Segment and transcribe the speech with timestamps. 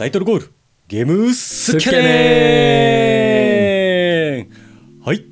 [0.00, 0.50] タイトルゴール。
[0.88, 2.08] ゲームスキャネ
[4.48, 4.50] ン。
[5.04, 5.26] はい。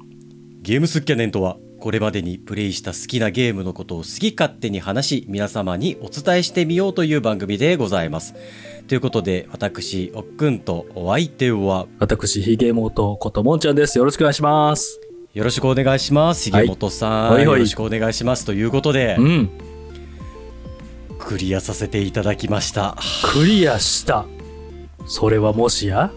[0.61, 8.35] ゲームスキャネンとはこれまでにプレイした好きなゲームのことを好き勝手に話し皆様にお伝えしてみようという番組でございます。
[8.89, 11.87] ということで私おっくんとお相手は？
[11.99, 13.97] 私、ひげもとこともんちゃんです。
[13.97, 15.01] よろしくお願いします。
[15.33, 16.51] よろしくお願いします。
[16.51, 16.67] はい。
[16.67, 17.45] 重本さん、はいはい。
[17.47, 18.45] よろしくお願いします。
[18.45, 19.49] ということでうん。
[21.19, 22.99] クリアさせていただきました。
[23.33, 24.27] クリアした。
[25.09, 26.13] それはもしや？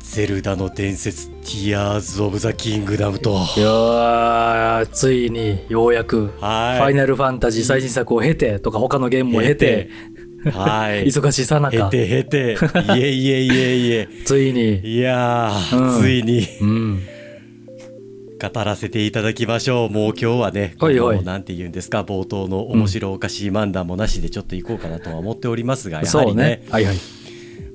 [0.00, 3.32] ゼルダの伝説ティアーズ・オブ・ザ・キングダムと。
[3.56, 6.78] いやー、ついにようやく、はい。
[6.78, 9.90] ファイナルファンタジー最新作を経てとか他のゲームも経て、
[10.50, 11.04] はい。
[11.12, 12.56] 忙しさなか、へてへて。
[12.96, 14.08] いえいえいえいえ。
[14.24, 16.00] ついに、いやー、うん。
[16.00, 16.46] ついに。
[16.62, 17.02] うん。
[18.40, 19.90] 語らせていただきましょう。
[19.90, 21.24] もう今日はねはいはい。
[21.24, 26.62] なんて言うんですか冒頭の面白おかしい漫談もなしでちょっと行こうかなとは思っておりますがやはそうりねね。
[26.70, 26.96] はいはい。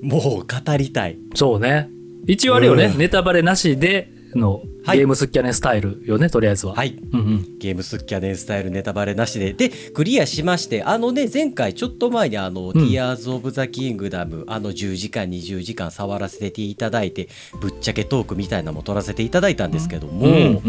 [0.01, 1.89] もう語りたいそうね。
[2.27, 6.73] 一応あれよね、うんネタバレなしでのはいゲームスキャネスタイルよね、とりあえずは。
[6.73, 7.57] はいうんうん。
[7.59, 17.29] ゲームスキャネンスタイルネタバレなしででクリアしましてあのね前回ちょっと前にあの、んティアーズ・オブ・ザ・キングダムあの10時間20時間触らせていただいて
[17.59, 20.61] ぶっちゃけトークみたいなのも取らせていただいたんですけども、うんうん。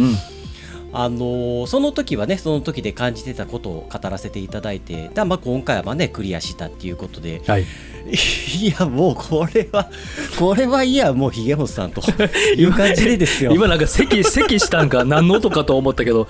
[0.93, 7.65] あのーその時はねその時で感じてたことを語らせていただいてだまあ今回はねクリアしたっていうことではい。
[8.59, 9.89] いやもうこれは
[10.37, 12.03] これはいやもうひげもさんと
[12.59, 16.27] いう感じでですよ今なんか咳、咳したんか 何の音かと思ったけど、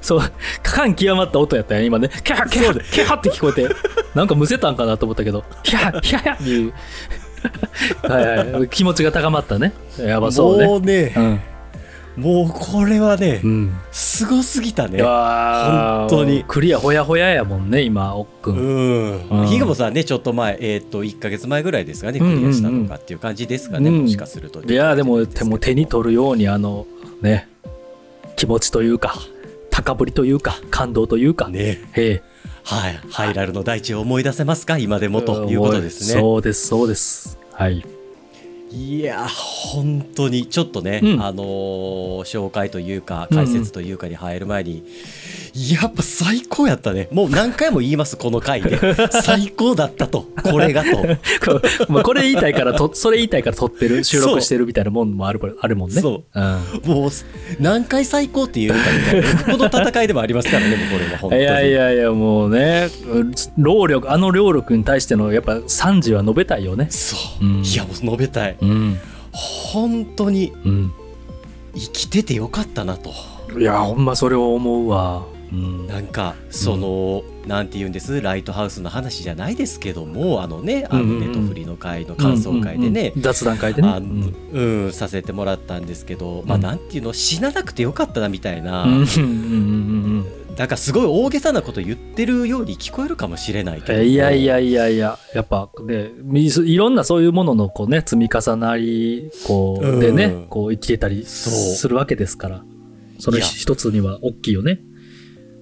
[0.00, 0.20] そう、
[0.62, 2.10] 感極まった音やったよ、今ね。
[2.24, 3.68] キャハキャハキャハって聞こえて、
[4.14, 6.72] なんかむせたんかなと思ったけど、キャハキャハっていう、
[8.02, 9.72] はいはい、気持ちが高まったね。
[9.98, 10.66] やばそうね。
[10.66, 11.40] もうね、うん。
[12.16, 13.72] もうこれはね、うん。
[13.90, 15.02] すごすぎたね。
[15.02, 16.44] 本当に。
[16.46, 18.50] クリアほやほややもんね、今、おっく。
[18.50, 19.12] うん。
[19.12, 19.46] んうん。
[19.46, 22.42] ひげもさんねちょっと前えっ、と1か月前ぐらいですかねクうんうんうん。
[22.42, 24.02] リアしたのかっていう感じですかね、うん。
[24.02, 24.62] もしかすると。
[24.62, 26.86] いやーでも、手も手に取るように、あの、
[27.22, 27.48] ね、
[28.36, 29.14] 気持ちというか、
[29.70, 31.80] 高ぶりというか、感動というか、ね。
[31.92, 32.22] へえ。
[32.64, 33.00] はい。
[33.10, 34.78] ハイラルの大地を思い出せますか？
[34.78, 36.20] 今でもということですね。
[36.20, 37.38] そうです、そうです。
[37.52, 37.84] はい。
[38.72, 41.22] いや本当にちょっとね、うん。
[41.22, 44.84] あのー紹介というか解説というかに入る前に、
[45.54, 47.08] やっぱ最高やったね。
[47.12, 48.78] もう何回も言いますこの回で。
[49.10, 50.26] 最高だったと。
[50.42, 51.02] これがと。
[52.02, 56.00] これ言いたいからと、それ言いたいから撮ってる、収録してるみたいなもんもあるあるもんね。。
[56.00, 56.40] そう。
[56.40, 56.62] うん。
[56.84, 57.10] もう
[57.60, 61.42] 何回最高って言うかみたいなこの戦いでもありますからねもうこれは本当に。
[61.42, 62.88] いやいやいや、もうね、
[63.58, 66.86] 労力、あの労力に対してのやっぱ賛辞は述べたいよね。
[66.90, 67.62] そう、うん。
[67.62, 68.98] いやもう述べたいうん。
[69.32, 70.92] 本当にうん。
[71.74, 73.12] 生きててよかったなと
[73.58, 75.24] いや、ほんまそれを思うわ。
[75.50, 75.86] うん。
[75.86, 78.20] なんかその、なんて言うんです？
[78.20, 83.88] ライトハウスの話じゃないですけどもあのねあのうんうんうんネットフリの会の感想会でね、うんうんうん雑談会でね。
[84.52, 87.12] うん、させてもらったんですけど、まあうんなんていうの？
[87.12, 88.86] 死ななくてよかったなみたいな、
[90.56, 93.98] なんかすごい大げさなこと言ってるように聞こえるかもしれないけど。
[93.98, 100.46] えいやいやいやいや、やっぱね、いいろんなそういうもののこうね、積み重なり、こう、でね、うん。
[100.48, 102.64] こう生きてたりするわけですから、
[103.18, 103.46] そのいや。
[103.46, 104.80] 一つには大きいよね。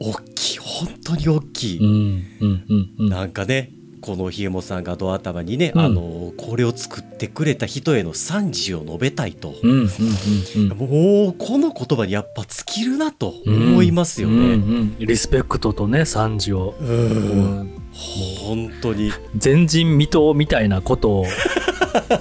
[0.00, 0.58] 大きい。
[0.58, 3.08] 本当に大きい、うん、うん、うん、うん。
[3.08, 10.78] なんかねこのひえもさんがドア頭にね、うんあのこれを作ってくれた人への賛辞を述べたいと、うん、うん、うん、うん。
[10.78, 14.56] もうこの言葉にやっぱ尽きるなと思いますようん、うね。
[14.56, 14.98] ん。
[14.98, 16.74] リスペクトとね、賛辞を。
[16.80, 16.92] うんう
[17.62, 19.12] ん本当に
[19.42, 21.26] 前人未到みたいなことを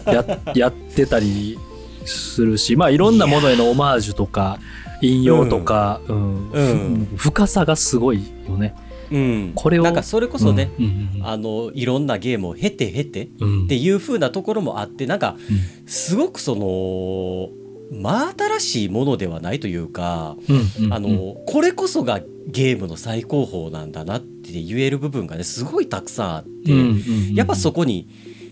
[0.06, 0.26] や
[0.56, 1.58] やってたり
[2.06, 4.60] するし、まあいろんなものへのオマージュとか、
[5.02, 8.76] 引用とか、うんうんふ深さがすごいよね。
[9.12, 9.84] うん、これを。
[9.84, 10.86] なんかそれこそね、うん。
[10.86, 10.92] うん。
[11.16, 11.28] うん。
[11.28, 13.66] あのいろんなゲームを経て経てうん。
[13.66, 15.38] っていう風なところもあってなんか
[15.86, 17.50] すごくその
[17.92, 20.86] 真新しいものではないというか、うん。
[20.86, 20.94] うん。
[20.94, 26.80] あのこれこそがゲームの最高峰なんだなって言える部分がねすごいたくさんあって、うん。
[26.80, 26.88] うん。
[26.88, 26.92] う
[27.32, 27.36] ん。
[27.36, 28.08] やっぱそこに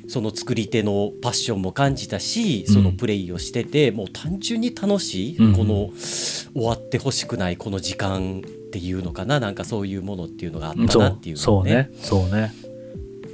[0.10, 5.53] その作り手のパッションも感じたしそのプレイをしてて、もう単純に楽しい、うん。
[5.53, 8.42] この終わってほしくないこの時間
[8.77, 9.39] っていうのかな？
[9.39, 11.89] なんかそういうものっていうのがあったそなっていうのをね。
[12.00, 12.53] そうねそうね、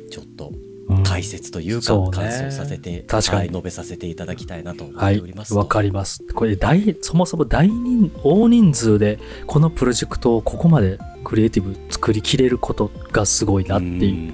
[0.10, 0.52] ちょっと
[0.90, 2.12] うん解説というか、そうね。
[2.12, 3.40] 感想させて、確かに。
[3.40, 5.54] はい、述べさせていただきたいなと思っはいております。
[5.54, 5.60] と。
[5.60, 6.24] わかります。
[6.34, 14.34] これ大そもそも大人大人数でこのプロジェクトをここまでクリエイティブ作りきれることがすごいなっていう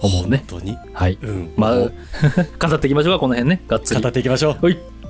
[0.00, 0.44] 思うね。
[0.48, 1.18] 本当に、はい。
[1.22, 1.76] うん、まあ
[2.68, 3.62] 語っていきましょうかこの辺ね。
[3.66, 4.00] がっつり。
[4.00, 4.64] 語っていきましょう。
[4.64, 5.01] はい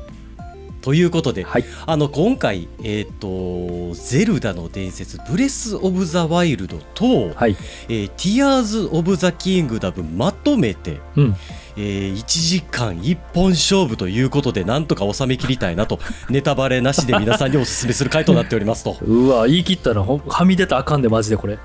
[0.82, 1.64] ということで、はい。
[1.86, 7.56] あの今回、えっ、と、ゼルダの伝説、ブレス・オブ・ザ・ワイルドと、はい。
[7.88, 11.36] えーティアーズ・オブ・ザ・キングダムまとめて、うん。
[11.76, 18.98] えー1時間1本勝負ということで、なんとか収めきりたいなと、 ネタバレなしで皆さんにお勧めする回となっておりますと。
[19.02, 21.58] うわ言い切ったらはみ出たらあかんでマジでこれ。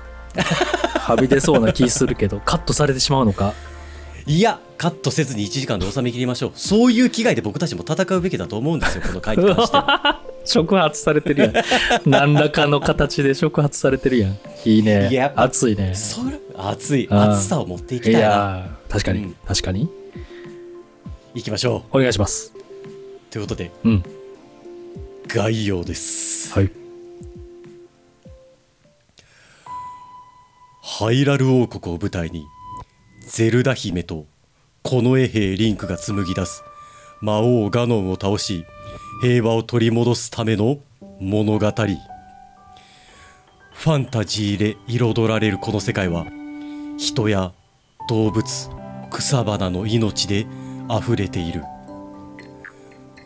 [1.08, 3.54] はみ出そうな気するけどカットされてしまうのか
[4.28, 6.52] いや、カットせずに1時間で収めきりましょう。
[6.54, 10.22] そういう気概で僕たちも戦うべきだと思うんですよ、この回に関しては。
[10.44, 11.52] 触発されてるやん。
[12.04, 14.38] 何らかの形で触発されてるやん。
[14.66, 15.08] いいね。
[15.10, 15.94] いや熱いね。
[15.94, 18.76] それ熱い、熱さを持っていきいたいな。
[18.90, 19.36] 確かに、うん。
[19.46, 19.88] 確かに。
[21.34, 22.52] いきましょお願いします。
[22.54, 23.32] う。
[23.32, 24.04] ということで、うん。
[25.26, 26.52] 概要です。
[26.52, 26.70] はい。
[30.82, 32.44] ハイラル王国を舞台に
[33.30, 34.24] ゼルダ姫と
[34.82, 36.64] 近衛兵リンクが紡ぎ出す
[37.20, 38.64] 魔王ガノンを倒し
[39.20, 40.78] 平和を取り戻すための
[41.20, 41.58] 物語。
[41.58, 46.26] ファンタジーで彩られるこの世界は
[46.96, 47.52] 人や
[48.08, 48.70] 動物
[49.10, 50.46] 草花の命で
[50.88, 51.62] あふれている。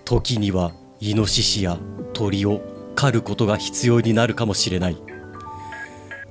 [0.05, 1.79] 時にはイノシシや
[2.13, 2.61] 鳥を
[2.97, 4.97] 狩ることが必要になるかもしれない。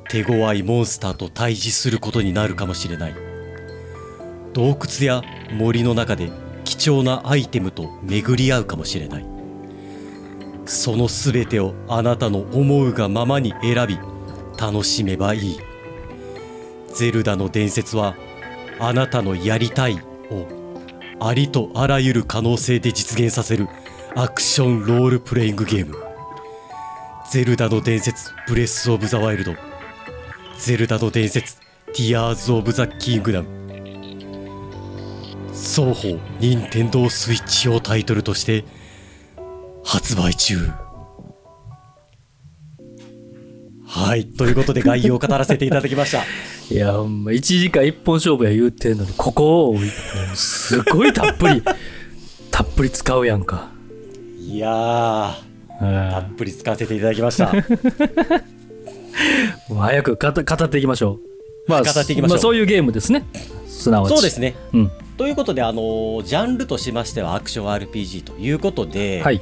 [0.10, 3.31] 手強いモンスターと対峙することになるかもしれない。
[4.53, 5.21] 洞窟や
[5.51, 6.31] 森の中で
[6.63, 9.25] 貴重なアイテムと巡り合うかもしれない。
[10.65, 13.98] その全てをあなたの思うがままに選び
[14.59, 15.59] 楽しめばいい。
[16.94, 18.15] ゼルダの伝説は
[18.80, 19.95] あなたのやりたい
[20.30, 20.48] を
[21.19, 23.68] ありとあらゆる可能性で実現させる
[24.15, 25.95] アクションロールプレイングゲーム。
[27.30, 29.56] ゼルダの伝説ブレス・オブ・ザ・ワイルド。
[30.57, 31.57] ゼルダの伝説
[31.94, 33.61] ティアーズ・オブ・ザ・キングダム。
[35.62, 38.66] 双方任天堂スイッチをタイトルとして
[39.84, 40.58] 発売中。
[43.86, 46.24] はいということで概要を語らせていただきました。
[46.74, 49.78] いやほんま1時間1本勝負や言うてんのにここを
[50.34, 51.62] すごいたっぷり
[52.50, 53.69] たっぷり使うやんか。
[54.40, 55.34] いやー
[55.80, 56.25] たうん。
[56.34, 57.54] っぷり使わせていただきました。
[59.69, 61.19] もう早く語語っていきましょ
[61.68, 61.69] う。
[61.69, 62.38] まあ、語っていきましょう。
[62.38, 63.24] あそういうゲームですね。
[63.81, 64.13] すなわち。
[64.13, 64.92] そうですねうん。
[65.18, 69.42] ということで、あのージャンルとしましてはアクション RPG ということで、はい。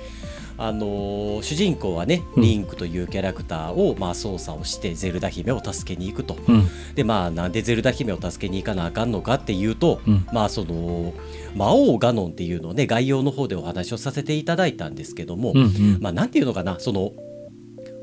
[0.57, 6.37] あのー主人公はね、うんリンクというキャラクターを、まあ、操作をしてゼルダ姫を助けに行くと。
[6.47, 6.67] うん。
[6.95, 11.13] でまあなんでゼルダ姫を助けに行かなあかんのかっていうと、うんまあその
[11.55, 15.59] 魔王ガノンっていうのをね概要の方でお話をさせていただいたんですけども、うん。
[15.59, 15.97] うん。
[16.01, 17.13] まあなんていうのかなその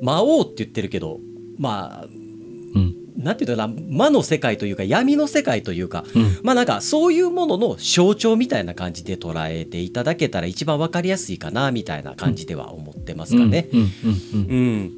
[0.00, 1.20] 魔王って言ってるけど
[1.58, 2.25] まあうん。
[3.26, 6.38] なんていうのかな魔の世界というか闇の世界というかうん。
[6.42, 13.68] まあなんかそういうものの象徴みたいな感じで捉えていただけたら一番わかりやすいかなみたいな感じでは思ってますかね。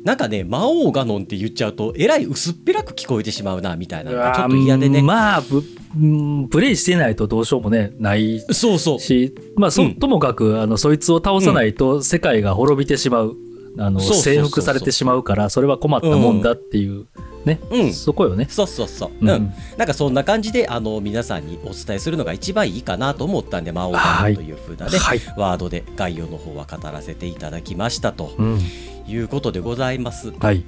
[0.05, 5.03] なんかね魔王ガノンって言っちゃうとえらい薄っぺらく聞こえてしまうなみたいなちょっと嫌でね。
[5.03, 13.37] まあ、プレイしてないとどうしようもね、ないそうそうし、まあ、そ、うんともかく、あの、そいつを倒さないと世界が滅びてしまう。
[13.79, 17.07] あの、征服されてしまうから、それは困ったもんだっていう、
[17.49, 17.59] ね。
[17.71, 18.47] うんそこよね。
[18.49, 25.21] そうそうそう、ううんんなんかそんな感じであの皆さんにお伝えするのが一番いいかなと思ったんで魔王ガノンという風なね、はい。
[25.37, 28.61] ワードで概要の方は語らせていただきましたとうん。
[29.09, 30.65] いうことでございますはい。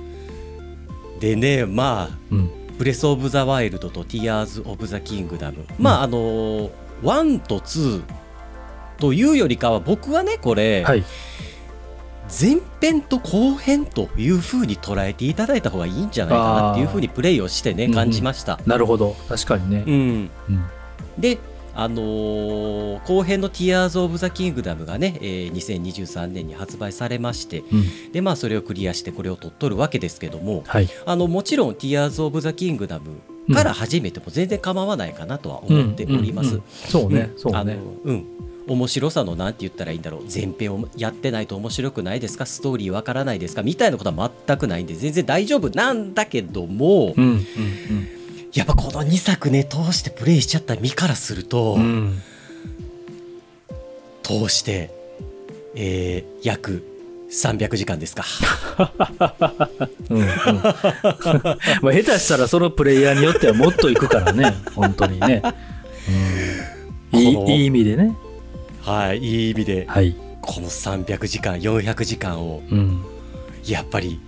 [1.20, 2.50] でねまあうん。
[2.78, 6.70] ブレス・オブ・ザ・ワイルドとティアーズ・オブ・ザ・キングダム、まああの
[7.02, 8.02] 1と2
[8.98, 11.04] というよりかは僕はねこれ、はい。
[12.30, 18.60] 前編と後編という風に捉えていただいた方がいいんじゃないかなっていう風にプレイをしてねうんうん感じました。
[18.66, 19.16] なるほど。
[19.28, 19.84] 確かにね。
[19.86, 20.64] うんうん。
[21.18, 21.38] で、
[21.74, 28.12] あのー後編の「Tears of the Kingdom」がね、えー2023年に発売されましてうん。
[28.12, 30.88] で、まあ、それをクリアしてこれを取っとるわけですけどもはい。
[31.06, 33.00] あのもちろん「Tears of the Kingdom」
[33.52, 36.50] から始めても全然構わないかなとは思っております。
[36.50, 37.78] うんうんうんそうね、うんあのそうね。
[38.04, 38.24] うん
[38.66, 42.46] 面白さのなんて言ったらいいんだろう前編をやってないと面白くないですか？
[42.46, 43.62] ストーリーわからないですか？
[43.62, 47.44] みたいなことは全くないんで全然大丈夫なんだけども、うんうん
[48.52, 51.82] やっぱこの2作ね通してプレイしちゃった身からすると、うん。
[51.82, 52.22] うん。
[54.24, 54.90] 通して、
[55.76, 56.84] えー約
[57.30, 58.24] 300時間ですか。
[60.08, 65.42] うんうん、 まあ下手したらそのプレイヤーによってはもっといくからね、本当にね。
[67.12, 68.16] うん、いいいい意味でね。
[68.90, 70.16] はい、いい意味ではい。
[70.40, 73.04] この300時間400時間をうん。
[73.64, 74.20] やっぱり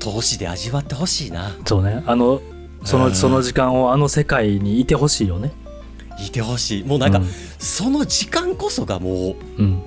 [0.00, 2.02] 投資で味わってほしいなそうね。
[2.06, 2.40] あの、
[2.84, 5.52] そのうんその時間をあの世界にいてほしいよね。
[6.18, 7.26] いてほしいもうなんか、うん
[7.58, 9.82] その時間こそがもううん。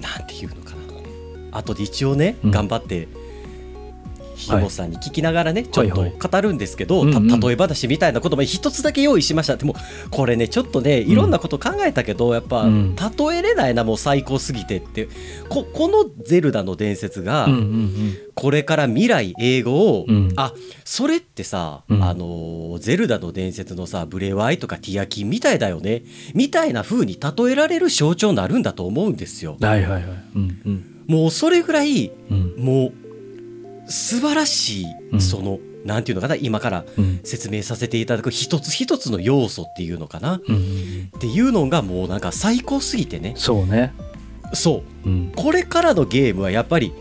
[0.00, 0.70] なんていうのか
[1.50, 3.08] な後で一応ね、うん頑張って
[4.36, 9.56] ひげもさんに聞きながらね、ちょっとはいはい語るんですけど、うんうんた例え話みたいなことも一つだけ用意しました。
[9.56, 9.74] でも
[10.10, 12.96] これねちょっとねいろんなこと考えたけど、やっぱ、うん。
[12.96, 15.08] 例えれないなもう最高すぎてって。
[15.48, 20.32] ここの「ゼルダの伝説」が、うんうんこれから未来英語を、うん。
[20.36, 20.52] あ
[20.84, 22.04] それってさ、うん。
[22.04, 26.02] あのゼルダの伝説のさブレワイとかティアキンみたいだよね。
[26.34, 29.56] みたいな風に例えられる象徴になるんだと思うんですよ。
[29.58, 29.66] うん。
[29.66, 30.02] はいはいはい。
[30.34, 30.84] うんうん。
[31.06, 32.54] もうそれぐらいうん。
[32.58, 33.05] もう
[33.88, 35.20] 素晴らしい、うん。
[35.20, 37.20] そのなんていうのかな今からうん。
[37.24, 40.36] 説明させていただく一つ一つの要素っていうのかな。
[40.36, 41.10] っうんうん。
[41.20, 43.34] ていうのがもうなんか最高すぎてね。
[43.36, 43.92] そうね。
[44.52, 45.08] そう。
[45.08, 45.32] うん。
[45.34, 46.92] これからのゲームはやっぱり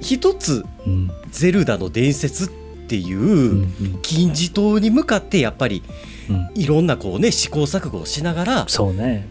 [0.00, 1.10] 一つうん。
[1.30, 2.48] ゼルダの伝説っ
[2.88, 3.68] ていう、
[4.02, 5.82] 金字塔に向かってやっぱり
[6.30, 6.50] うん。
[6.54, 9.28] いろんなこうね試行錯誤をしながら、そうね。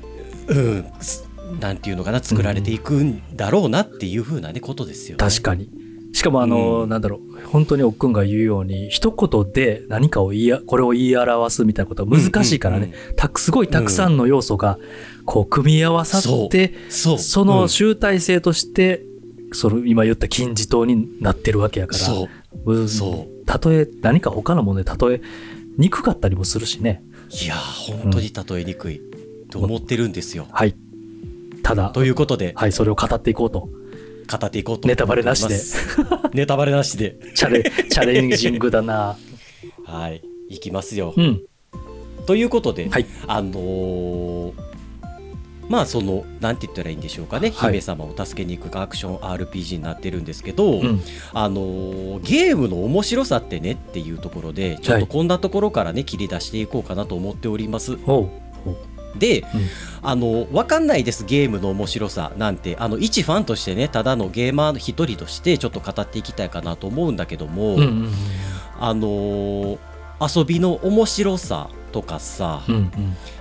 [0.47, 1.27] うん、す
[1.59, 5.17] なんていうのかな作られていくんだろうなっていうふうなねことですよね。
[5.17, 5.69] 確かに
[6.15, 6.89] しかもあの、うん。
[6.89, 14.79] なんだろう本当におっくんが言うように一言で何かを言いやこれを言い表すみたいなことは難しいからね、たくすごいたくさんの要素が
[15.25, 17.19] こう組み合わさって、そう。
[17.19, 19.03] その集大成として、
[19.51, 22.29] その今言った金字塔になってるわけやうんからそ
[22.65, 22.73] う。
[22.73, 22.87] うん。
[22.87, 25.21] そたとえ何か他のもので例え
[25.77, 27.03] にくかったりもするしね。
[27.43, 29.01] いやー本当に例えにくい
[29.49, 30.47] と思ってるんですよ。
[30.49, 30.75] はい。
[31.61, 32.53] ただということで。
[32.55, 33.67] はいそれを語っていこうと
[34.27, 35.59] 語っていこうとネタバレなしで。
[36.33, 37.17] ネタバレなしで。
[37.35, 39.17] チャレチャレンジングだな。
[39.85, 40.21] はい。
[40.49, 41.13] いきますよ。
[41.15, 41.41] うん。
[42.25, 43.05] ということで、はい。
[43.27, 44.65] あのー
[45.67, 47.71] まあそのなんて言ったらいいんでしょうかね、はい。
[47.71, 51.01] 姫様を助けに行くアクション RPG になってるんですけど、うん。
[51.33, 57.97] あのーゲームの面白さってねっていうところでちょっとこんなところからね切り出していこうかなと思っております。
[59.17, 59.47] で、うん。
[60.07, 68.11] あの分かんないですゲームの面白さなんてあの一ファンとしてねただのゲーマーの一人としてちょっと語っていきたいかなと思うんだけども、うんうん
[68.79, 69.77] あのー
[70.17, 72.91] 遊びの面白さとかさ、うんうん。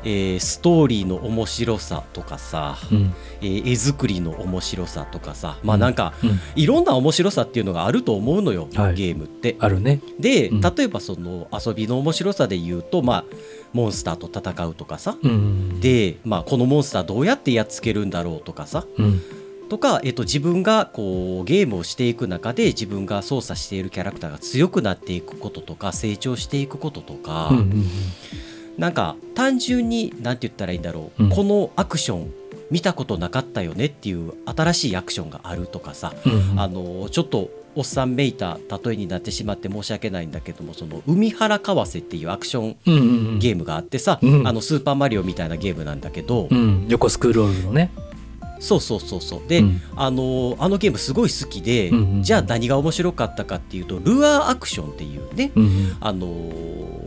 [0.02, 3.14] えーストーリーの面白さとかさ、うん。
[3.40, 6.40] えー絵作りの面白さとかさまあなんか、うん。
[6.56, 8.94] いろんな面白さっていうのがあると思うのよ、はい。
[8.94, 9.56] ゲームって。
[9.60, 10.00] あるね。
[10.18, 10.60] でうん。
[10.60, 13.24] 例えばその遊びの面白さで言うと、まあ、
[13.74, 15.30] モンスターと戦うとかさ、うん。
[15.30, 18.86] うんで、まあ、このモンスターどうやってやっつけるんだろうとかさ。
[18.96, 19.20] うん。
[19.68, 27.84] とか、えっと、自分がこうゲームをしていく中で自分が操作しているキャラクターが強くなっていくこととか成長していくこととか、うんうん
[28.76, 31.30] なんか単純に何て言ったらいいんだろう、うん。
[31.30, 32.32] このアクション
[32.74, 36.60] 見たことなかったよねっていう新しいアクションがあるとかさ、うんうん。
[36.60, 43.02] あのちょっとおっさんめいた例えになってしまって申し訳ないんだけどもその海原かわせっていうアクションうんうんう
[43.36, 43.38] ん。
[43.38, 46.86] ゲームがあってさ、うんあのスーパーマリオみたいなゲームなんだけど、うん。
[46.88, 47.92] 横スクロールのね
[48.64, 49.42] そうそうそうそう。
[49.46, 49.80] で、うん。
[49.94, 52.22] あのあのゲームすごい好きで、うんうんうん。
[52.22, 55.96] じゃあ何が面白かったかっていうとルアーアクションっていうね、うんうん。
[56.00, 56.26] あの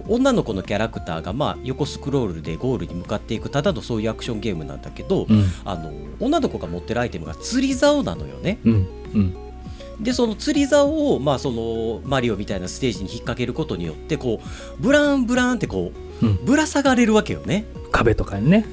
[0.08, 5.46] 女の子のキャラクターがまあ横スクロールでゴールに向かっていくただのそういうアクションゲームなんだけど、うん。
[5.66, 8.60] あの女の子が持ってるアイテムが釣り竿なのよね。
[8.64, 8.88] うん。
[9.16, 9.36] うん。
[10.00, 14.48] でその釣り竿を、まあ、そのマリオみたいなステージに引っ掛けることによってこう
[14.80, 16.46] ブランブランってこううん。
[16.46, 17.66] ぶら下がれるわけよね。
[17.92, 18.66] 壁とかにね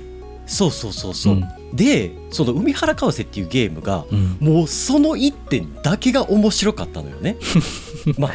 [0.47, 1.35] そうそうそうそう。
[1.35, 1.45] うん。
[1.75, 4.37] でその海原かわせっていうゲームがうん。
[4.41, 7.37] もうその一点だけが面白かったのよね。
[8.19, 8.33] まあ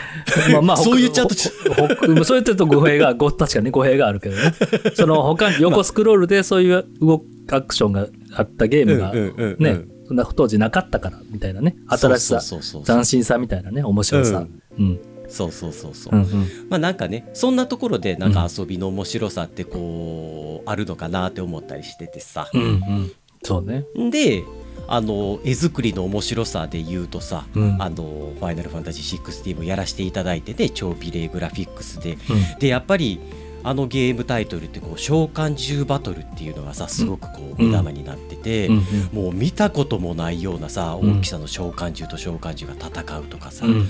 [0.51, 1.35] まあまあ そう言っちゃうと。
[1.35, 4.53] そう言ってると語弊が ご確かに語弊があるけどね。
[4.95, 9.13] その他に横スクロールでそういう動くアクションがあったゲームが
[9.57, 11.75] ねそんな当時なかったからみたいなね。
[11.87, 12.41] 新しさ
[12.85, 14.45] 斬新さみたいなね面白さ。
[14.77, 14.99] うん
[15.29, 16.15] そうそうそうそう。
[16.15, 16.47] うんうん。
[16.69, 22.49] まあなんかねそんなところでなんか遊びの面白さってこうあるのかなって思ったりしててさ。
[22.53, 23.11] うんうん。
[23.43, 23.85] そうね。
[24.09, 24.43] で
[24.87, 27.81] あの絵作りの面白さで言うとさ、うん。
[27.81, 32.13] あのファイナルファンタジー16もやらせていただいてね超美麗グラフィックスで。
[32.13, 32.59] うん。
[32.59, 33.19] でやっぱり
[33.61, 38.83] あのゲームタイトルってこう召喚獣バトルっていうのがさすごくこううん目玉になってて、うん。
[39.13, 43.89] もう見たこともないようなさうん大きさの召喚獣と召喚獣が戦うとかさ、うんうん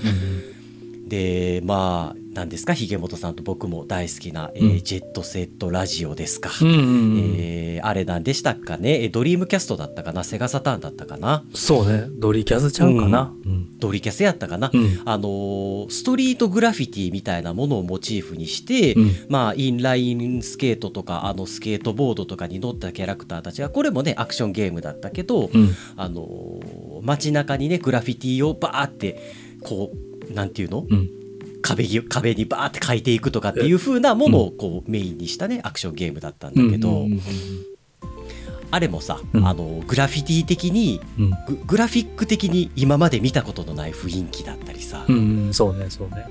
[1.10, 4.84] でまあ何ですかひげもとさんと僕も大好きな、えーうん。
[4.84, 7.36] ジェットセットラジオですか、うんうんうん。
[7.38, 9.04] えーあれなんでしたっかね？
[9.04, 10.24] えードリームキャストだったかな？
[10.24, 11.46] セガサターンだったかな？
[11.54, 12.08] そうね。
[12.10, 13.34] ドリキャスちゃうかな？
[13.46, 13.80] うん。
[13.80, 15.02] ドリキャスやったかな、うん。
[15.06, 19.12] あのーストリートグラフィティみたいなものをモチーフにして、うん。
[19.30, 25.74] まあインラインスケートとかあのスケートボードとかに乗ったキャラクターたちがこれもねアクションゲームだったけど、うん。
[25.96, 29.22] あのー街中にねグラフィティをバーって
[29.62, 30.86] こうなんていうの？
[30.90, 31.10] うん。
[31.62, 37.06] 壁に壁にバーって書いていくとかっていう風なものをこうメインにしたねアクションゲームだったんだけど、
[38.72, 39.46] あれもさ、うん。
[39.46, 41.30] あのグラフィティ的にうん。
[41.48, 45.16] ググラフィック的に今まで見たことのない雰囲気だったりさ、うん
[45.48, 46.28] うんそうねそうね。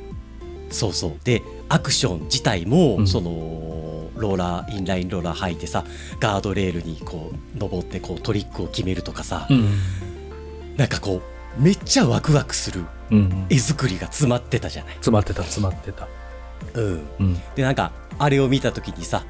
[0.71, 1.13] そうそう。
[1.25, 3.07] でアクション自体も、うん。
[3.07, 5.85] そのローラーインラインローラー履いてさ
[6.19, 9.79] ガードレールにこう登ってこうトリックを決めるとかさ、うん。
[10.77, 11.21] なんかこ
[11.59, 12.85] うめっちゃワクワクする
[13.51, 14.95] 絵作りが詰まってたじゃない。
[14.95, 16.09] 詰まってた詰まってた。
[16.75, 17.41] うん、うん。
[17.55, 19.25] でなんかあれを見た時にさ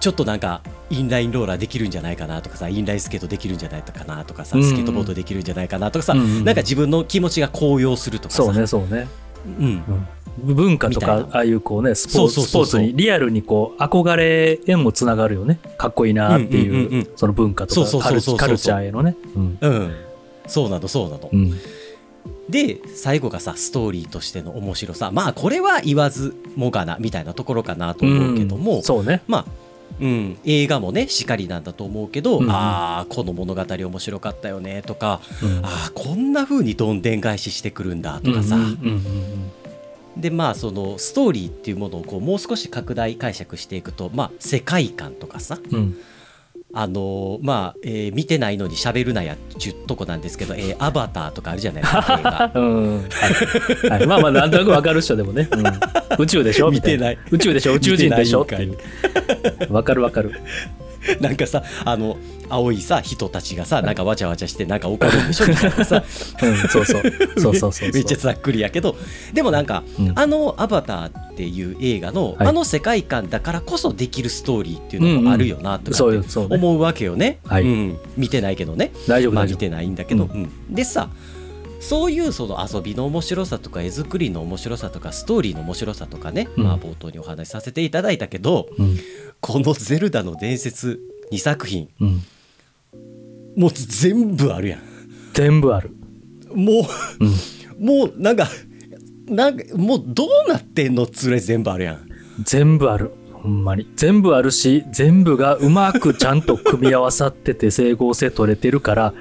[0.00, 4.68] ちょっとなんかインラインローラーできるんじゃないかなとかさインラインスケートできるんじゃないかなとかさ、うんうん。
[4.68, 8.42] スケートボードできるんじゃないかなとかさ、うんうんなんか自分の気持ちが高揚するとかさ。
[8.42, 9.08] そうねそうね。
[9.46, 9.84] うん、
[10.46, 15.58] うん、文化とかああいうこうねスポーツにリアルにこう憧れへもつながるよね。
[15.78, 17.08] かっこいいなっていう,、うんうんうんうん。
[17.16, 19.16] その文化とかカルチャーへのね。
[19.36, 19.58] うん。
[19.60, 19.94] うん、
[20.46, 21.54] そうなのそうなの、うん
[22.52, 25.10] で最後がさストーリーとしての面白さ。
[25.10, 29.22] まあこれは言わずもがなみたいなところかなと思うけども、うんそうね。
[29.26, 29.46] まあ
[30.00, 32.44] うん、映画もねしかりなんだと思うけど、うん。
[32.44, 35.64] うんああこの物語面白かったよねとか、うん。
[35.64, 39.52] ああこんな風にどんでん返ししてくるんだとかさ、うんうんうん
[40.14, 45.58] でまあそのストーリーっていうものをこうもう少し拡大解釈していくとまあ世界観とかさ。
[45.70, 45.98] うんうん
[46.74, 53.02] あのーまあ、えー見てないのに喋るなやっちゅうとこなんですけど、えーアバターとかあるじゃないですか うん。
[53.02, 56.22] はいはい、まあまあなんとなくわかる人でもね、うん。
[56.22, 56.70] 宇宙でしょ？
[56.70, 57.18] 見てない。
[57.30, 57.74] 宇宙でしょ？
[57.74, 58.46] 宇宙人でしょ？
[59.70, 60.32] わかるわかる
[61.20, 62.16] なんかさあの
[62.48, 66.02] 青いさ人たちがさなんかわちゃわちゃしてなんか怒るんでしょみたいなさ。
[66.42, 67.02] うんそうそう。
[67.40, 68.96] そうそうそうめっちゃざっくりやけど。
[69.32, 70.12] でもなんか、うん。
[70.14, 72.48] あの「アバター」っていう映画の、はい。
[72.48, 76.56] あの世界観だからこそできるストーリーっていうのもあるよなとかってそうよそうね。
[76.56, 77.38] 思うわけよね。
[77.46, 77.62] はい。
[77.64, 78.92] うん、見てないけどね。
[79.06, 79.32] まあ見大丈夫。
[79.34, 80.50] 大丈夫てないんだけど、ううん。
[80.70, 81.08] でさ
[81.82, 86.64] そういうその遊びの面白さとか絵作りの面白さとかストーリーの面白さとかね、うん。
[86.64, 88.96] まあ冒頭にお話しさせていただいたけどうん。
[89.40, 91.00] この「ゼルダの伝説」
[91.32, 92.22] 2作品うん。
[93.56, 94.80] もう全部あるやん。
[95.34, 95.90] 全部ある。
[96.54, 96.86] も
[97.80, 98.48] うもうなんか
[99.26, 102.08] なんかもうどうなってんのっつうれ全部あるやん。
[102.44, 103.10] 全部ある。
[103.32, 103.88] ほんまに。
[103.96, 109.14] 全部あるし全部がうまくちゃんと組み合わさってて整合性取れてるから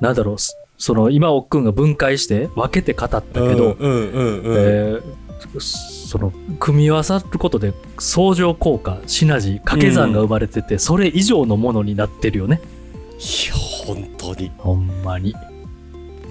[0.00, 0.36] なんだろう
[0.82, 3.76] そその今おっくんが分解して分けて語ったけど、
[5.60, 12.60] その組み合わさることで相乗効果シナジー掛け算が生まれてて、それ以上のものになってるよね。
[13.12, 13.54] いや
[13.86, 14.50] 本当に。
[14.58, 15.36] ほんまに。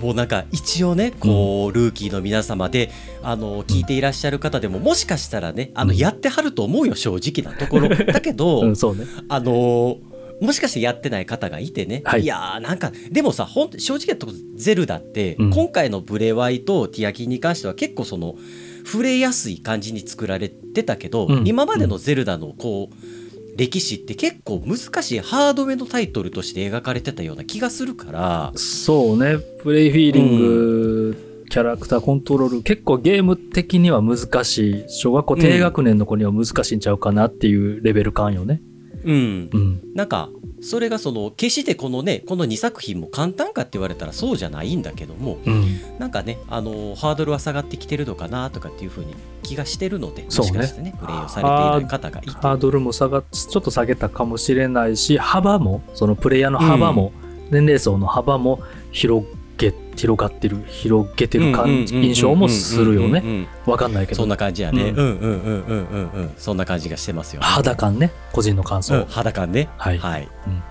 [0.01, 2.91] もうなんか一応ねこうルーキーの皆様で
[3.23, 5.97] あの聞いていらっしゃる方でももしかしたらねあのうん。
[5.97, 7.87] やってはると思うよ正直なところ。
[8.11, 9.05] だけど、うんそうね。
[9.29, 9.97] あの
[10.41, 12.21] もしかしてやってない方がいてね、はい。
[12.21, 15.49] い、やーなんかでもさほん正直なところゼルダって、うん。
[15.51, 18.35] 今回のブレワイとティアキンに関しては結構その
[18.83, 21.47] 触れやすい感じに作られてたけど、うん。
[21.47, 29.37] 今までのゼルダのこう歴史って結構難しいハードめのタイトルとして描かれてたような気がするからそうね。
[29.61, 34.85] プレイフィーリング、キャラクターコントロール結構ゲーム的には難しい。
[34.87, 38.61] 小学校低学年の子には難しいんちゃうかなっていうレベル感よね
[39.03, 39.49] うん。
[39.51, 39.81] うん。
[39.95, 40.29] なんか
[40.61, 45.97] それがその決してこのねこの2作品も簡単かって言われたらそうじゃないんだけどもうん。
[45.99, 50.51] なんかねあのハードルは下がってきてるのかなとかっていうふうに気がしてるのでもそうね。
[50.51, 52.31] しかしてねプレイをされている方がいて。
[52.31, 57.11] ハードルも下がっちょっと下げたかもしれないし幅もそのプレイヤーの幅も、
[57.49, 58.61] 年齢層の幅も
[58.91, 59.25] 広
[59.69, 70.63] げ広がってる広げてる感じ印象もするよねわかんないけどそんな感じやね、ううん、うんうんうんうんうんそんな感じがしてますよ、ね、肌感ね個人の感想、うん肌感ねはいはい、うん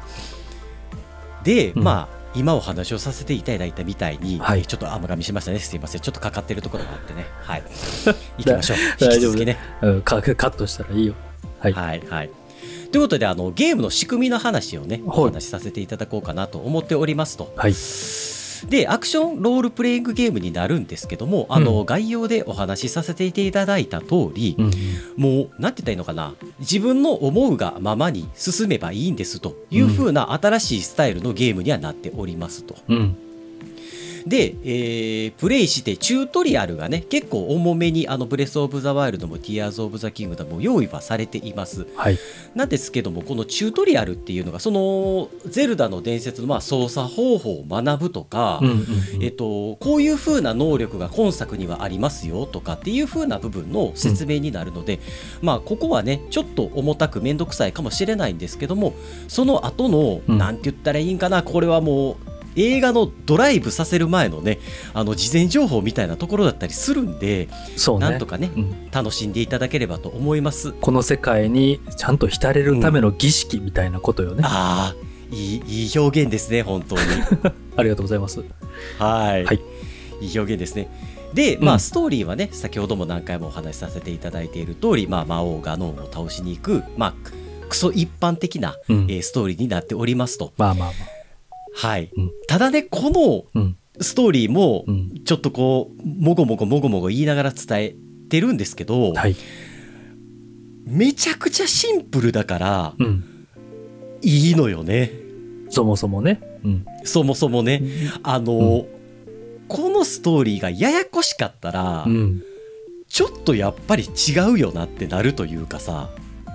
[1.45, 7.63] で、まあ今お話をさせていただいたみたいに、はいちょっと甘噛みしましたねすいませんちょっとかかってるところがあってねはい
[8.39, 11.15] 行きましょう引き続きねうんカットしたらいいよ
[11.59, 12.31] はい、はいはい。
[12.91, 17.53] ということであのゲームの仕組みの話をねお話しさせていただこうかなと思っておりますと。
[17.57, 24.71] はいでアクションロールプレイングゲームになるんですけどもあの、うん概要でお話しさせていただいた通り、うん
[25.17, 26.35] もうなんて言ったらいいのかな。
[26.61, 32.77] 自分の思うがままに進めばいいんですという風な新しいスタイルのゲームにはなっておりますと。
[32.89, 33.17] うん
[34.27, 41.87] で、えープレイしてチュートリアルがね結構重めにあのブレス・オブ・ザ・ワイルドもティアーズ・オブ・ザ・キングダムも用意はされています。
[41.97, 42.19] はい。
[42.55, 49.23] なんですけどもこのチュートリアルっていうのがそのゼルダの伝説のまあ操作方法を学ぶとか、うんうんうん。
[49.23, 55.01] えっと、こういう風な能力が今作にはありますよとかっていう風な部分の説明になるので、
[55.43, 58.95] まあここはねちょっと重たく面倒くさいかもしれないんですけども
[59.29, 60.39] その後の、うん。
[60.39, 62.17] なんて言ったらいいんかなこれはもう
[62.61, 64.59] 映画のドライブさせる前のね
[64.95, 68.11] あの事前情報みたいなところだったりするんで、そうね。
[68.11, 68.91] なんとかねうん。
[68.91, 70.73] 楽しんでいただければと思います。
[70.73, 77.03] この世界にちゃんと浸れるための儀式みたいなことよね、ああいいいい表現ですね本当に。
[77.77, 78.41] ありがとうございます。
[78.99, 79.61] はい、はい。
[80.21, 80.89] いい表現ですね。
[81.35, 87.15] で、まあ、うんストーリーはね先ほども何回もお話しさせていただいている通り、まあ、魔王ガノンを倒しに行く、まあ、
[87.69, 89.07] クソ一般的な、うん。
[89.09, 90.53] えーストーリーになっておりますと。
[90.57, 91.20] まあまあまあ。
[91.75, 93.11] はいうんただねこ
[93.55, 93.77] のうん。
[94.01, 95.25] ストーリーもうん。
[95.25, 97.95] ちょっとこうもごもごもごもご言いながら伝え
[98.31, 99.37] てるんですけど、はい。
[100.87, 103.25] めちゃくちゃシンプルだからうん。
[104.23, 105.13] いいのよね
[105.71, 106.41] そもそもね。
[106.65, 106.87] うん。
[107.05, 107.83] そもそもね。
[108.23, 108.87] あの、
[109.69, 112.43] このストーリーがややこしかったら、うん。
[113.11, 116.11] ちょっとやっぱり違うよなってなるというかさ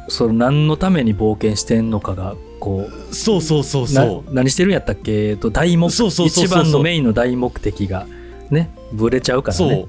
[0.07, 4.33] その何のために冒険してんのかが、こう、そうそうそうそう。
[4.33, 5.35] な何してるんやったっけ？
[5.35, 8.07] と大目一番のメインの大目的が
[8.49, 9.75] ねぶれちゃうからね。
[9.75, 9.87] そう。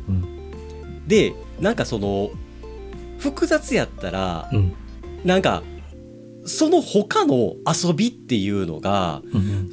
[1.06, 2.30] でなんかその
[3.18, 4.72] 複雑やったらうん。
[5.24, 5.62] なんか
[6.44, 9.70] その他の遊びっていうのがうん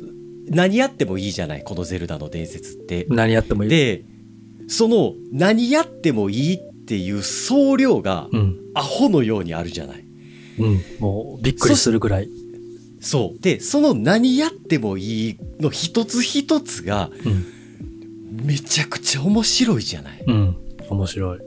[0.50, 1.64] 何やってもいいじゃない？
[1.64, 3.06] この「ゼルダの伝説」って。
[3.06, 3.16] うん、。
[3.16, 3.70] 何やってもいい。
[3.70, 4.06] で
[4.68, 8.60] その何やってもいいっていう総量がうん。
[8.76, 10.04] アホのようにあるじゃない？
[10.60, 12.30] うん、もうびっくりするぐらい、
[13.00, 13.42] そう。
[13.42, 17.54] でその何やってもいいの一つ一つがうん。
[18.34, 20.24] めちゃくちゃ面白いじゃない。
[20.26, 20.58] うん、
[20.90, 21.40] 面白い、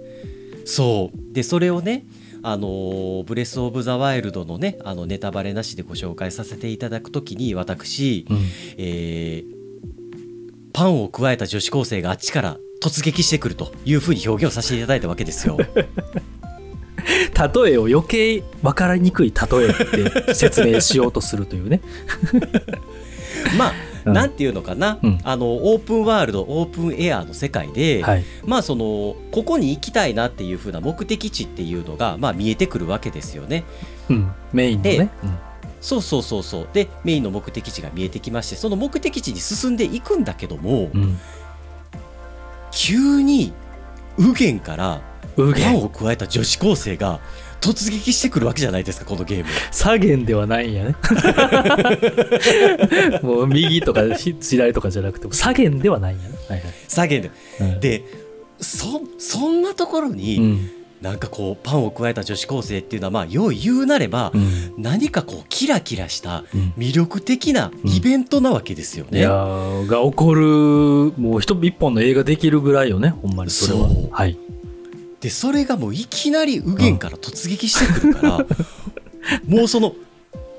[0.65, 1.35] そう。
[1.35, 2.07] でそれをね
[2.43, 8.37] あのーブレス・オブ・ザ・ワイルドのねあのネタバレなしでご紹介させていただくときに私、うん、
[8.79, 9.57] えー
[10.73, 15.57] パンを加えた女子高生があっちから突撃してくるというふうに表現をさせていただいたわけですよ。
[17.37, 21.83] 例えを余計分かりにくい例えって説明しようとするというね、
[23.59, 23.73] まあ、
[24.07, 24.13] うん。
[24.15, 25.19] なんていうのかな、うん。
[25.23, 33.65] あのオープンワールドオープンエアの世界で、はい、まあそのここに行きたいなっていうふうな目的地っていうのが、まあ、見えてくるわけですよね。
[34.09, 35.11] うん、メインのね、
[35.81, 36.69] そうそうそうそう。
[36.73, 40.91] でメインの目的地が見えてきましてその目的地に進んでいくんだけども、
[42.71, 43.53] 急に
[44.19, 45.03] 右舷から
[45.37, 47.21] うげパンを加えた女子高生が
[47.61, 49.45] 突撃してくるわけじゃないですかこのゲーム。
[49.73, 50.97] 左舷ではないんやね。
[53.23, 56.35] もう右とか左とかじゃなくて左舷ではないんやね。
[56.49, 56.69] はいはい。
[56.89, 57.31] 左舷で。
[57.61, 57.81] うん。
[57.81, 58.05] で
[58.59, 60.71] そそんなところに、うん。
[61.03, 64.75] なんかこうパンを加えた女子高生っていうのはまあよう言うなれば、うん。
[64.79, 66.73] 何かこうキラキラしたうん。
[66.79, 69.19] 魅力的なイベントなわけですよね。
[69.19, 70.43] いやーが起こる
[71.19, 73.89] もう一一本の映画できるぐらいよねほんまにそれは。
[74.11, 74.39] はい
[75.27, 78.47] でそれがもういきなり右舷から突撃してくるから、
[79.49, 79.97] もうその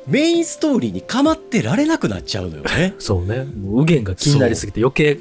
[0.07, 2.93] メインストーリーに構ってられなくなっちゃうのよね。
[2.99, 3.45] そうね。
[3.45, 5.19] もう右舷が気になりすぎて余計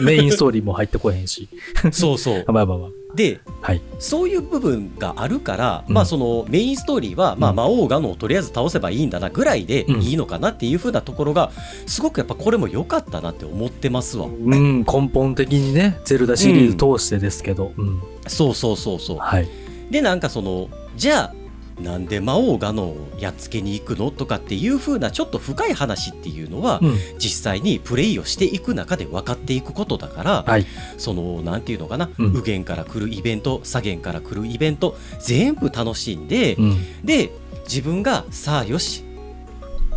[0.00, 1.50] メインストーリーも入ってこへんし。
[1.92, 2.44] そうそう。
[2.48, 2.90] あまあまあまあ。
[3.14, 3.82] ではい。
[3.98, 7.56] そういう部分があるから、うんまあそのメインストーリーは、まあ、うん。
[7.56, 10.00] 魔王ガノンをとりあえず倒せばいいんだなぐらいでうん。
[10.00, 11.52] いいのかなっていう風なところが
[11.84, 14.24] すごくやっぱこれも良かったなって思ってますわ。
[14.24, 19.18] うん根本的にねゼルダシリーズ通してですけど、うんそうそうそうそう。
[19.18, 19.48] はい。
[19.90, 21.34] でなんかそのじゃあ
[21.80, 26.98] なんで魔王ガノンをやっつけに行くのとかっていう風なちょっと深い話っていうのは、うん。
[27.18, 30.66] 実際にプレイをしていく中で分かっていくことだから、はい。
[30.98, 32.32] そのなんていうのかな、うん。
[32.34, 37.04] 右舷から来るイベント左舷から来るイベント全部楽しんで、うん。
[37.04, 37.30] で
[37.64, 39.04] 自分がさあよし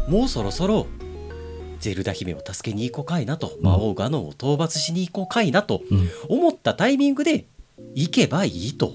[0.07, 0.87] もうそろそろ
[1.79, 3.61] ゼルダ姫を助けに行こうかいなと、ん。
[3.61, 6.09] 魔王ガノンを討伐しに行こうかいなとうん。
[6.29, 7.45] 思ったタイミングで
[7.95, 8.93] 行けばいいと。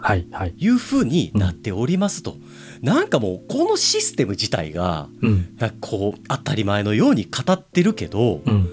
[0.00, 0.54] はいはい。
[0.56, 2.36] いう風になっておりますと、
[2.82, 5.56] なんかもうこのシステム自体がうん。
[5.58, 8.68] なんかこう当たり前のように語ってるけどうん。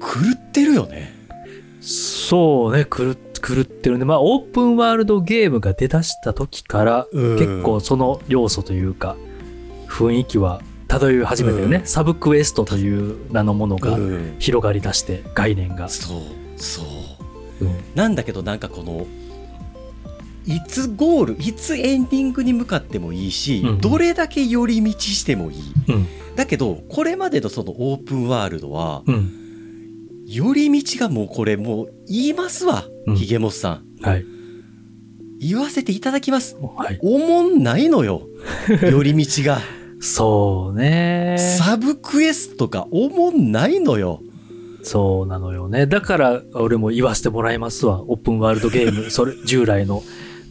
[0.00, 1.12] 狂ってるよね。
[1.80, 4.06] そうね狂ってるね。
[4.06, 7.38] まあオープンワールドゲームが出だした時からうん。
[7.38, 9.16] 結構その要素というか
[9.88, 11.86] 雰囲気は漂い始めてるね、うん。
[11.86, 14.36] サブクエストという名のものがうん。
[14.38, 16.20] 広がりだして概念が、そう
[16.56, 16.84] そう
[17.64, 17.76] うん。
[17.94, 19.06] なんだけどなんかこの
[20.46, 25.62] いつゴールいつエンディングに向かってもいいし、うんどれだけ寄り道してもいい。
[25.88, 26.06] うん。
[26.36, 29.30] だけどこれまでのそのオープンワールドはうん。
[30.26, 33.16] 寄り道がもうこれもう言いますわ、うん。
[33.16, 34.24] ひげもっさんはい。
[35.40, 36.56] 言わせていただきます。
[36.76, 36.98] はい。
[37.02, 38.22] おもんないのよ
[38.68, 39.60] 寄り道が。
[40.00, 41.36] そうね。
[41.38, 44.20] サブクエストがおもんないのよ
[44.84, 45.86] そうなのよね。
[45.86, 48.02] だから俺も言わせてもらいますわ。
[48.02, 50.02] オープンワールドゲームそれ従来の。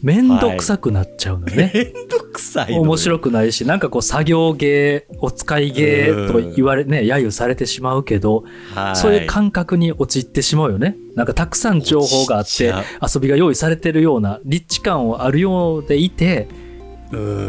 [0.02, 8.44] めんどくさくなっちゃうのよね、めんどくさい面白くないしなんかこう作業芸お使い芸とか言われね揶揄されてしまうけど、
[8.74, 8.96] はい。
[8.96, 10.98] そういう感覚に陥ってしまうよね。
[11.14, 16.48] なんかたくさん情報があって遊びが用意されてるような立地感をあるようでいて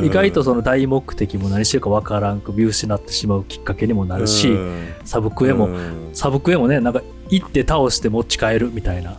[0.04, 4.94] 意外とその大目的も何してるかわからんく見失ってしまうきっかけにもなるし、うん。
[5.04, 6.10] サブクエも、うん。
[6.14, 9.18] サブクエもねなんか行って倒して持ち帰るみたいな。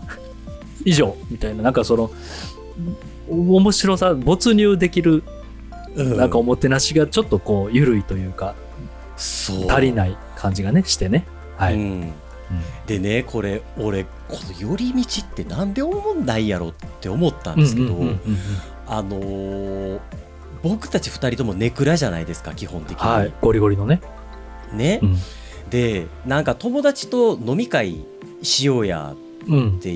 [0.85, 1.63] 以上みたいな。
[1.63, 2.11] なんかその
[3.29, 5.25] お面白さ没入できる
[5.95, 6.17] うん。
[6.17, 8.55] なんかおもてなしがちょっとこう緩いというか
[9.17, 11.27] 足りない感じがねしてね。
[11.57, 12.13] はい、うん。
[12.87, 17.97] でねこれ俺この寄り道ってなんで思んないやろって思ったんですけど、
[18.87, 20.01] あのー
[20.63, 23.33] 僕たち2人ともネクラじゃないですか基本的に、はい。
[23.41, 24.01] ゴリゴリのね、
[24.73, 25.17] ね、うん。
[25.71, 28.05] でなんか友達と飲み会
[28.43, 29.15] しようや
[29.49, 29.77] うん。
[29.79, 29.95] って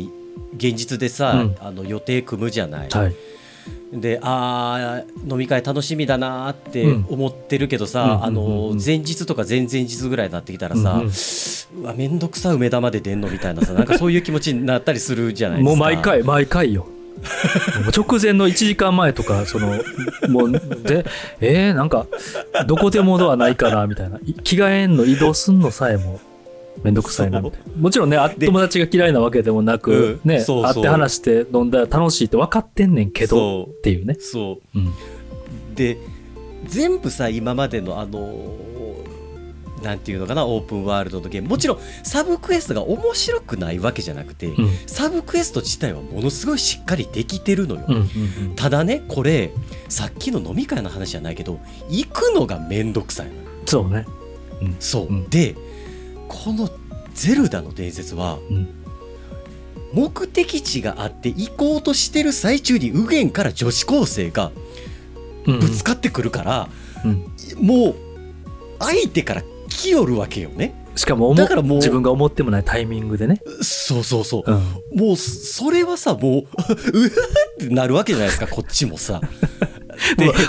[0.56, 1.56] 現実でさ、うん。
[1.60, 3.14] あの予定組むじゃない、はい。
[3.92, 7.06] であー飲み会楽しみだなーってうん。
[7.08, 11.02] 思ってるけどさ、あの前日とか前々日ぐらいになってきたらさ、
[11.74, 15.70] うわめんどくさ梅田まで出んのみたいなさなんかそういう気持ちになったりするじゃないですか。
[15.70, 16.86] もう毎回毎回よ
[17.96, 19.74] 直前の1時間前とかその
[20.28, 21.04] もうで
[21.40, 22.06] えー、なんか
[22.66, 24.18] どこでもドアないかなみたいな。
[24.24, 26.20] い着替えんの移動すんのさえも
[26.82, 27.80] めんどくさいなみたいな。
[27.80, 30.30] もちろんね友達が嫌いなわけでもなく、うん。
[30.30, 30.74] ねそうそう。
[30.74, 34.16] 会って話して飲んだら楽しいって分かってんねんけどっていうね。
[34.18, 34.78] そう。
[34.78, 34.92] うん。
[35.74, 35.98] で
[36.66, 38.20] 全部さ今までのあの
[39.82, 41.48] なんていうのかなオープンワールドのゲーム。
[41.48, 44.70] もちろんサブクエストが面白くないわけじゃなくて、うん。
[44.86, 48.06] サブクエスト自体はものすごいしっかりできてるのよ、うんうん
[48.56, 49.52] ただねこれ
[49.88, 53.30] さっきの飲み会の話じゃないけど行くのがめんどくさい
[53.66, 54.06] そうね。
[54.78, 55.28] そう、うん。
[55.30, 55.56] で
[56.28, 56.70] この
[57.14, 58.68] 「ゼルダの伝説は」うん。
[59.92, 64.52] 目的地があって行こうとしてる最中に右舷から女子高生が
[65.46, 65.60] うん。
[65.60, 66.68] ぶつかってくるから、
[67.04, 67.24] うん。
[67.56, 67.94] もう
[68.78, 70.74] 相手から来よるわけよね。
[70.96, 74.50] しかも思だからもう自分が思ってもないタイミングでね、そうそうそう。
[74.50, 79.20] うん、もうそれはさもう うわってなるわけじゃないですかこっちもさ。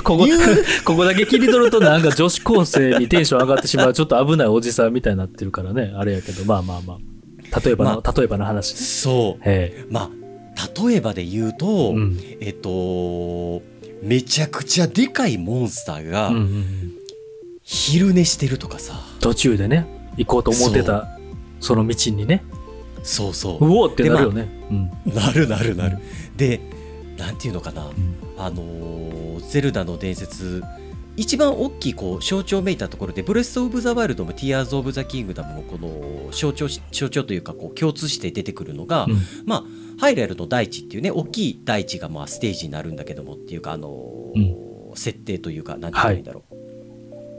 [0.03, 0.27] ここ
[0.85, 5.93] ここだけ切り取るとなんか女子高生にテンション上がってしまうちょっと危ないおじさんみたいになってるからね。
[5.95, 7.59] あれやけどまあまあまあ。
[7.59, 8.75] 例えばの、ま例えばの話。
[8.75, 9.41] そう。
[9.45, 12.19] えまあ例えばで言うと、えうん。
[12.41, 13.61] えっと
[14.01, 17.00] めちゃくちゃでかいモンスターがうんうんうん
[17.71, 21.07] 昼寝してるとかさ、途中でね行こうと思ってた
[21.61, 22.43] その道にね。
[23.01, 23.65] そうそう。
[23.65, 25.13] うおーってなるよね、うん。
[25.15, 25.97] なるなるなる。
[26.35, 26.59] で
[27.17, 27.93] なんていうのかな、うん。
[28.37, 30.61] あのーゼルダの伝説」
[31.15, 39.21] 一番大きいこう象徴めいたところで「ブレス・オブ・ザ・ワイルド」も「ティアーズ・オブ・ザ・キングダム」もこの象徴し象徴というかこう共通して出てくるのが、うん。
[39.45, 39.63] まあ
[39.97, 46.55] ハイラルの大地っていうね大きい大地がまあステージになるんだけどもっていうかあのー設定というかなんて言ったらいいんだろう、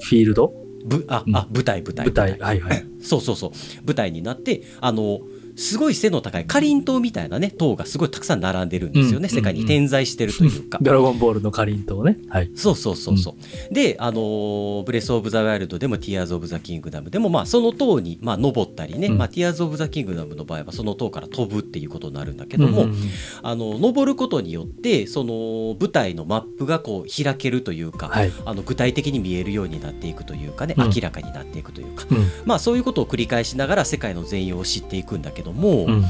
[0.02, 0.52] フィールド？
[0.84, 1.36] ぶあうん。
[1.36, 2.06] あ舞台舞台。
[2.06, 2.38] 舞台。
[2.38, 2.86] はいはい。
[3.00, 3.50] そうそうそう。
[3.86, 5.20] 舞台になってあの
[5.56, 10.78] すごい背の高いカリン塔みたいなね塔がすごいたくさん並んでるんですよね、うん世界に点在してるというか。
[10.82, 12.18] ドラゴンボールのカリン塔ね。
[12.28, 12.50] はい。
[12.54, 13.34] そうそうそうそ
[13.70, 19.18] う、であのーブレス・オブ・ザ・ワイルドでもティアーズ・オブ・ザ・キングダムでもまあその塔にまあ登ったりね、うん。
[19.18, 22.98] まあ、ティアーズ・オブ・ザ・キングダムの場合はその塔から飛ぶっていうことになるんだけども、うんうんうん。
[23.42, 28.32] あの登ることによってその舞台のマップがこう開けるというか、はい。
[28.44, 30.84] あの具体的に見えるようになっていくというかね、うん。
[30.86, 32.26] 明らかになっていくというか、うん。
[32.44, 36.04] まあそういうことを繰り返しながら世界の全容を知っていくんだけども、うん。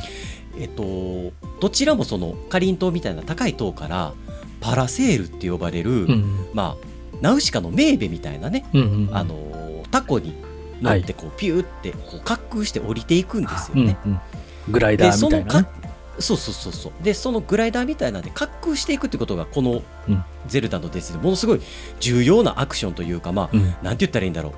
[0.58, 4.12] えっと、どちらもそのかりんとうみたいな高い塔から
[4.60, 6.48] パラセールって呼ばれる、うん。
[6.52, 6.86] まあ
[7.22, 10.34] ナウシカのメーベみたいなね、うんうんあのタコに
[10.80, 13.98] 乗ってこうピューってこう滑空して降りていくんですよね。
[14.04, 14.20] うんうん
[14.70, 15.68] グライダでーみたいなね。
[16.18, 17.04] そうそうそうそう。
[17.04, 21.60] でそのグライダーみたいなんで滑空していくってことがこのうん「ゼルダの伝説」でものすごい
[22.00, 23.74] 重要なアクションというかまあ、うん。
[23.82, 24.52] なんて言ったらいいんだろう。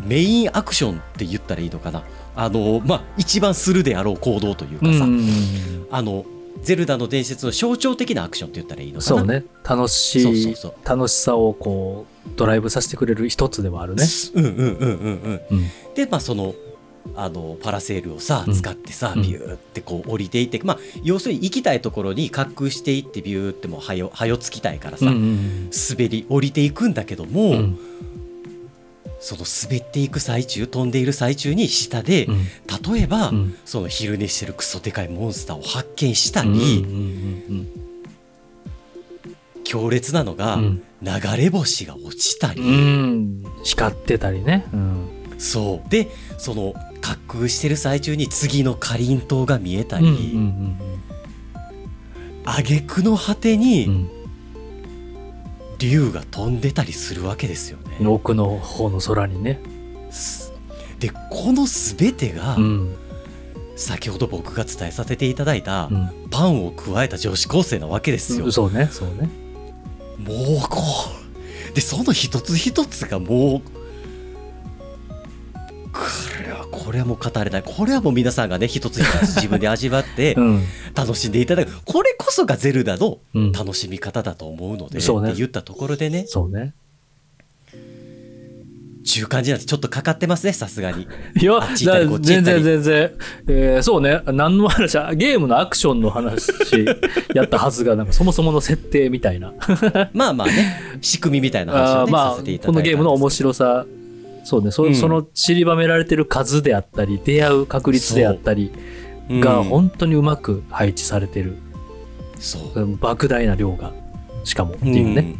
[0.00, 2.02] メインアクションって言ったらいいのかな
[2.36, 5.00] あのまあ一番するであろう行動というかさ、うん。
[5.00, 6.24] うんうんあの
[6.62, 9.18] ゼルダの伝説の象徴的なアクションって言ったらいいのかな？
[9.18, 9.44] そうね。
[9.68, 10.74] 楽しいそうそうそう。
[10.88, 14.04] 楽しさをこうドライブさせてくれる一つではあるね。
[14.34, 15.40] うんうんうんうんうん。
[15.50, 15.64] うん。
[15.94, 16.54] でまあその
[17.16, 18.54] あのパラセールをさうん。
[18.54, 19.22] 使ってさ、うん。
[19.22, 25.70] ビューってこう降りていって、まあ要するに行きたいところに滑空していってビューってもうはよはよつきたいからさ、うんうん。
[25.70, 27.78] 滑り降りていくんだけども、うん
[29.24, 32.44] その滑っていく最中飛んでいる最中に下で、うん。
[32.94, 33.56] 例えば、うん。
[33.64, 36.58] その昼寝してるクソでかいモンスターを発見したり、うんう
[37.54, 37.68] ん
[39.64, 40.82] 強烈なのが、うん。
[41.00, 42.68] 流れ星が落ちたり、うん。
[42.68, 44.66] うん光ってたりね。
[44.74, 45.08] うん。
[45.38, 45.88] そう。
[45.88, 50.78] でその滑空してる最中に次のかりんとうが見えたうんり、うん
[52.44, 54.10] 挙句の果てうにん。
[55.78, 59.60] 竜が飛んでたりするわけですよ奥の方の空にね。
[60.10, 60.52] す
[60.98, 62.96] でこの全てが、うん。
[63.76, 66.28] 先ほど僕が伝えさせていただいた、うん。
[66.30, 68.50] パンを加えた女子高生なわけですよ。
[68.52, 68.88] そうね。
[68.90, 69.28] そうね。
[70.18, 70.80] もうこ
[71.74, 73.60] でその一つ一つがもう
[75.92, 76.00] こ
[76.44, 77.62] れはこれはもう語れない。
[77.64, 80.62] これはもう皆さんがね一つ一つ自分で味わって うん。
[80.94, 81.72] 楽しんでいただく。
[81.84, 83.52] これこそがゼルダのうん。
[83.52, 85.30] 楽しみ方だと思うので、そうね。
[85.30, 86.24] って言ったところでね。
[86.26, 86.74] そうね
[89.04, 91.06] 中間時なんてちょっとかかってますねさすがに。
[91.40, 93.12] いや全然全然、
[93.46, 94.22] えーそうね。
[94.26, 96.50] 何の話ゲームのアクションの話
[97.34, 99.52] やったはずがなんかそもそもの設定みたいな。
[100.14, 100.80] まあまあね。
[101.02, 103.86] 仕組みみたいな話をね、まあさせていたこだいたんですのゲームの面白さ。
[104.44, 104.70] そうね。
[104.70, 104.94] そ,、うん。
[104.94, 108.72] その散りばめられてる数であったり出会う確率であったり
[109.28, 109.64] がうん。
[109.64, 111.56] 本当にうまく配置されてる、
[112.38, 112.80] そう。
[112.80, 113.92] うん莫大な量が
[114.44, 115.36] しかもっていうね、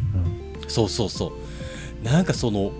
[0.67, 1.33] そうそうそ
[2.03, 2.05] う。
[2.05, 2.71] なんかその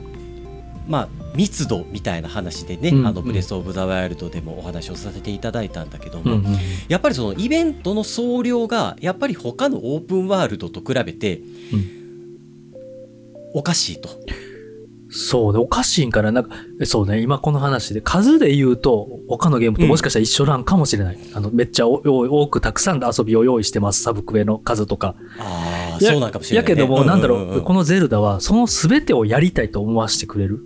[0.88, 11.42] まあ密度みたいな話でね、うんあのブレス・オブ・ザ・ワイルドでもお話をさせていただいたんだけども、うんうんうんやっぱりそのイベントの総量がやっぱり他のオープンワールドと比べて、
[13.54, 14.10] おかしいと。
[15.10, 16.32] そうね、おかしいんかな。
[16.34, 16.50] なんか、
[16.84, 21.18] そうね、今この話で、数で言うと、他のゲームともしかしたら一緒なんかもしれない。
[21.34, 25.16] あの、めっちゃ多くたくさんの遊びを用意してます、サブクエの数とか。
[25.40, 26.72] ああやそうなんかもしれない、ね。
[26.72, 30.60] やけども、なんだろう、んんんこのゼルダは、その全てをやりたいと思わせてくれる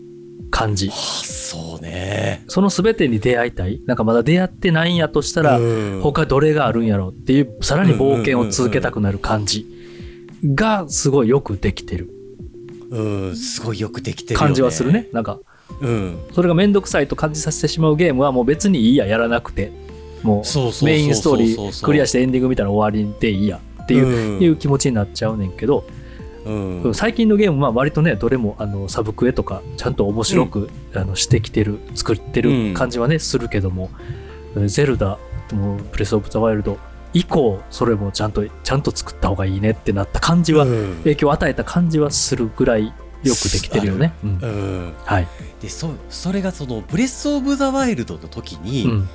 [0.49, 0.95] 感じあ。
[0.95, 2.43] そうね。
[2.47, 3.81] その全てに出会いたい。
[3.85, 9.65] なんかまだ出会ってないんやとしたら、うん他どれがあるんやろっていう、さらに冒険を続けたくなる感じ
[10.43, 12.09] が、すごいよくできてる
[12.91, 14.45] うん、すごいよくできてるよ、ね。
[14.47, 15.07] 感じはするね。。
[15.13, 15.39] なんか、
[15.81, 16.19] うん。
[16.33, 19.71] それがめんどくさいと感じさせてしまうゲームはもう別にいいややらなくて
[20.23, 25.85] もそうメインストーリークリアしてエンディング見たら終わりでいいやっていう,、うんいう気持ちになっちゃうねんけど、
[26.83, 26.93] うん。
[26.93, 33.89] 最近のゲームは割とねどれもあのサブクエとかちゃんと面白く、あのしてきてる作ってる感じはね、するけども
[34.67, 35.17] ゼルダ
[35.53, 36.77] もうプレス・オブ・ザ・ワイルド
[37.13, 40.95] 以降それもちゃんとちゃんと作った方がいいねってなった感じは、うん。
[41.03, 42.93] 影響を与えた感じはするぐらいよ
[43.35, 44.13] くできてるよね。
[44.23, 44.39] うん。
[44.41, 44.93] うん。
[45.05, 45.27] はい、
[45.61, 49.09] でそそれがそのブレス・オブ・ザ・ワイルドの時うにん、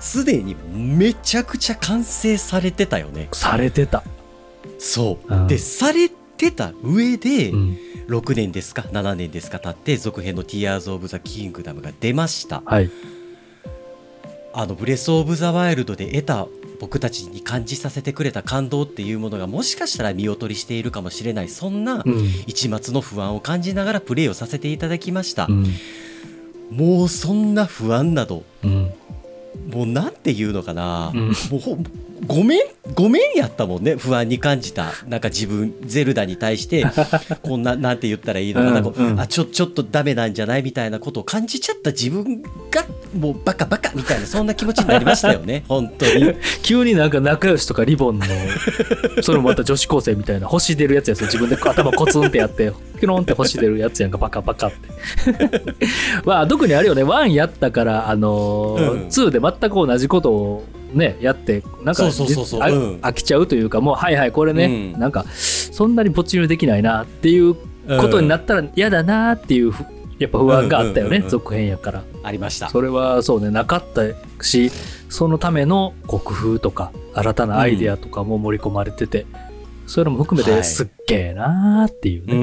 [0.00, 3.28] すで、にめちゃくちゃ完成されてたよね。
[3.32, 4.02] されてた。
[4.78, 5.46] そう、うん。
[5.46, 7.78] でされてた上で、うん。
[8.08, 12.62] 6年ですか7年ですか経って続編の「Tears of the Kingdom」が出ました。
[12.64, 12.90] はい。
[14.52, 16.46] あのブレス・オブ・ザ・ワイルドで得た
[16.78, 22.26] 僕たちに感じさせてくれた感動っていうものがもしかしたら見劣りしているかもしれないそんなうん。
[22.46, 25.66] 一末の不安を感じながらプレイをさせていただきました、うん。
[26.70, 28.92] もうそんな不安などうん
[29.72, 31.28] もうなんていうのかな、うん。
[31.28, 31.78] もうほ
[32.26, 32.60] ごめん
[32.94, 33.96] ごめんやったもんね。
[33.96, 34.92] 不安に感じた。
[35.06, 36.84] なんか自分ゼルダに対して
[37.42, 39.12] こんななんて言ったらいいのかな、こううん。
[39.12, 42.84] うんあちょちょっとダメなんじゃないみたいなことを感じちゃった自分が
[43.18, 45.64] もうバカバカみたいなそんな気持ちになりましたよね。
[45.68, 46.34] 本当に。
[46.62, 48.24] 急になんか仲良しとかリボンの
[49.22, 54.18] それもまた女子高生みたいな星出るやつやつよ自分で頭コツンってやってキロンって星出るやつやんか。
[54.18, 54.76] バカバカって。
[56.24, 57.04] まあ特にあれよね。
[57.04, 59.00] 1やったからあのーうん。
[59.08, 65.00] 2で全く同じことをねやってなんか飽きちゃうというかもうはいはいこれね、うん。
[65.00, 67.60] なんかそんなに没入できないなっていうこ
[68.08, 69.84] とになったら嫌だなっていうふ
[70.18, 71.30] やっぱ不安があったよね、うんうんうんうん。
[71.30, 72.04] 続編やから。
[72.22, 72.68] ありました。
[72.70, 74.02] それはそうねなかった
[74.42, 74.70] し
[75.08, 79.26] そのためのこう工夫とか新たなアイデアとかも盛り込まれてて、
[79.86, 80.60] そういうのも含めはい。
[80.62, 82.38] てすっげえなーっていうね、う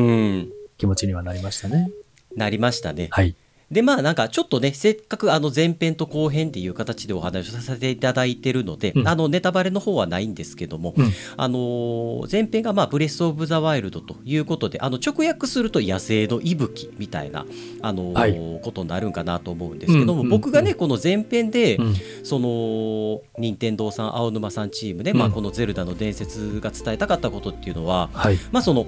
[0.48, 0.50] ん。
[0.78, 1.90] 気持ちにはなりましたね。
[2.36, 3.08] なりましたね。
[3.12, 3.36] はい
[3.72, 9.08] でまあなんかちょっとねせっかくあの前編と後編っていう形でお話をさせていただいてるので、うん。
[9.08, 11.12] あのネタバレの方はないんですけども、うん。
[11.38, 17.46] あのー前編がまあブレス・オブ・ザ・ワイルドということであの直訳すると野生の息吹みたいな、
[17.82, 18.62] あのーはい。
[18.62, 21.96] ことになるんかなと思うんですけども、僕がねこの前編で、うん。
[22.24, 25.18] その任天堂さん青沼さんチームで、うん。
[25.18, 28.38] まあ、この「ゼルダの伝説」が伝えたかったことっていうのは、はい。
[28.52, 28.88] まあその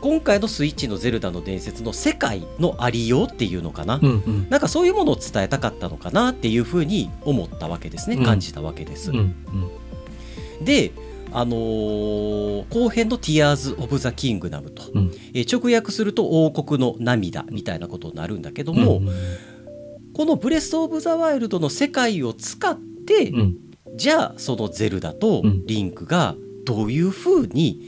[0.00, 4.46] 今回のスイッチの「ゼルダの伝説」の世界のありようっていうのかな、うんうん。
[4.48, 8.24] なんかそういうものを伝えたかったのかなっていうふうに思ったわけですねうん。
[8.24, 9.10] 感じたわけです。
[9.10, 9.34] うん
[10.62, 10.92] で、
[11.30, 15.12] あのー後編の「Tears of the Kingdom と」うん。
[15.34, 19.08] えー直訳すると「王国の涙」みたいなことになるんだけどうんも、うん。
[20.14, 23.56] この「ブレス・オブ・ザ・ワイルド」の世界を使って、うん。
[23.96, 25.66] じゃあそのゼルダとうん。
[25.66, 27.82] リンクがどういうふうに、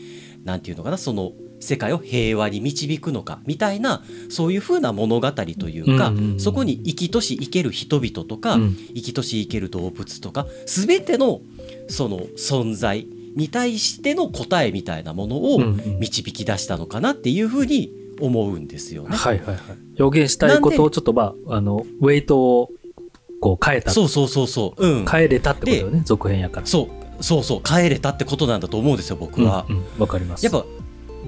[0.44, 6.40] なんていうのかなその世界を平和に導くのかみたいなそういうふうな物語というか、うんうんうん。
[6.40, 8.76] そこに生きとし生ける人々とか、うん。
[8.94, 11.40] 生きとし生ける動物とか全ての
[11.88, 13.06] その存在
[13.36, 15.60] に対しての答えみたいなものを
[16.00, 19.16] 導き出したのかなっていうふうに思うんですよね。
[19.16, 20.02] はいはいはい。
[20.02, 22.70] 表現したいことをちょっとまああのウェイトを
[23.40, 26.66] こう変えたそうそうそうそう、うん、変えれたってことよね続編やから。
[26.66, 29.66] そうそうそう変えれたってことなんだと思うんですよ僕は。
[29.68, 30.44] うんうんわかります。
[30.44, 30.64] やっぱ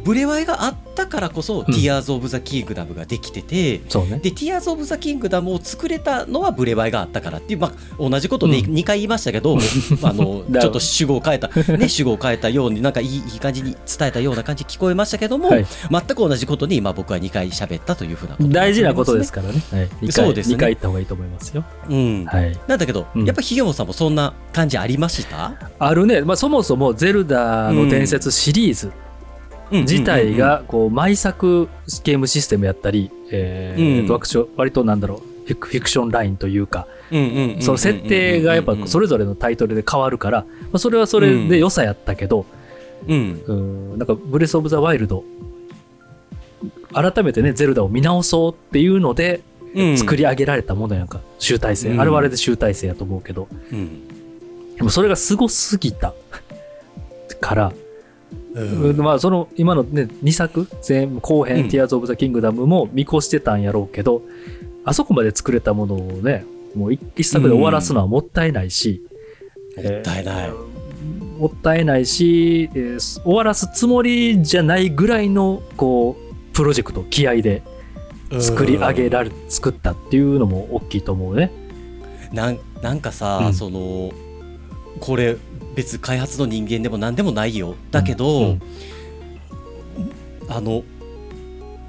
[0.05, 4.19] ブレワイがあったからこそ、ティアーズ・オブ・ザ・キングダムができててそうね。
[4.23, 8.75] でティアーズ・オブ・ザ・キングダムを作れたのはブレワイがあったからっていう、まあ、同じことね、うん。
[8.75, 9.57] 2回言いましたけど
[10.03, 15.67] あのだちょっと主語を変えた、 ね、主語を変えたようになんかいいいい感じに伝えたような感じに聞こえましたけども、はい。
[15.91, 19.63] 全く同じことに今僕は2回喋ったというふうなこと大事なことですからね。
[19.71, 20.55] はい、2回そうですね。
[20.57, 21.65] 二回言った方がいいと思いますよ。
[21.89, 22.25] うん。
[22.27, 23.25] はい、なんだけど、うん。
[23.25, 25.55] やっぱひげもさんもそんな感じありました？
[25.79, 28.91] あるね、まあ、そもそも「ゼルダの伝説」シリーズ
[29.73, 31.69] 自体がこう毎作
[32.05, 34.07] ゲームシステムやったり、えーうん。
[34.07, 36.87] と割と割となんだろうフィクションラインというか
[37.61, 42.47] その設定がやっぱそれぞれのタイトルで変わるから、まあ、それはそれで良さやったけど、
[43.09, 45.25] うんうん、なんかブレス・オブ・ザ・ワイルド
[46.93, 49.43] 改めてねゼルダを見直そうっていうので
[49.75, 54.09] うん作り上げられたものやんか集大成、うんあれはあれで集大成やと思うけどうん
[54.77, 56.15] でもそれがすごすぎた
[57.41, 57.73] から、
[58.55, 58.83] うん。
[58.91, 61.69] うんまあその今のね2作前後編、うん。
[61.69, 64.23] ティアーズ・オブ・ザ・キングダムも見越してたんやろうけど
[64.85, 66.45] あそこまで作れたものをね
[66.75, 69.03] もう一一作で終わらすのはもったいないし、
[69.77, 77.63] もったいない、もったいないし、えー終わらすつもりじゃないぐらいのこうプロジェクト気合で
[78.41, 81.53] 作り上げられ、作ったっていうのも大きいと思うね。
[82.33, 83.55] なんなんかさ、うん。
[83.55, 84.13] その
[85.01, 85.37] これ
[85.75, 87.75] 別開発の人間でも何でもないよ。
[87.91, 88.63] だけど、うん
[90.49, 90.83] あの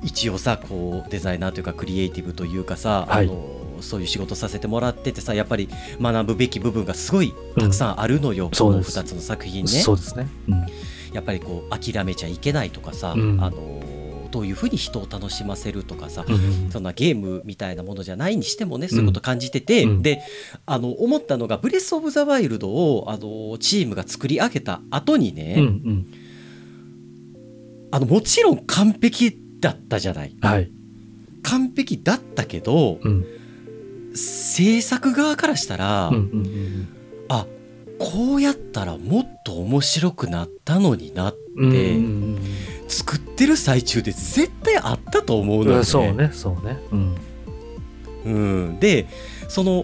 [0.04, 3.26] 一応さこうデザイナーというかクリエイティブというかさ、はい。
[3.26, 5.68] あのそういう仕事させてもらっててさやっぱり
[6.00, 8.98] 学ぶべき部分がすごいたくさんあるのよ、このそうです。
[8.98, 9.72] 2つの作品ね。
[9.72, 10.28] そうですね。
[10.48, 10.66] うん。
[11.12, 13.44] やっぱりこう諦めちゃいけないとかさ、うん。
[13.44, 13.83] あの
[14.34, 20.02] どういうふうに人を楽しませるとかさ、うんそんなゲームみたいなものじゃないにしてもねそういうこと感じてて、うん。
[20.02, 20.24] で
[20.66, 26.08] あの思ったのが「ブレス・オブ・ザ・ワイルドを」あのチームが作り上げた後にね、うんうん。
[27.92, 30.36] あのもちろん完璧だったじゃない。
[30.42, 30.72] はい。
[31.44, 33.26] 完璧だったけどうん。
[34.16, 36.88] 制作側からしたら、うんうんうん。
[37.30, 37.46] あ
[38.00, 42.40] こうやったらもっと面白くなったのになって、うんうん
[42.94, 45.78] 作ってる最中で絶対あったと思うのよ、ね。
[45.78, 45.86] うん。
[45.86, 46.78] そうねそうね。
[46.92, 47.16] うん。
[48.26, 48.30] う
[48.74, 49.08] ん、で
[49.50, 49.84] その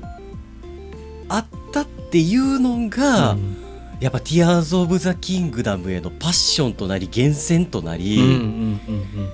[1.27, 3.57] あったっていうのが、うん。
[3.99, 9.29] やっぱ「ティアーズ・オブ・ザ・キングダム」へのパッションとなり源泉となり、うんうんうん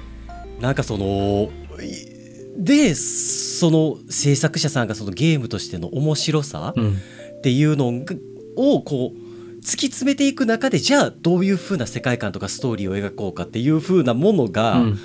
[0.60, 1.50] なんかその
[1.84, 2.16] い
[2.58, 6.94] でその制作者さんがそのゲームとしての面白さうんうん。
[6.94, 8.16] っていうのが
[8.56, 9.26] をこう
[9.60, 15.00] 突き詰めていく中でじゃあどういう風な世界観とかストーリーを描こうかっていう風なものが、うん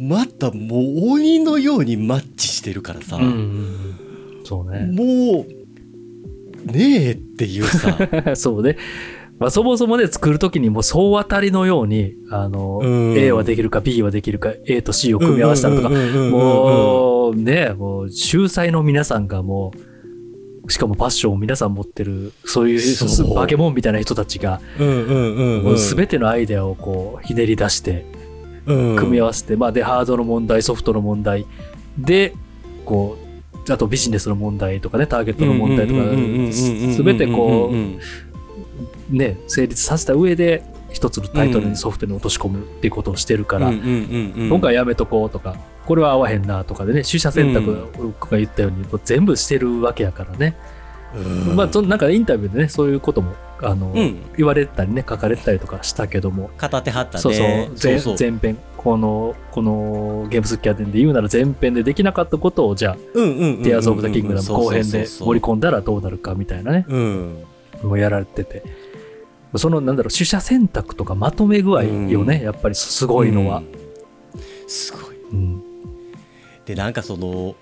[0.00, 4.00] またもう鬼のようにマッチしてるからさ、うんうんうん
[4.44, 4.86] そうね。
[4.86, 7.98] もうねえっていうさ
[8.34, 8.76] そうね。
[9.38, 19.89] まあ、そもそもね、作るときにもう総当たりのように、あの、うん A はできるか B はできるか A と C を組み合わせたらとか、うんうんうんうんうんもうね、もう秀才の皆さんがもう、
[20.70, 23.34] しかもパッションを皆さん持ってる、そういうそう。
[23.34, 28.06] バケモンみたいな人たちが、全てのアイデアをこう、ひねり出して、
[28.66, 31.46] 組み合わせて、まあ、で、ハードの問題、ソフトの問題、
[31.98, 32.34] で、
[32.84, 33.18] こ
[33.68, 40.62] う、あとビジネスの問題とかね、ターゲットの問題とか、すべてこう、ね、成立させた上で、
[40.92, 50.56] 一つのタイトルにソフトに落とし込むっていうことをしてるから、今回やめとこうとか、これは合わへんなとかでね、取捨選択、僕が言ったように、全部してるわけやからね。
[51.56, 54.20] まあ、そのなんかインタビューでね、そういうことも、あの、うん。
[54.36, 57.20] 言われたりね、書かれたりとかしたけども、片手張ったね。
[57.20, 58.16] そうそう。
[58.18, 66.86] 前編このこのゲームスキャデンで言うなら前編でできなかったことをじゃあ「うんうんうんうんティアーズ・オブ・ザ・キングダム」後編で盛り込んだらどうなるかみたいなね。
[66.88, 67.44] うん。
[67.82, 68.62] もうやられてて
[69.56, 72.44] そのなんだろう取捨選択とかまとめ具合よね、うん。
[72.44, 73.58] やっぱりすごいのは。
[73.58, 73.66] うん、
[74.68, 75.16] すごい。
[75.32, 75.62] うん。
[76.66, 77.56] でなんかその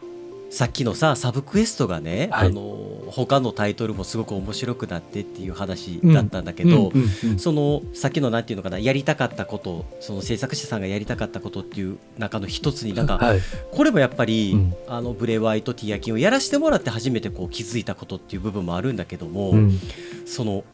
[0.51, 2.49] さっきのさサブクエストがね、はい。
[2.49, 2.76] あの
[3.11, 6.45] 他のタイトルもすごく面白くなってっていう話だったん。
[6.45, 6.93] だけど、
[7.39, 13.41] そのさっきのなんていうのかなやりたかったことその制作者さんがやりたかったことっていう中の一つになんかはい。
[13.72, 14.74] これもやっぱり、うん。
[14.89, 19.78] あのブレワイとティアキンをやらせてもらって初めてこう気づいたことっていう部分もあるんだけども、うん。
[20.26, 20.64] その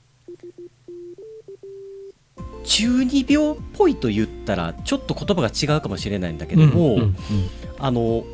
[2.65, 7.17] 中二病っぽいと言ったらちょっと言葉が違うかもしれないんだけども、うんうん
[7.79, 8.25] あの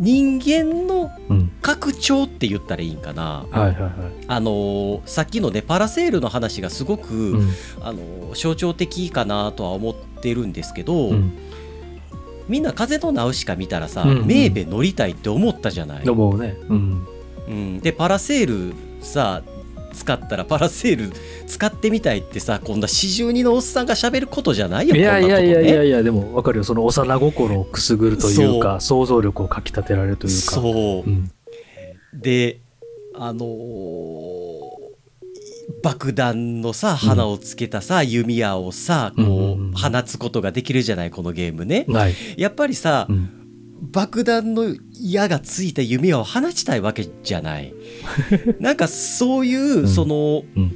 [0.00, 1.50] 人間のうん。
[1.60, 3.92] 拡張って言ったらいいんかな、はいはいはい。
[4.28, 7.50] あのさっきのねパラセールの話がすごく、うん。
[7.82, 11.32] あの象徴的かなとは思ってるんですけど、うん。
[12.48, 14.26] みんな風のナウシカ見たらさ、うんうん。
[14.26, 16.08] メーベ乗りたいって思ったじゃない。
[16.08, 16.56] 思うね。
[16.68, 17.06] うん。
[17.48, 19.42] うん、でパラセールさ
[19.98, 21.12] 使ったらパラセール
[21.46, 26.64] 使ってみたいってさこんな四十二のおっさんが喋ることじゃないよいやいやいやいやいやでも分かるよ。
[26.64, 30.54] その幼心をくすぐるというか想像力をかきたてられるというか。
[30.54, 31.30] そう、ん、
[32.14, 32.60] で
[33.14, 34.78] あのー
[35.82, 41.84] 爆弾のさ花をつけたさ、弓矢をさこう、うんうんうん放つことができるじゃないこのゲームね。
[41.88, 43.37] はい、やっぱりさ、うん、
[43.80, 47.74] 爆弾の矢がついた弓矢を放ちたいわけじゃない。
[48.60, 49.88] なんかそういう、うん。
[49.88, 50.72] その、うん。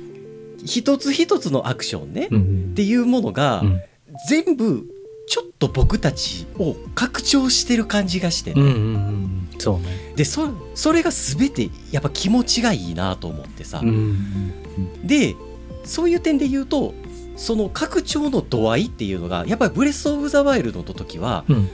[0.64, 3.80] 一つ一つのアクションね、うんうんっていうものが、うん。
[4.28, 4.88] 全部
[5.26, 8.54] ちょっと僕たちを拡張してる感じがして。
[8.54, 9.48] ね、うんうんうん。
[9.58, 10.12] そうね。
[10.16, 13.92] でそそれが全てやっぱ気持ちがいいなと思ってさ、うんう
[15.02, 15.06] ん。
[15.06, 15.34] で
[15.84, 16.94] そういう点で言うと
[17.36, 21.68] その拡張の度合いっていうのがやっぱりブレス・オブ・ザ・ワイルドの時はうん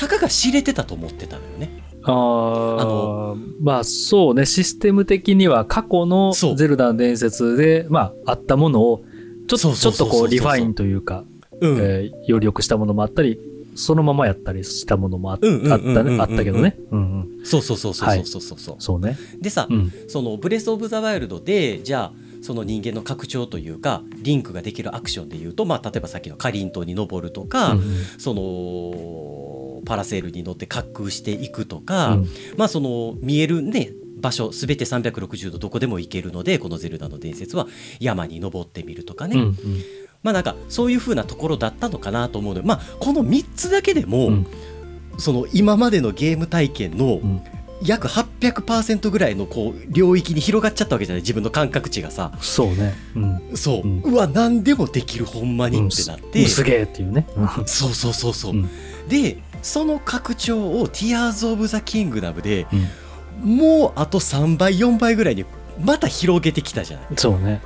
[0.00, 1.68] たかが知れてたと思ってたのよね。
[2.02, 9.02] ああのまあそうねシステム的には過去の「ゼルダの伝説で」まあ、あったものを
[9.46, 11.24] ちょちょっとこうリファインというか、
[11.60, 13.38] うんえー、より良くしたものもあったり
[13.74, 16.78] そのままやったりしたものもあったけどね。
[16.90, 18.74] うんうんそうそうそうそうそうそうそう。
[18.74, 19.18] はい、そうね。
[19.40, 28.04] でさ、うん、そのブレスオブザワイルドで、じゃあ、その人間の拡張というかリンクができるアクションでいうと、まあ、例えばさっきのかりんとうに登るとか、うんうん。
[28.18, 32.26] そのパラセールに乗って滑空していくとか、うん。
[32.56, 37.66] まあその見えるね場所すべて360度どこでも行けるのでこの「ゼルダの伝説」は
[38.00, 39.56] 山に登ってみるとかね、うんうん。
[40.22, 44.46] まあなんかそういう風なところだったのかなと思うのでまあこの3つだけでも、うん。
[45.18, 47.42] その今までのゲーム体験のうん
[47.82, 51.22] 約800%ぐらいのこう領域に広がっちゃったわけじゃない？
[51.22, 52.30] 自分の感覚値がさ。
[52.40, 53.56] そうね、うん。
[53.56, 54.02] そう、うん。
[54.02, 56.46] うわ何でもできるほんまにってなって、うん。
[56.46, 57.26] すげえっていうね、
[57.66, 58.68] そうそうそうそう、うん。
[59.08, 62.66] でその拡張を「Tears of the Kingdom」で
[63.42, 63.56] うん。
[63.56, 65.46] もうあと3倍4倍ぐらいに
[65.82, 67.06] また広げてきたじゃない？
[67.16, 67.62] そうね。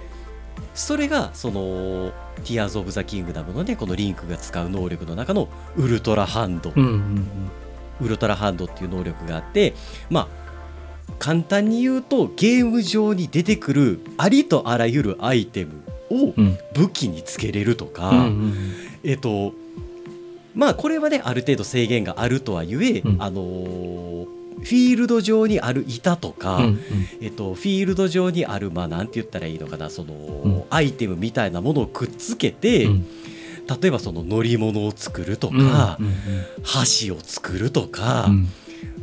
[0.74, 2.12] それがその
[2.44, 7.26] 「Tears of the Kingdom」のねこのリンクが使う能力の中のウルトラハンド、うんうん
[8.00, 9.74] ウルトラハンドっていう能力があって
[10.10, 10.44] まあ
[11.18, 16.34] 簡単に言うとゲーム上に出てくるありとあらゆるアイテムを
[16.74, 18.54] 武器につけれるとか、うんうん
[19.04, 19.52] えっと
[20.54, 23.22] まあこれはねある程度制限があるとはいえ、うん。
[23.22, 26.78] あのーフィールド上にある板とか、うんうん。
[27.20, 30.64] えっと、フィールド上にあるまあなんて言ったらいいのかなその、ん。
[30.70, 33.06] アイテムみたいなものをくっつけて、うん
[33.68, 36.12] 例えばその乗り物を作るとうんか、うん。
[37.06, 38.48] 橋を作るとか、うん。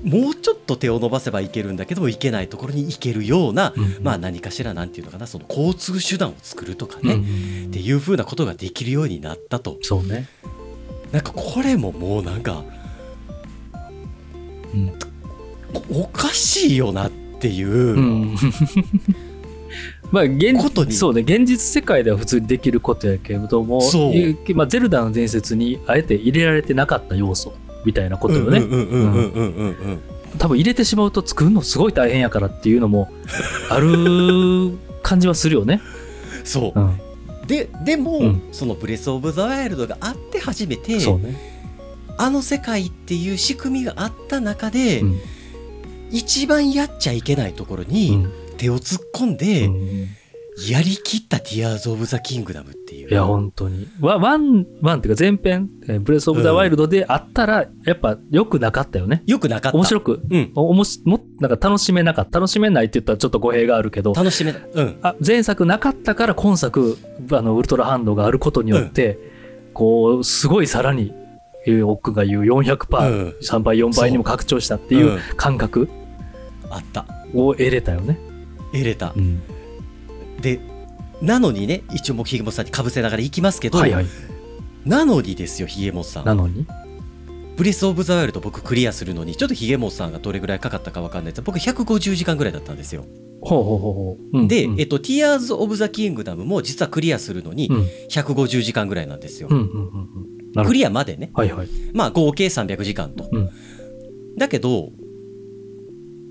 [0.03, 7.67] もうちょっと手を伸ばせばいけるんだけどもいけないところに行けるような、うんまあ何かしらなんていうのかなその交通手段を作るとかね、うんうん。
[7.67, 9.77] っていうふうなことができるようになったと。
[9.81, 10.27] そうね、
[11.11, 12.63] なんかこれももうなんか
[14.73, 14.93] うん。
[15.89, 18.35] おかしいよなっていう、うん
[20.11, 20.59] まあ現
[20.95, 23.81] そうね現実世界では普通にできることやけれども
[24.55, 27.53] まあ、ゼルダの伝説にあえて入れられてなかった要素
[27.85, 28.61] みたいなことよね、
[30.37, 33.11] 多分入れてしまうと作るのすごい大変やからっていうのも
[33.69, 35.81] ある感じはするよね。
[36.43, 36.79] そう。
[36.79, 36.97] うん、
[37.47, 38.41] ででも、うん。
[38.51, 41.35] その「ブレス・オブ・ザ・ワイルド」があって初めてそうね、
[42.17, 45.19] あの世界っていう仕組みがあった中で、うん。
[46.11, 48.29] 一番やっちゃいけないところうにん
[48.61, 50.07] 手を突っ込んで、うん
[50.69, 53.09] やりきった「ティアーズ・オブ・ザ・キングダム」っていう。
[53.09, 53.87] いや本当に。
[54.01, 59.23] ワワンワンっていうか前編「えーブレス・オブ・ザ・ワイルド」であったらやっぱ良くなかったよね。
[59.25, 59.77] よくなかった。
[59.77, 60.21] 面白く。
[60.29, 60.51] うん。
[60.55, 62.39] おおもしもなんか楽しめなかった。
[62.39, 64.13] 楽しめないって言ったらちょっと語弊があるけど。
[64.13, 64.61] 楽しめない。
[64.73, 64.97] うん。
[65.01, 66.97] あ前作なかったから今作
[67.31, 69.17] あのウルトラハンドがあることによって、
[69.73, 71.13] こうすごいさらに
[71.65, 73.35] えー奥が言う400%、うん。
[73.41, 75.19] 3倍4倍にも拡張したっていううん。
[75.37, 75.87] 感覚
[76.69, 77.05] あった。
[77.33, 78.19] を得れたよね。
[78.71, 79.13] 得れた。
[79.15, 79.41] うん。
[80.41, 80.59] で
[81.21, 84.05] なのにね一応もうひげもさんにかぶせながらいきますけど、はいはい。
[84.85, 86.65] なのにですよひげもさなんのに？
[87.57, 91.41] ブレス・オブ・ザ・ワイルド僕クリアするのにちょっとひげもさんがどれぐらいかかったかわかんないです。
[91.43, 93.05] 僕150時間ぐらいだったんですよ。
[93.41, 94.39] ほうほうほうほう。
[94.39, 94.79] うんで、うん。
[94.79, 97.81] えっと、ティアーズ・オブ・ザ・キングダムも実はクリアするのにうん。
[98.09, 100.73] 150時間ぐらいなんですよ、うんうんうんクど。
[100.73, 101.29] リアまでね。
[101.35, 101.67] はいはい。
[101.93, 103.49] まあ合計300時間と、うん。
[104.37, 104.89] だけど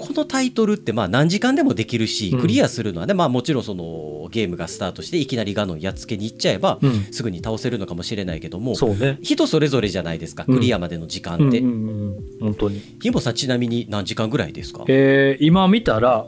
[0.01, 7.05] このタイトルってまあ何時間でもできるしうんクリアするのはね、まあもちろんそのゲームがスタートしていきなりガノンやっつけに行っちゃえば、うん。
[7.13, 9.19] すぐに倒せるのかもしれないけどもそうね。
[9.23, 11.61] 人それぞれじゃないですかうんクリアまでの時間って。
[11.61, 12.81] 本当に。
[13.03, 14.85] ひもさんちなみに何時間ぐらいですか？
[14.89, 16.25] えー、今見たら、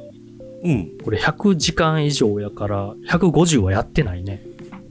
[0.65, 4.45] うんこれ100時間以上やから、150はやってないね。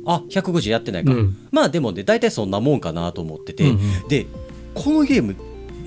[0.06, 1.38] あ150やってないか、うん。
[1.52, 4.26] まあでもね大体そんなもんかなと思ってて、うんうんで
[4.74, 5.36] このゲーム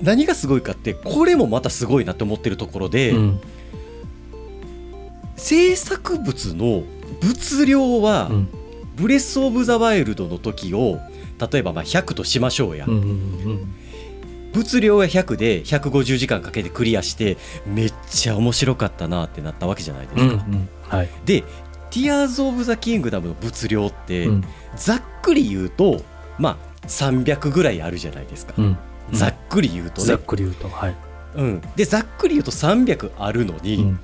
[0.05, 3.41] 何がすごいかってこれもまたすごいなって思ってるところで、うん。
[5.35, 6.83] 制作物の
[7.21, 8.49] 物量は、うん。
[8.95, 10.99] ブレス・オブ・ザ・ワイルドの時を
[11.51, 13.75] 例えばまあ100としましょうや、うんうんうん
[14.53, 17.35] 物量が100で150時間かけてクリアして
[17.67, 20.69] めっちゃ面白かったなってなったわけじゃないですうんうか、ん。
[20.87, 21.09] はい。
[21.25, 21.43] で
[21.91, 24.43] 「ティアーズ・オブ・ザ・キングダム」の物量って、うん。
[24.77, 26.03] ざっくり言うと
[26.39, 28.77] まあ300ぐらいあるじゃないですか、うん
[29.11, 30.07] ざっくり言うとね。
[30.07, 30.95] ざっ、くり言うとはい。
[31.35, 33.99] うん、でざっくり言うと300あるのに、うん。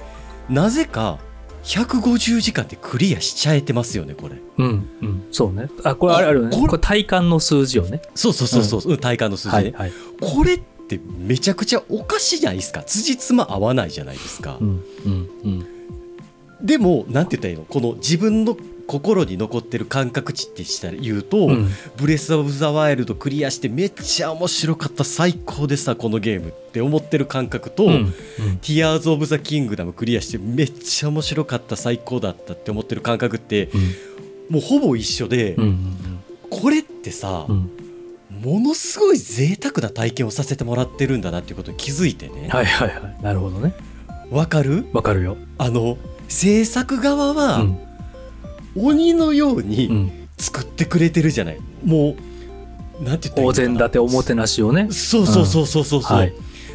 [0.50, 1.20] なぜか
[1.64, 4.38] 150時間でクリアしちゃえてますよねこれ。
[4.58, 5.28] うんうん。
[5.32, 5.70] そうね。
[5.84, 6.58] あこれあれあるよね。
[6.58, 6.80] これ。
[6.80, 8.02] 体感の数字よね。
[8.16, 9.92] そうそうそうそう、うん、体感の数字ね、はいはい。
[10.20, 12.84] これってめちゃくちゃおかしいじゃないですか。
[12.84, 15.66] 辻褄合わないじゃないですか、うんうんうん。
[16.62, 17.64] でもなんて言ったらいいの？
[17.64, 21.70] この自分の心に残ってる感覚値ってしたら言うと、うん。
[21.98, 27.92] ブレス・オブ・ザ・ワイルドクリアしてめっちゃ面白かった最高でさこのゲームって思ってる感覚と、うん。
[27.92, 28.14] うん。
[28.58, 33.70] ティアーズ・オブ・ザ・キングダムクリアしてめっちゃ面白かった最高だったって思ってる感覚って
[34.50, 35.98] もうほぼ一緒で、うんうん
[36.54, 42.50] これってさ、ものすごい贅沢な体験をさせてもらってるんだなっていうことに気づいてね。
[42.50, 43.24] はいはいはい。
[43.24, 43.74] なるほどね。
[44.30, 44.86] わかる？
[44.92, 45.38] わかるよ。
[45.58, 47.80] あの制作側うはん
[48.76, 50.12] 鬼のよううにん。
[50.38, 51.60] 作ってくれてるじゃない。
[51.86, 52.16] も
[53.00, 54.88] うなんて言ったらお膳立ておもてなしをね。
[54.92, 56.34] そうそうそうそうそうそう、はい。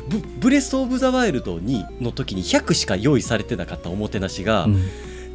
[0.08, 4.74] ブブレス・オブ・ザ・ワイルドにの時に100しか用意されてなかったおもてなしが、うん。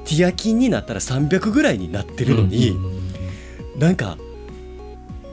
[0.06, 2.78] ティアキンになったら300ぐらいになってるのに、うん。
[2.78, 3.02] うんうん
[3.78, 4.18] なんか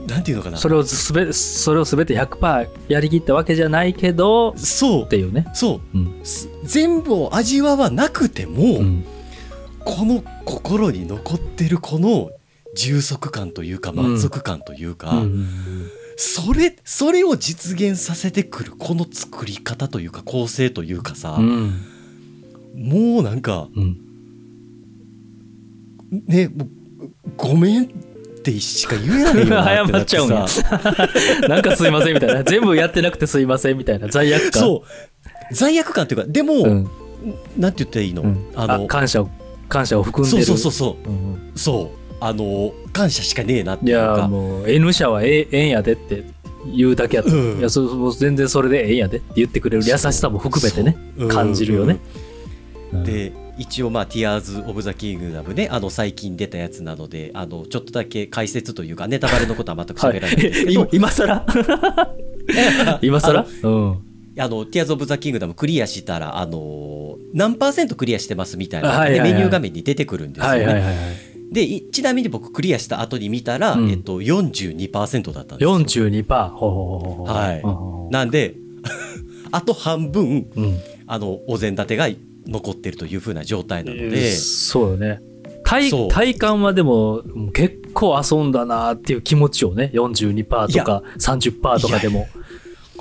[0.07, 0.57] なんていうのかな。
[0.57, 5.03] それをすべそれを全て100%やりきったわけじゃないけどそう。
[5.03, 5.47] っていうね。
[5.55, 5.99] そう。
[5.99, 6.21] うん。
[6.25, 9.05] す全部を味わわなくても、うん
[9.89, 12.31] この心に残ってるこの
[12.77, 15.49] 充足感というか満足感というか、うんうん
[16.21, 21.81] それそれを実現させてくるこの作り方というか構成というかさ、うん。
[22.75, 23.97] もうなんかうん。
[26.27, 26.51] ね
[27.37, 27.87] ごめんっ
[28.43, 30.31] てしか言えないよな 謝っちゃうん
[31.49, 32.43] なんかすいませんみたいな。
[32.43, 34.09] 全部やってなくてすいませんみたいな。
[34.09, 34.61] 罪悪感。
[34.61, 35.55] そう。
[35.55, 36.91] 罪悪感というかでも、うん。
[37.57, 38.45] なんて言ったらいいの、うん。
[38.57, 39.31] あのあ感謝を
[39.69, 41.13] 感謝を含んでそうるそうそうそう。
[41.13, 41.99] んうそう。
[42.21, 44.19] あの感謝しかねえなっていいうか。
[44.23, 46.25] やもう N 社はええええんやでって
[46.75, 47.59] 言うだけやった、うん。
[47.59, 50.97] いやそそ全然それでええんやでって言ってくれる優しさも含めてね。
[51.29, 51.99] 感じるよね、
[52.93, 53.05] うん。
[53.05, 61.47] で一応まあ「ティアーズ・オブ・ザ・キングダムね」あの最近出たやつなのであのちょっとだけ解説というかネタバレのことは全くはい喋らないんですけど、今今更？
[63.03, 63.47] 今更？
[63.63, 64.08] うん
[64.39, 69.29] あの、ティアーズ・オブ・ザ・キングダムクリアしたら、あの何パーセントクリアしてますみたいな、はいはいはい。
[69.29, 70.59] でメニュー画面に出てくるんですよね。
[70.59, 70.95] はいはいはいはい。
[71.53, 73.91] で、いちなみに僕クリアした後に見たら、うん。
[73.91, 75.79] えっと、42%だったんですよ。
[75.79, 78.13] 42%ほうほうほうほうはい。
[78.13, 78.55] なんで、
[79.51, 80.79] あと半分、うん。
[81.07, 82.09] あの、お膳立てが
[82.47, 85.21] 残ってるという風な状態なのえーで、そうよね。
[85.65, 87.23] 体体感はでも
[87.53, 92.27] 結構遊んだなっていう気持ちをね42%とか30%とかでも。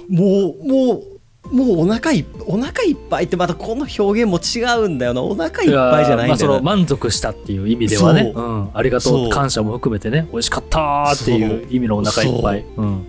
[0.10, 1.17] もう、もう、
[1.52, 5.22] もうお腹いお腹いっぱいってまたこの表現も違うんだよな。
[5.22, 6.58] お腹いっぱいじゃないんだまあ、そよな。
[6.58, 8.44] の満足したっていう意味ではね、そう。
[8.44, 9.28] うん、ありがとそう。
[9.28, 10.28] う感謝も含めてね。
[10.32, 12.82] 美味しかったーっていう意味のお腹いっぱい、う。
[12.82, 13.06] ん、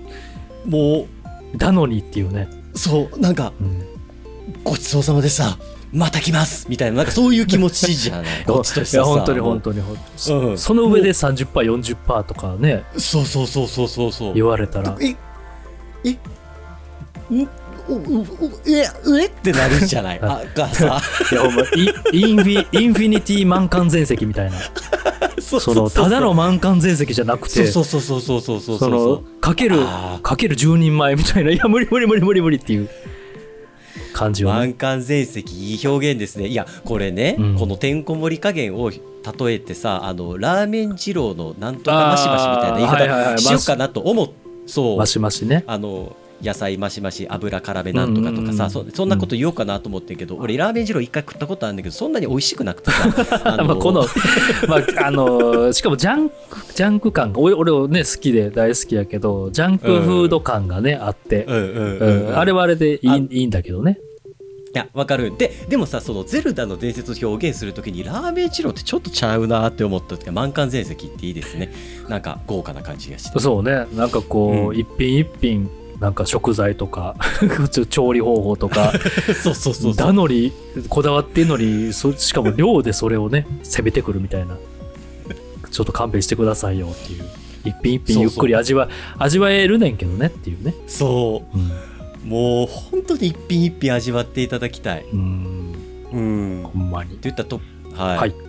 [0.66, 1.06] も
[1.56, 3.82] だのにっていうね、う、そう、なんか、うん、
[4.64, 5.56] ごちそうさまでした。
[5.90, 8.24] また来ますみたいな、なんかそういう気持ちじゃない？
[8.46, 10.58] こっちとしていや本当に本当に本当に、うん。
[10.58, 12.84] その上で 30%40% とかね。
[12.98, 14.34] そうそうそうそうそうそう。
[14.34, 14.94] 言われたら。
[15.00, 15.16] え、
[16.04, 16.10] え、
[17.34, 17.48] ん？
[18.66, 18.84] え、
[19.22, 19.26] え？
[19.26, 20.20] ってなるじゃない。
[20.20, 21.00] あがさ、
[21.32, 24.58] いやほんまイインフィインフィニティ満館全席みたいな。
[25.40, 29.78] そそのただの満館全席じゃなくてそうそうそうそうそうそうそのかける
[30.22, 31.50] かける10人前みたいな。
[31.50, 32.90] いや無理無理無理無理無理っていう
[34.12, 34.58] 感じはね。
[34.60, 36.48] 満館全席いい表現ですね。
[36.48, 37.56] いやこれね、うん。
[37.58, 39.00] このてんこ盛り加減を例
[39.54, 44.28] えてさあのラーメン二郎のなんとかマシマシみたいな言い方しようかなと思っ
[44.66, 44.98] そう。
[44.98, 45.64] マシマシね。
[45.66, 54.04] あの野菜マシマシ油辛めなんとかとかさ、うんそそんなこと言おうかなと思ってんけど、俺ラーメン二郎一回食ったことあるんだけどそんなに美味しくなくてさあまあこの、
[54.68, 56.34] まあ、あの しかもジャンク
[56.74, 63.98] ジャンク感が俺俺をね好きで大好きやけどジャンクフード感がね、あって、あれはあれでいいあいいんだけどね。
[64.74, 65.34] いやわかる。
[65.36, 71.72] ででもさそのゼルダの伝説を表現するときにラーメン二郎ってちょっとちゃうなって思った時は満館全席っていいですね。
[72.08, 73.38] なんか豪華な感じがして。
[73.38, 73.86] そうね。
[73.94, 74.76] なんかこう、うん。
[74.78, 75.70] 一品一品
[76.00, 77.16] なんか食材とか
[77.90, 78.92] 調理方法とか
[79.42, 80.52] そうそうそうだのに
[80.88, 84.56] こだわってんのにそしかも量でそれをね攻めてくるみたいな。
[85.70, 87.24] ちょっと勘弁してくださいよっていう。
[87.64, 88.88] 一品一品ゆっくり味わ
[89.18, 90.74] 味わえるねんけどねっていうね。
[90.86, 91.58] そう。
[91.58, 91.70] ん。
[91.70, 95.04] うもう本当に一品一品味わっていただきたい。
[95.12, 95.74] うん。
[96.12, 96.62] うん。
[96.72, 97.16] ほんんまに。
[97.18, 97.60] といったと
[97.94, 98.47] はい、はいい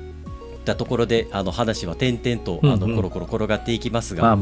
[0.59, 4.37] ったところであの話は点々と、あのコロコロ転がっていきますが、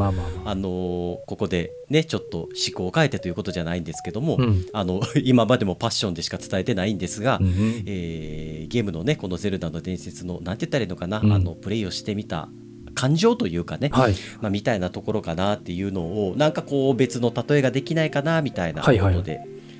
[1.25, 4.65] ここでねちょっと思考を変えてということじゃないんですけども、うん。
[4.73, 11.31] あの 今までもパッションでしか伝えてないんですが、うんえーゲームのねこの「ゼルダの伝説の」なんて言ったらいいのかな、うん。
[11.31, 12.49] あのプレイをしてみた
[12.93, 14.15] 感情というかね、はい。
[14.41, 19.39] まあ、みたいなところかなっていうのをなんかこう別の例えができないかなみたいなこはいはいとで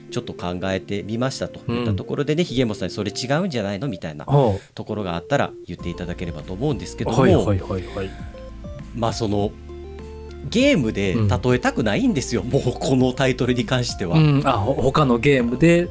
[0.09, 3.87] ちょっと考えてみましたといったところでね、ひげもさんにそれ違うんじゃないの？
[3.87, 8.09] みたいなはところがあったら言っていただければと思うんですけあども、はいはいはいはい。
[8.95, 9.51] まあその
[10.49, 14.17] ゲームで例えたくないんですよ、もうこのタイトルに関しては。
[14.17, 15.89] うん、あほ他のゲームで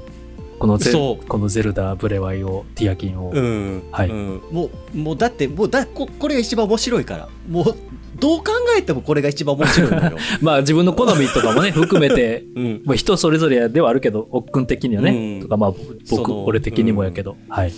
[0.59, 7.77] このゼこのゼルダブレワイをティアキンを、うんはいうん、もうもうだってもうだここれが一番面白いからもう
[8.19, 10.17] どう考えてもこれが一番面白いのよ。
[10.41, 12.83] まあ自分の好みとかもね 含めてうん。
[12.85, 15.43] まあ人それぞれではあるけど奥君的にはね、うん。
[15.43, 15.75] とかまあ
[16.11, 17.73] 僕俺的にもやけど、はい。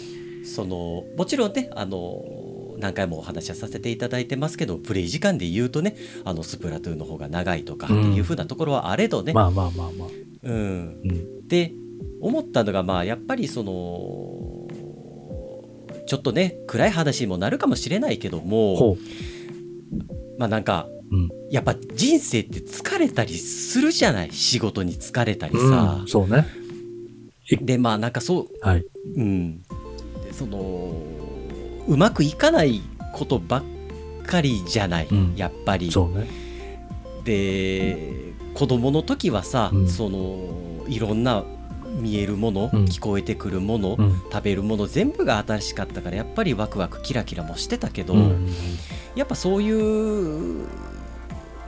[0.44, 2.22] そのもちろんねあの
[2.78, 10.08] 何回もお話しさせていただいてますけどプレイ時間で言うとねあのスプラトゥーンの方が長いとかっていう風なところはあれどね、まあまあまあまあ。
[10.44, 11.48] うん、うん。
[11.48, 11.72] で
[12.20, 14.68] 思ったのがまあやっぱりその
[16.06, 18.96] ちょっとね暗い話にもなるかもしれないけどもほ
[20.38, 21.28] まあなんかう、うん。
[21.50, 24.32] やっぱ人生って疲れたりするじゃない？
[24.32, 25.98] 仕事に疲れたりさ。
[26.00, 26.46] うん、、そうね。
[27.62, 28.84] でまあなんかそうはい。
[29.16, 29.62] うん、
[30.24, 30.92] でその
[31.86, 32.82] うまくいかない
[33.14, 33.62] ことばっ
[34.26, 35.34] かりじゃない、うん。
[35.34, 35.90] やっぱり。
[35.90, 36.28] そうね。
[37.24, 39.88] で子供の時はさ、うん。
[39.88, 41.44] そのいろんな
[42.00, 42.84] 見えるもの、うん。
[42.84, 44.22] 聞こえてくるもの、うん。
[44.30, 48.48] 食べるもの全部が新しかったからやっぱりワクワクキラキラもしてたけど、うん
[49.14, 50.66] やっぱそういう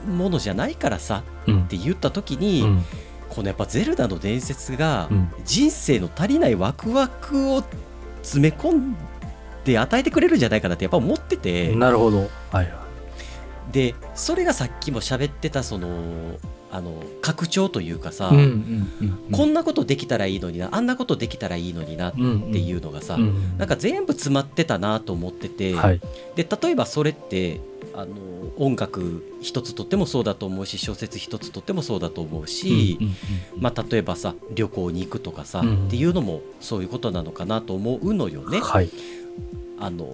[0.08, 1.62] ものじゃないからさうん。
[1.64, 2.84] って言った時に、うん。
[3.28, 5.32] このやっぱ「ゼルダの伝説」がうん。
[5.44, 7.62] 人生の足りないワクワクを
[8.22, 8.96] 詰め込ん
[9.64, 12.18] で与えてくれるんじゃないかなってやっぱ思ってて、なるほど。
[12.18, 12.68] はいはい。
[13.72, 15.88] でそれがさっきも喋ってたその
[16.72, 26.00] あの拡張というかさ、うんうんうんこんなことできたらいいのになあんなことできたらいいのになっていうのがさ、うんなんか全部詰まってたなと思ってて、はい。
[26.36, 27.60] で例えばそれって
[27.94, 28.14] あの
[28.56, 33.12] 音楽一つとってもそうだと思うし小説一つとってもそうだと思うし、うんうん
[33.56, 38.60] うんまあ、例えばさ旅行に行くとかさ、うんっていうのもそういうことなのかなと思うのよね。
[38.60, 38.90] はい。
[39.78, 40.06] あの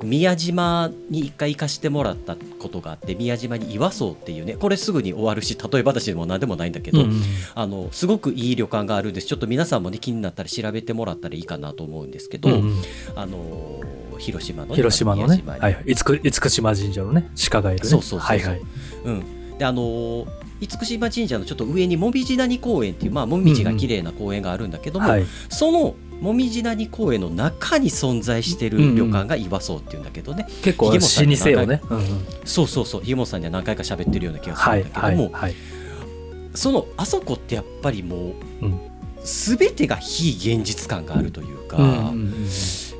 [0.00, 7.22] 僕宮島に一回行かしてもらったことがあって宮島に岩荘っていうねこれすぐに終わるし例え話でも何でもないんだけど、うんうん。
[7.54, 9.26] あのすごくいい旅館があるんです。
[9.26, 12.82] ちょっと皆さんもね気になったら調べてもらったらいいかなと思うんですけど、うんうん。
[13.14, 13.82] あの
[14.18, 15.42] 広島のね広島のね。
[15.44, 15.60] 宮島に。
[15.60, 15.84] はいはい。
[15.84, 17.88] 厳島神社のね鹿がいるね。
[17.88, 18.28] そうそうそうそう。
[18.28, 18.60] はいはい。
[19.04, 20.26] うん、であのー
[20.60, 25.24] 厳島神社のちょっと上にもみじ谷公園っていう、まあ、もみじが綺麗な公園があるんだけども、はい。
[25.48, 31.80] そのもみじ谷公園の中に存在してる旅館が岩荘っていうんだけどね、結構老舗ひげもさんよね。
[31.88, 32.04] うんうん。
[32.44, 33.02] そうそうそう。
[33.02, 35.54] ひもさんには何回か喋ってるような気がすはいるんだけども、はいはい
[36.52, 38.16] そのあそこってやっぱりも
[38.60, 38.80] う、うん。
[39.22, 42.34] 全てが非現実感があるというか、うんうんうん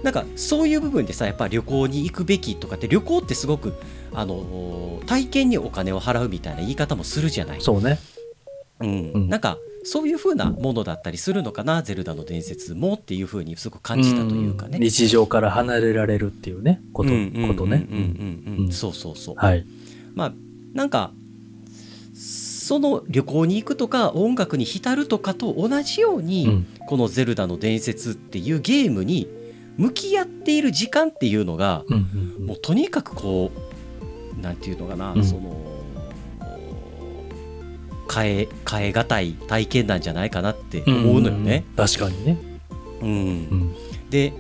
[0.03, 3.75] なんかそういう部分でさやっぱ旅行に行くべきとかって旅行ってすごく
[4.15, 7.61] あの体験にお金を払うみたいな言い方もするじゃない。
[7.61, 7.99] そうね。
[8.81, 9.13] うん。
[9.13, 9.29] うん。
[9.29, 14.79] なんかそういう風なものだったりするのかな「ゼルダの伝説も」っていう風にすごく感じたというかね。
[14.79, 17.87] ん日常から離れられるっていうねことね。
[18.71, 19.35] そうそうそう。
[19.37, 19.65] はい。
[20.15, 20.33] まあ
[20.75, 21.13] なんか
[22.15, 26.67] その旅行に行くとか音楽に浸るとかと同じように、うん。
[26.87, 29.29] この「ゼルダの伝説」っていうゲームに
[29.77, 31.85] 向き合っている時間っていうのが、
[32.39, 33.51] もうとにかくこ
[34.39, 35.25] うなんていうのかな、うん。
[35.25, 35.70] その
[38.13, 41.59] 変え変え難い体験なんじゃないかなって思うのよね。
[41.59, 42.39] んん確かにね。
[43.01, 43.09] うん。
[43.09, 43.75] うん。
[44.11, 44.33] で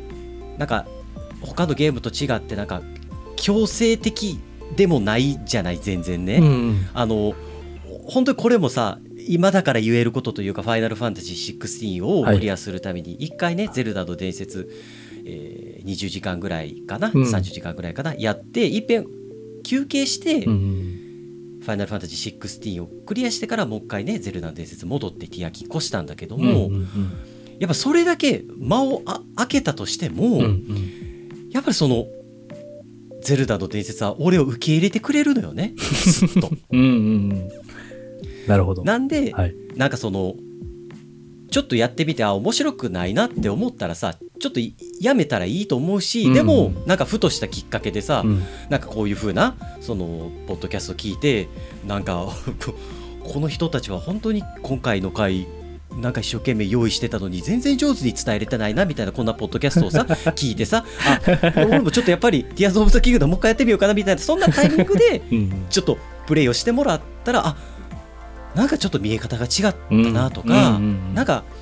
[0.59, 0.87] なんか
[1.41, 2.83] 他のゲームと違ってなんか
[3.37, 4.39] 強制的
[4.77, 6.37] でもないじゃない全然ね。
[6.37, 6.87] うんうん。
[6.93, 7.35] あの
[8.07, 8.99] 本当にこれもさ
[9.29, 12.37] 今だから言えることというか「ファイナルファンタジー16」をはい。
[12.37, 14.69] クリアするために一回ね「ゼルダの伝説」
[15.25, 17.23] えー20時間ぐらいかな、うん。
[17.23, 18.15] 30時間ぐらいかな？
[18.15, 19.07] やっていっぺん
[19.63, 26.87] 休憩して、ァイナルファンタジー16をクリアしてからもう一回ねゼルダの伝説戻ってティアキン越したんだけども、うんうん
[27.61, 31.51] やっぱそれだけ間をあ開けたとしても、うんうん。
[31.51, 32.07] やっぱりその
[33.21, 35.75] ゼルダの伝説は俺を受け入れてくれるのよね。
[35.79, 36.51] すっと。
[36.71, 36.89] うんうんう
[37.35, 37.49] ん。
[38.49, 38.83] なるほど。
[38.83, 39.55] なんで、はい。
[39.77, 40.37] なんかその
[41.51, 46.35] ちょっとやってみてあ面白くないなって思ったらさちょっといやめたらいいと思うし、うん。
[46.35, 48.43] でもなんかふとしたきっかけでさ、うん。
[48.71, 51.49] なんかこういう風なそのポッドキャスト聞いて
[51.87, 52.27] なんか
[52.65, 52.75] こ
[53.23, 55.47] この人たちは本当に今回の回
[56.01, 61.21] なんか一生懸命用意してたのに全然上手に伝えれてないなみたいなこんなポッドキャストをさ 聞いてさあ
[61.57, 65.67] 俺もちょっとやっぱり「ティアーズ・オブ・ザ・キングダムもう一回やってみようかなみたいなそんなタイミングでうん。
[65.69, 67.57] ちょっとプレイをしてもらったらあ
[68.55, 71.15] なんかちょっと見え方が違ったなとか、うん。
[71.15, 71.60] なんかあ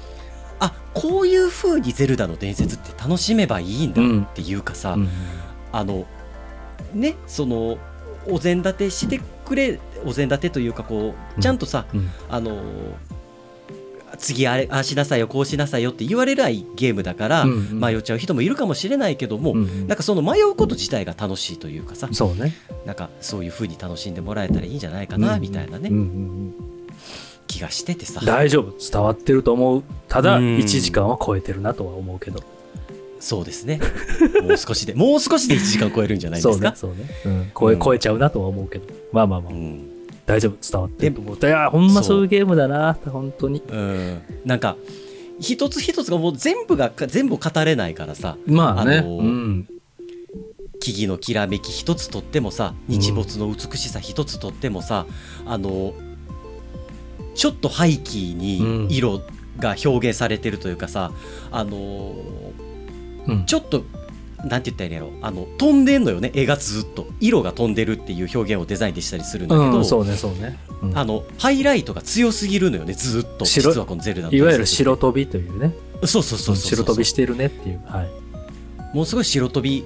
[0.95, 5.09] こういう風に「ゼルダの伝説」って楽しめばいいんだっていうかさ、うん。
[5.73, 6.07] あの
[6.95, 7.79] ねその
[8.27, 12.11] お膳立てしてくれお膳立てというかこうちゃんとさ、うん。
[12.29, 12.59] あの
[14.19, 17.81] 次あれああしなさいよこうしなさいよって言われないゲームだから、うんうん。
[17.81, 26.78] 迷っちゃう人もいるかもしれないけども、うんなんかその迷うこと自体が楽しいというかさそうねなんかそういう風に楽しんでもらえたらいいんじゃないかな、みたいなね、うんうんうん
[27.49, 28.21] 気がしててさ。
[28.25, 28.75] 大丈夫。
[28.79, 29.83] 伝わってると思う。
[30.09, 30.45] ただうん。
[30.59, 32.41] 1時間は超えてるなとは思うけど。
[33.19, 33.81] そうですね。
[34.43, 34.95] もう少しで。
[34.95, 36.75] もう少しで1時間超えるんじゃないですか？
[36.77, 37.81] そうねそうね、うん、超えうん。
[37.81, 38.85] 超えちゃうなとは思うけど。
[39.13, 39.53] まあまあまあ。
[39.53, 39.81] うん。
[40.27, 40.57] 大丈夫。
[40.71, 41.37] 伝わってると思う。
[41.37, 43.63] いやほんまそういうゲームだな本当に。
[43.69, 43.77] う。
[43.77, 44.77] ん、なんか
[45.41, 48.37] 一つ一つがもう全部が全部語れないからさ。
[48.47, 49.69] まあね、あのーうん。
[50.81, 55.07] 木々のきらめき一つとってもさ日没の美しさ一つとってもさ、
[55.45, 55.93] あの
[57.39, 59.23] ちょっと背景に色
[59.61, 61.13] が表現されてるというかさ、
[61.53, 62.17] あの
[63.29, 63.47] うん。
[63.47, 63.85] ちょっと
[64.45, 65.13] なんて言ったらいいんやろ。
[65.23, 66.33] あの飛んでんのよね。
[66.35, 67.07] 絵がずっと。
[67.21, 70.99] 色が飛んでるっていう表現をデザインでしたりするんだけど、うん、そうねそうね、うん。
[70.99, 72.95] あのハイライトが強すぎるのよね。
[72.95, 73.71] ずっと白。
[73.71, 75.75] 実はこの「ゼルダのいわゆる白飛びというね。
[76.07, 77.81] そうそうそうそう白飛びしてるねっていう。
[77.87, 78.11] はい。
[78.97, 79.85] もうすごい白飛び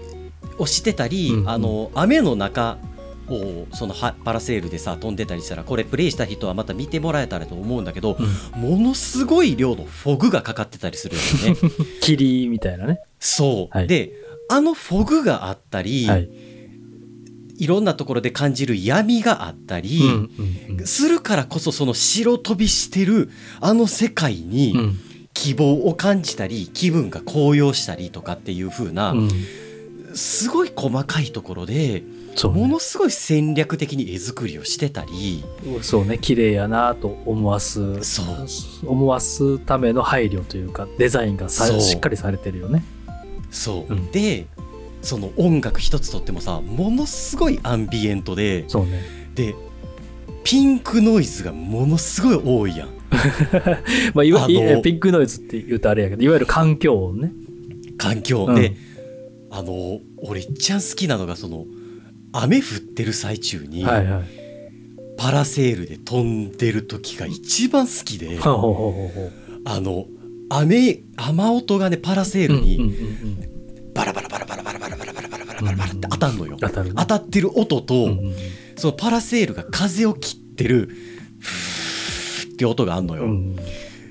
[0.56, 1.50] をしてたり、うんうん。
[1.50, 2.78] あの雨の中
[3.34, 8.16] をそのはパラセールでさ飛んでたりしたらこれプレイした人はまた見てもらえたらと思うんだけど、
[8.54, 11.56] ものすごい量のフォグがかかってたりするよね。
[12.00, 13.00] 霧みたいなね。
[13.18, 13.86] そう、はい。
[13.86, 14.12] で
[14.48, 16.28] あのフォグがあったり、はい。
[17.58, 20.30] い、ろんなところで感じる闇があったり、うん
[20.68, 20.86] うんうん。
[20.86, 23.30] するからこそその白飛びしてる
[23.60, 24.98] あの世界にうん。
[25.34, 29.30] 希望を感じたり気分が高揚したりとかっていう風な、うん。
[30.14, 32.02] すごい細かいところで
[32.34, 32.60] そうね。
[32.60, 35.44] ものすごい戦略的に絵作りをしてたり
[35.82, 36.18] そうね。
[36.18, 38.26] 綺麗やなと思わすそう。
[38.86, 41.80] 思わすための配慮というかデザインがさそう。
[41.80, 42.84] しっかりされてるよね。
[43.50, 44.10] そう、うん。
[44.10, 44.46] で
[45.02, 49.02] その音楽一つとってもさものすごいアンビエントでそうね。
[49.34, 49.54] で
[50.44, 52.88] ピンクノイズがものすごい多いやん。
[54.14, 57.32] まあいわあのいピンクノイズって言うとあれやけどいわゆる環境音ね。
[57.98, 58.54] 環境、うん。
[58.54, 58.74] で
[59.50, 61.66] あの俺一番好きなのがその
[62.32, 64.24] 雨降ってる最中にはいはい。
[65.18, 70.06] パラセールで飛んでる時が一番好きで、 あの
[70.48, 72.92] 雨雨音がねパラセールに、
[73.94, 76.56] バラバラバラバラバラバラバラバラバラバラバラバラって当たんのよ。
[76.60, 76.94] 当たるね。
[76.96, 78.08] 当たってる音と、
[78.76, 80.88] そのパラセールが風を切ってる
[81.38, 83.24] フーって音があんのよ。
[83.24, 83.56] うん。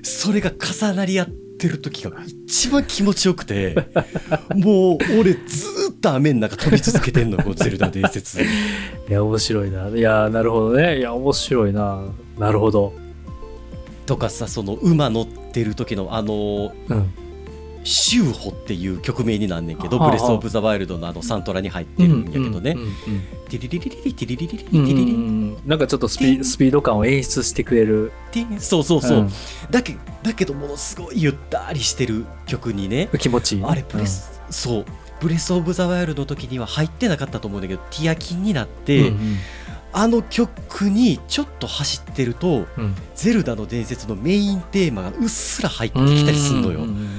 [0.03, 3.75] それが重なり合ってる時が一番気持ちよくて
[4.55, 8.41] もう俺ずーっと雨の中飛び続けてんのよこのゼルダ伝説。
[8.41, 8.45] い
[9.09, 9.87] や面白いな。
[9.89, 10.99] いやなるほどね。
[10.99, 12.03] いや面白いな。
[12.37, 12.93] なるほど。
[14.05, 17.13] とかさその馬乗ってる時のあのうん
[17.83, 22.75] シューホっていう曲名になんねんけど、ブレス・オブ・ザ・ワイルドのあのサントラに入ってるんやけどね、
[23.49, 28.11] ティリリリリリティリリリリリテリリなんかちょっとスピスピード感を演出してくれる
[28.59, 29.29] そうそうそう、ん
[29.69, 34.85] だけだけどものすごいゆったりしてる曲にね気持ちいいねあれブレス、そう
[35.19, 39.37] ブレス・オブ・ザ・ワイルドの時には入ってなかったと思うんだけどティアキンになって、うんうん
[39.93, 46.79] あの曲にちょっと走ってるとうんゼルダの伝説のメインテーマがうっすら入ってきたりすんのよ。
[46.79, 47.09] うんうん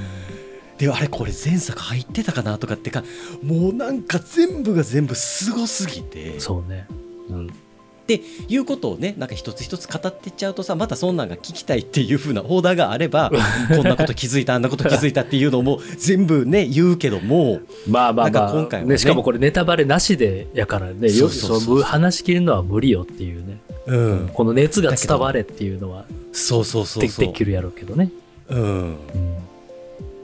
[0.83, 3.03] であれこれ前作入ってたかなとかってか
[3.41, 6.39] もうなんか全部が全部すごすぎて。
[6.39, 6.87] そうね。
[7.29, 7.47] うん。
[7.47, 13.31] っていうことをねなんか一つ一つ語ってっちゃうとさまたそんなんが聞きたいっていう風なオーダーがあれば
[13.73, 18.95] こんなこと気づいたあんなこと気づいたっていうのも全部ね言うけどもまあまあまあ今回はね。
[18.95, 21.61] ねしかもこれネタバレなしでやからねよそうそうそう。
[21.61, 23.61] そう話し切るのは無理よっていうね。
[23.87, 24.29] うん。
[24.33, 28.09] この熱が伝われっていうのはそうそうそうできるやろうけどね。
[28.49, 28.61] うん。
[28.63, 28.97] うん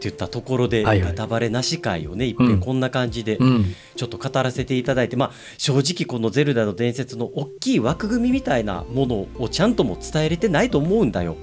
[0.07, 2.51] 言ったところでネタバレなし会をねいっぺうん。
[2.53, 3.75] んこんな感じでうん。
[3.95, 11.35] ちょっと語らせていただいてまあ正直この「ゼルダの伝説」の大きい枠組みみたいなものをちゃんとも伝えれてないと思うんだよ。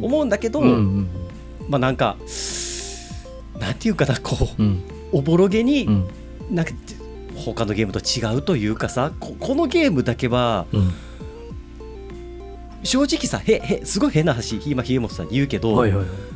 [0.00, 2.16] 思うんだけど、まあなんか
[3.60, 4.82] なんていうかなこううん。
[5.12, 6.08] おぼろげにうん。
[6.50, 6.72] なんか
[7.36, 10.92] 他のゲームと違うというかさここのゲームだけはうん。
[12.82, 16.33] 正直さへへすごい変な話今ひえもとさんに言うけど、はいはいはい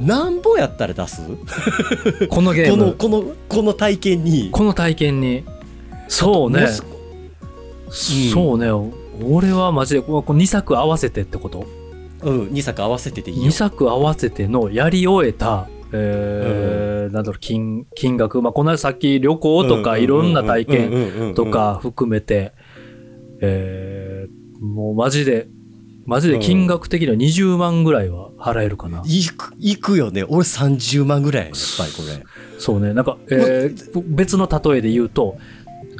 [0.00, 1.22] なんぼやったら出す？
[2.28, 2.94] このゲーム。
[2.96, 4.50] このこのこの体験に。
[4.50, 5.44] この体験に。
[6.08, 6.62] そうね。
[6.62, 6.82] もす
[8.30, 8.68] そうね。
[9.22, 11.66] 俺はマジでこの2作合わせてってこと？
[12.22, 13.48] うん、2作合わせてでいいよ。
[13.48, 22.52] 2作合わせてのやり終えた、えーなんだろう金金額、まあ、この間さっき旅行とかいろんな体験とか含めて、
[23.40, 25.48] えーもうマジで
[26.06, 30.22] マジで金額的には20万ぐらいは払えるかな、いくいくよね。
[30.24, 32.24] 俺30万ぐらいやっぱりこれ。
[32.58, 32.94] そうね。
[32.94, 35.36] なんか、えー別の例えで言うと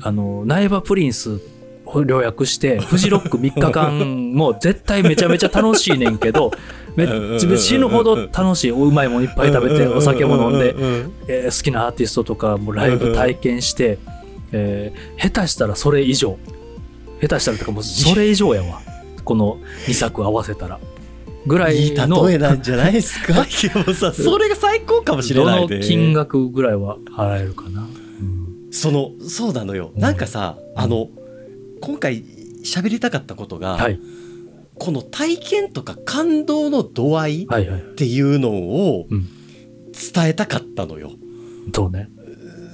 [0.03, 1.41] あの苗場プリンス
[1.87, 6.51] を予約してフジロック3日間も絶対めちゃめちゃ楽しいねんけど
[6.97, 10.75] めっちゃ死ぬほど楽しいうまいもんいっぱい食べてお酒も飲んで、
[11.29, 13.99] えー好きなアーティストとかもライブ体験して、
[14.53, 16.39] えー下手したらそれ以上。
[17.21, 18.81] 下手したらとかもうそれ以上やわ
[19.27, 20.81] この2作合わせたら
[21.47, 23.45] ぐらいいいの例えなんじゃないですか？
[24.15, 29.91] それが最高かもしれないで金額ぐらいは払えるかな、うんそのそうなのよ。
[29.95, 30.01] うん。
[30.01, 31.09] なんかさあの
[31.81, 32.25] 今回
[32.65, 33.99] 喋りたかったことが、はい。
[34.79, 37.81] この体験とか感動の度合いっはいはい。
[37.97, 39.27] ていうのをうん。
[40.15, 41.13] 伝えたかったのよ。
[41.75, 42.11] そうね。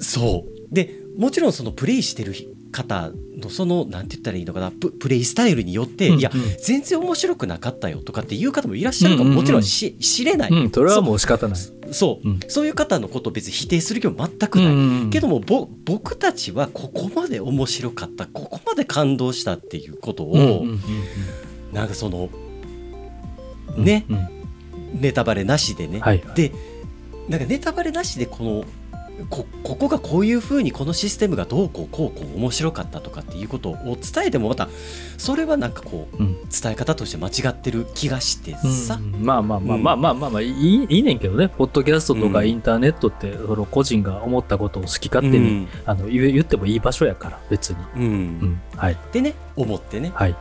[0.00, 0.74] そう。
[0.74, 2.32] でもちろんそのプレイしてる
[2.72, 6.40] 方のそのなんて言ったらいいのかなププレイスタイルによって、いやうん。
[6.40, 9.42] うん全然面白くなかったよとかっていう方もいらっしゃるかも、うんうんうん。
[9.42, 11.58] もちろんし知れない、うんそれはもう仕方ない。
[11.92, 12.40] そう、うん。
[12.48, 14.70] そういう方のことを別に否定する気も全くない、う
[15.06, 20.80] んけどもぼ僕たちはここまで面白かったここまで感動したっていうことを、うんうんうん
[21.72, 22.28] なんかその
[23.76, 25.00] うんねうん。
[25.00, 26.22] ネタバレなしでね、はい。
[26.34, 26.52] で
[27.28, 28.64] なんかネタバレなしでこの
[29.28, 34.68] こここがこういうふうにこのシステムがどうこうこうこう面白かったとかっていうことを伝えてもまた
[35.18, 36.42] それはなんかこううん。
[36.52, 39.24] 伝え方として間違ってる気がしてさ、うん。
[39.24, 41.48] まあまあまあまあまあまあまあいいいいねんけどね。
[41.48, 42.48] ポッドキャストとかうん。
[42.48, 48.10] インターネットってその個人が思ったことを好き勝手に、あの言ってもいい場所やから別に、うんうん。
[48.10, 48.12] う
[48.46, 48.98] ん、はい。
[49.12, 50.12] でね思ってね。
[50.14, 50.36] はい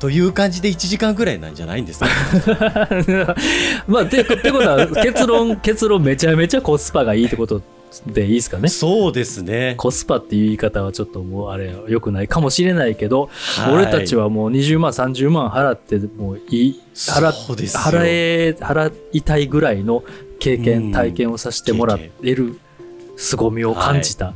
[0.00, 2.06] という感じで1時間ぐらいなんじゃないんですか？
[3.88, 7.60] まあてってことは結論結論めちゃめちゃコスパがいいってこと
[8.06, 8.68] でいいですかね？
[8.68, 9.74] そうですね。
[9.76, 13.74] コスパっていう言い方はちょっともうあれ良くないかもしれないけど、はい。
[13.74, 20.04] 俺たちはもう20万30万払ってもういい払払え払いたいぐらいの
[20.38, 20.64] 経うん。
[20.64, 22.58] 験体験をさせてもらえる
[23.16, 24.34] 凄みを感じた、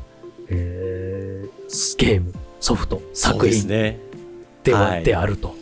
[0.49, 3.51] えーゲームソフト作品。
[3.51, 3.99] ですね
[4.65, 5.55] でははいであると。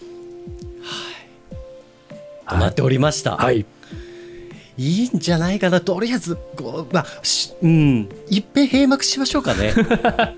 [2.49, 3.65] となっておりました、はい、
[4.77, 5.81] い、いんじゃないかな。
[5.81, 8.09] とりあえずこうまあしうん。
[8.29, 9.73] いっぺん閉幕しましょうかね。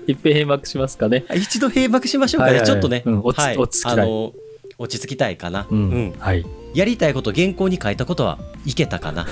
[0.05, 1.25] いっぺん閉幕しますかね。
[1.33, 2.67] 一度閉幕しましょうかね、はいはい。
[2.67, 3.57] ちょっとね、うん落ちはい。
[3.57, 4.03] 落ち着きたい。
[4.03, 4.33] あの
[4.77, 5.77] 落ち着きたいかな、うん。
[5.89, 6.13] うん。
[6.19, 6.45] はい、
[6.75, 9.25] やりたいこと原稿に書いたことはいけたかな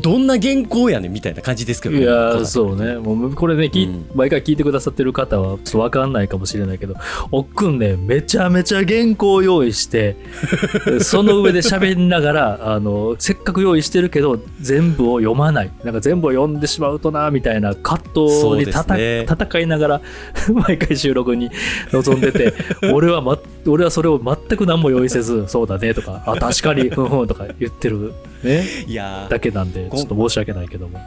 [0.00, 2.96] どんな原稿やねんみたいな感じですけどいやそうね。
[2.96, 4.10] もうこれね、うん。
[4.14, 6.94] 毎回聞いてくださってる方はちょっと分かんないかもしれないけど
[7.30, 10.16] おっくんねめちゃめちゃ原稿用意して
[11.00, 15.70] その上で喋りながらあのせっかく用意してるけど全部を読まない。
[15.84, 19.22] なんか全部を読んでしまうとなみたいな葛藤にたた、ね。
[19.22, 20.00] 戦いながら
[20.52, 21.50] 毎回収録に
[21.92, 22.54] 臨んでて
[22.92, 28.12] 俺は、ま、俺はそれを全く何も用意せずそうだねとかあ確かにふんふんとか言ってる
[28.44, 29.28] ねいやー。
[29.28, 31.00] だけなんでちょっと申し訳ないけども。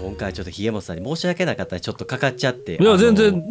[0.00, 3.44] 今回ちょっとひげもさんに申し訳なかったらちょっとかかっちゃっていや、全然、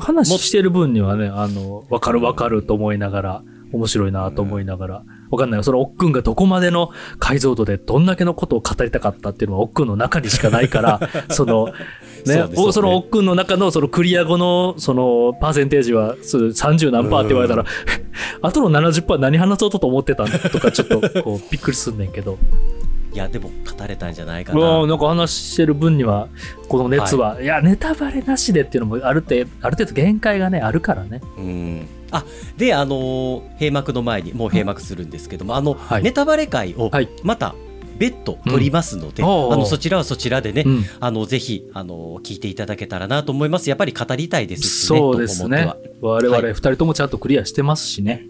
[0.00, 3.42] 話してる分にはね、あの、わかるわかると思いながら、
[3.72, 5.58] 面白いなと思いながら、わかんない。
[5.58, 5.62] よ。
[5.62, 11.00] そのおっくんがどこまでの解像度でどんだけのことを語りたかったっていうのはおっくんの中にしかないから、
[11.32, 11.72] その、
[12.26, 17.64] ね、そそのおっくんの中のそのクリア後のそのパーセンテージはそう30何パーって言われたら、
[18.42, 22.36] あとの70%何話そうと思ってたんとかちょっとこうびっくりすんねんけど、
[23.14, 24.86] いやでも語れたんじゃないかな。
[24.86, 26.28] なんか話してる分には
[26.68, 31.22] この熱は、い、やネタバレなしでっていうのもある程度ある程度限界がねあるからね。
[31.38, 32.24] うんあ
[32.56, 36.02] であのー閉幕の前にもう閉幕するんですけども、あの、はい。
[36.02, 37.08] ネタバレ会をはい。
[37.22, 37.54] また
[37.98, 39.52] 別途取りますので、うん。
[39.52, 40.84] あのそちらはそちらでね、うん。
[41.00, 43.68] あのぜひあの聞いていただけたらなと思います。
[43.68, 45.72] やっぱり語りたいですしねそうですね。
[46.00, 46.52] 我々はい。
[46.52, 48.26] 2人ともちゃんとクリアしてますしね。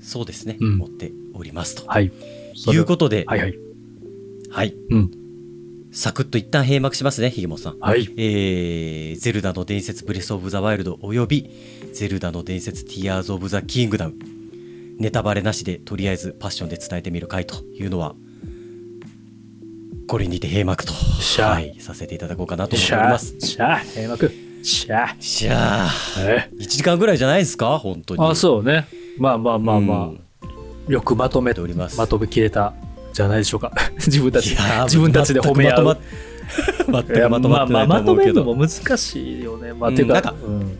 [0.00, 0.74] そうですね、うん。
[0.74, 1.84] 思っておりますと。
[1.86, 2.10] はい。
[2.54, 3.24] いうことで。
[3.26, 3.58] はいはい。
[4.50, 5.21] はい、うん
[5.94, 7.78] サクッと一旦閉幕しますねひげもさん。
[7.78, 8.08] はい。
[8.16, 11.50] えーゼルダの伝説ブレス・オブ・ザ・ワイルドおよび
[11.92, 14.14] ゼルダの伝説ティアーズ・オブ・ザ・キングダム。
[14.98, 18.14] ネタバレなしでとりあえずパッションで伝えてみる回というのは
[20.06, 20.92] これにて閉幕と、
[21.42, 23.02] はい、させていただこうかなと思っしてゃあ。
[23.02, 23.40] おります。
[23.40, 24.32] しゃあ閉幕。
[24.62, 25.16] しゃあ。
[25.20, 25.90] しゃあ。
[26.20, 27.78] え？1時間ぐらいじゃないですか？
[27.78, 28.24] 本当に。
[28.24, 28.86] あそうね。
[29.18, 30.20] まあまあまあまあ、うん。
[30.88, 31.98] よくまとめております。
[31.98, 32.72] まとめきれた
[33.12, 33.72] じゃないでしょうか。
[34.06, 34.56] 自分たち。
[34.84, 35.84] 自分たちで褒め合う。
[36.88, 39.72] まとまとまあまとめるのも難しいよね。
[39.72, 40.78] まあ、うんていうかなんかうん。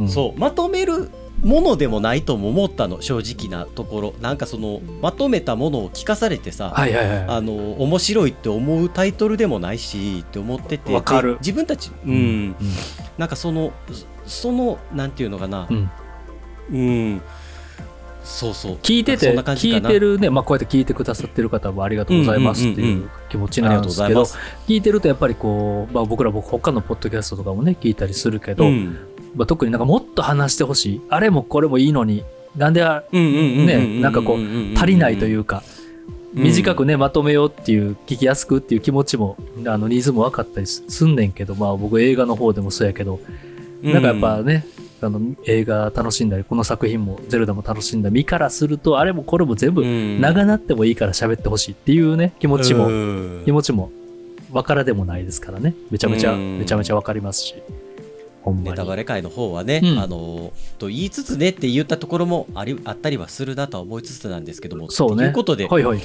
[0.00, 0.08] うん。
[0.08, 0.40] そう。
[0.40, 1.10] まとめる
[1.42, 4.14] ものでもないとも思ったの正直なところ。
[4.20, 7.24] なんかそのまとめたものを聞かされてさ、はいはいはい。
[7.28, 10.92] あの面白いって思うタイトルでもないしって思ってて。
[11.40, 12.12] 自分たち、うん。
[12.12, 12.56] うん。
[13.16, 13.72] なんかその
[14.26, 15.66] そのなんていうのかな。
[15.70, 15.90] うん。
[16.70, 17.22] うん、
[18.28, 18.74] そうそう。
[18.82, 28.98] 聞いてて聞いてるね、まあ、こうやって聞いてくださってる方もありがとうございますっていう気持ちなんですけど、聞いてるとやっぱりこう、まあ、僕ら僕他のポッドキャストとかもね聞いたりするけど、うん。
[29.34, 31.00] まあ、特になんかもっと話してほしい。
[31.08, 32.24] あれもこれもいいのに
[32.56, 34.38] なんでねなんかこう
[34.76, 35.62] 足りないというか、
[36.34, 43.20] 短くねまとめようっていう聞きやすくっていう気持ちもあのニーズも分かったりすすんねんけどまあ僕映画の方でもそうやけど、
[43.82, 44.66] なんかやっぱね
[45.00, 53.90] あの映画楽しんだりこの作品も「ゼルダ」も楽しんだ身からするとあれもこれも全部長なってもいいから喋ってほしいっていうね気持ちも、も気持ちも
[54.50, 55.74] 分からでもないですからね。
[55.90, 56.58] めちゃめちゃ、うん。
[56.58, 57.54] めちゃめちゃ分かりますし。
[58.46, 59.98] ネタバレ会の方はね、うん。
[59.98, 64.90] あのと言いつつねって言ったところもありあったりはするなとは思いつつなんですけども。
[64.90, 65.16] そうね。
[65.16, 66.00] ということで、はいはい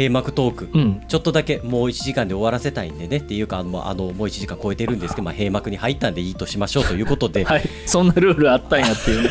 [0.00, 0.70] 閉幕トーク。
[0.72, 1.02] うん。
[1.06, 7.62] ちょっとだけもう1時間で終わらせたいんでねっていうかあのあのもう1時間超えてるんですけど、まあ、閉幕に入ったんでいいとしましょうということで、 はい。
[7.84, 9.30] そんなルールあったんやっていうね。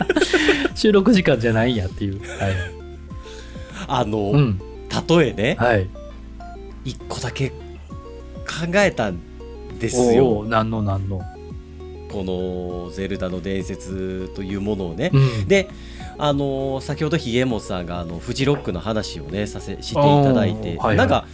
[0.74, 2.20] 収録時間じゃないんやっていう。
[2.20, 2.54] はい、
[3.88, 4.58] あの、うん。
[5.08, 5.86] 例えねはい。
[6.86, 7.54] 1個だけ考
[8.76, 9.18] えたん
[9.78, 10.42] ですよ。
[10.42, 11.20] う何の何の。
[12.10, 15.10] この「ゼルダの伝説」というものをね。
[15.12, 15.46] うん。
[15.46, 15.68] で
[16.22, 20.96] あの先ほどひげもさんがあのフジロックの話をねさせしていただいて、はいはい。
[20.96, 21.26] なんか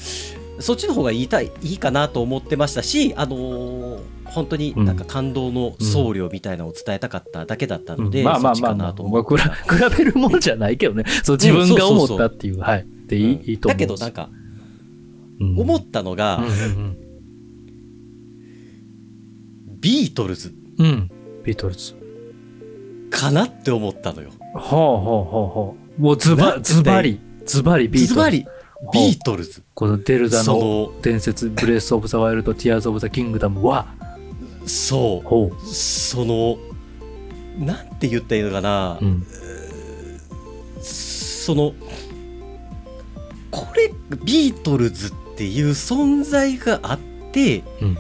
[0.59, 11.05] そっちの方が言いたいいいかなと思ってましたし、あのー本当になんか感動の僧侶みたいなのを伝えたかっただけだったので、うんまあまあまあまあ、まあ、 比べるもんじゃないけどね。
[11.23, 12.87] そう自分が思ったっていう,、はい。
[13.07, 14.29] でいい,、とだけどなんか
[15.41, 15.59] うん。
[15.61, 16.97] 思ったのが、うん
[19.81, 20.53] ビートルズ。
[20.79, 21.11] うんうん、うん、
[21.45, 21.95] ビートルズ。
[23.11, 24.31] かなって思ったのよ。
[24.59, 26.03] ほうほうほうほう。
[26.03, 28.15] もうズバズバリズバリビートルズ。
[28.15, 28.47] ズバリ？
[28.93, 29.63] ビートルズ。
[29.75, 33.87] このゼルダの伝説ブレス・オブ・ザ・ワイルド・ティアーズ・オブ・ザ・キングダムは。
[34.67, 35.29] そう。
[35.29, 36.59] ほその
[37.59, 39.27] なんて言ったらいいのかな、う、うん、
[40.81, 41.73] その
[43.51, 43.93] これ
[44.25, 46.99] ビートルズっていう存在があっ
[47.33, 47.99] て、うん。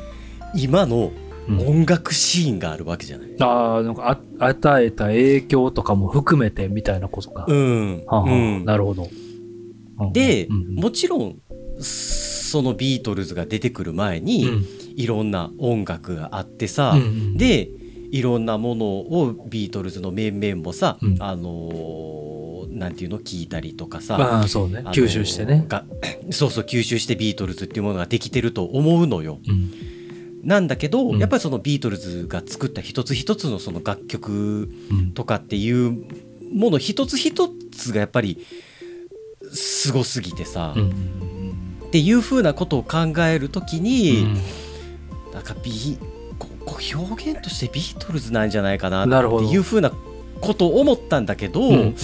[0.54, 3.28] 今のうん音楽シーンがあるわけじゃない。
[3.40, 8.04] ああなんかあ与えた影響とかも含めてみたいなことか、うん。
[8.06, 8.32] はあはあ。
[8.32, 8.64] うん。
[8.64, 9.08] なるほど、
[10.00, 11.38] うんで、うんもちろん
[11.80, 14.64] そのビートルズが出てくる前に、うん。
[14.96, 17.68] いろんな音楽があってさ、うんうんで
[18.12, 21.16] いろんなものをビートルズの面々もさ、うん。
[21.20, 22.16] あのー
[22.76, 24.82] なんていうの聞いたりとかさ、まあそうね。
[24.88, 25.84] 吸収してね、が
[26.30, 29.38] そうそう吸収してビートルズっていうものができてると思うのよ。
[29.48, 29.70] うん
[30.46, 31.18] なんだけど、うん。
[31.18, 35.10] やっぱりそのビートルズが作った一つ一つのその楽曲うん。
[35.12, 36.06] とかっていう
[36.54, 38.38] もの一つ一つがやっぱり
[39.52, 40.90] すごすぎてさ、うん。
[41.86, 44.34] っていうふうなことを考えるときうに、ん。
[45.34, 45.98] なんかビ
[46.38, 49.92] ここう表現としてビートルズなんじゃないかなっていうふうな
[50.40, 51.96] ことを思ったんだけど、うんうん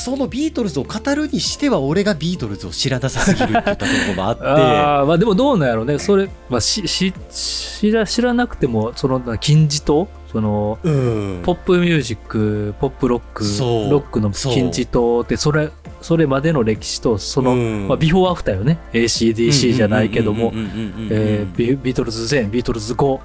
[0.00, 4.42] そのビートルズを語るにしては俺がビートルズを知らなさすぎるって言ったところもあって。
[4.48, 5.98] あーまあでもどうなんやろうね。
[5.98, 10.08] それ、まあ、しし知ら知らなくてもその金字塔？
[10.32, 11.40] そのうん。
[11.42, 13.44] ポップミュージックポップロック
[13.90, 15.70] ロックの金字塔ってそれ
[16.00, 17.88] それまでの歴史とその、うん。
[17.88, 18.78] まあ、ビフォーアフターよね。
[18.92, 20.50] ACDC じゃないけども。
[20.52, 23.20] ビートルズ前ビートルズ後。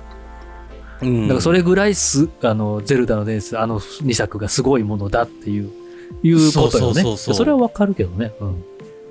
[1.02, 1.22] うん。
[1.24, 5.70] だからそれぐらいすあのゼルダの伝説あの2作がすごいものだっていう
[6.24, 7.18] いうことよね。
[7.18, 8.34] それはわかるけどね。
[8.40, 8.64] うん。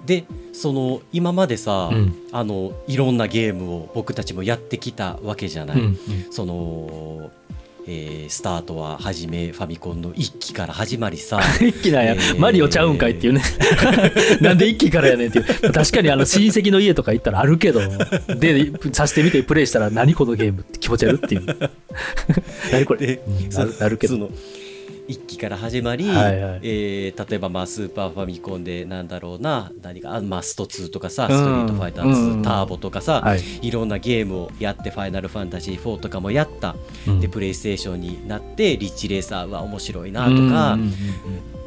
[0.06, 2.14] でその今までさ、うん。
[2.32, 5.98] あのいろんなゲームを僕たちもやってきたわけじゃない、うん
[6.30, 7.30] その、
[7.86, 11.40] えースタートは初めファミコンの1期から始まりさ。
[11.60, 13.42] 一気なんや、えーマリオちゃうんかいっていうね。
[14.40, 15.72] なんで一気からやねんっていう。
[15.72, 17.80] 確かにあの親戚の家とか行ったらあるけど。
[18.38, 21.44] でさしてみてプレイしたら何このゲームって気持ち悪いっていう。
[22.72, 23.20] 何これ、
[23.78, 24.14] なるけど。
[24.14, 24.30] その
[25.08, 26.60] 1期から始まり、はいはい。
[26.62, 31.36] えー例えばまあスーパーファミコンでなんだろうな何かあまあスト2とかさ、うん。
[31.36, 32.40] ストリートファイターうん。
[32.40, 33.40] 2ターボとかさ、はい。
[33.62, 36.76] いろんなゲームをやってファイナルファンタジー4とかもやった、
[37.06, 37.20] うん。
[37.20, 40.78] でプレイステーションになってリッチレーサーは面白いなとか、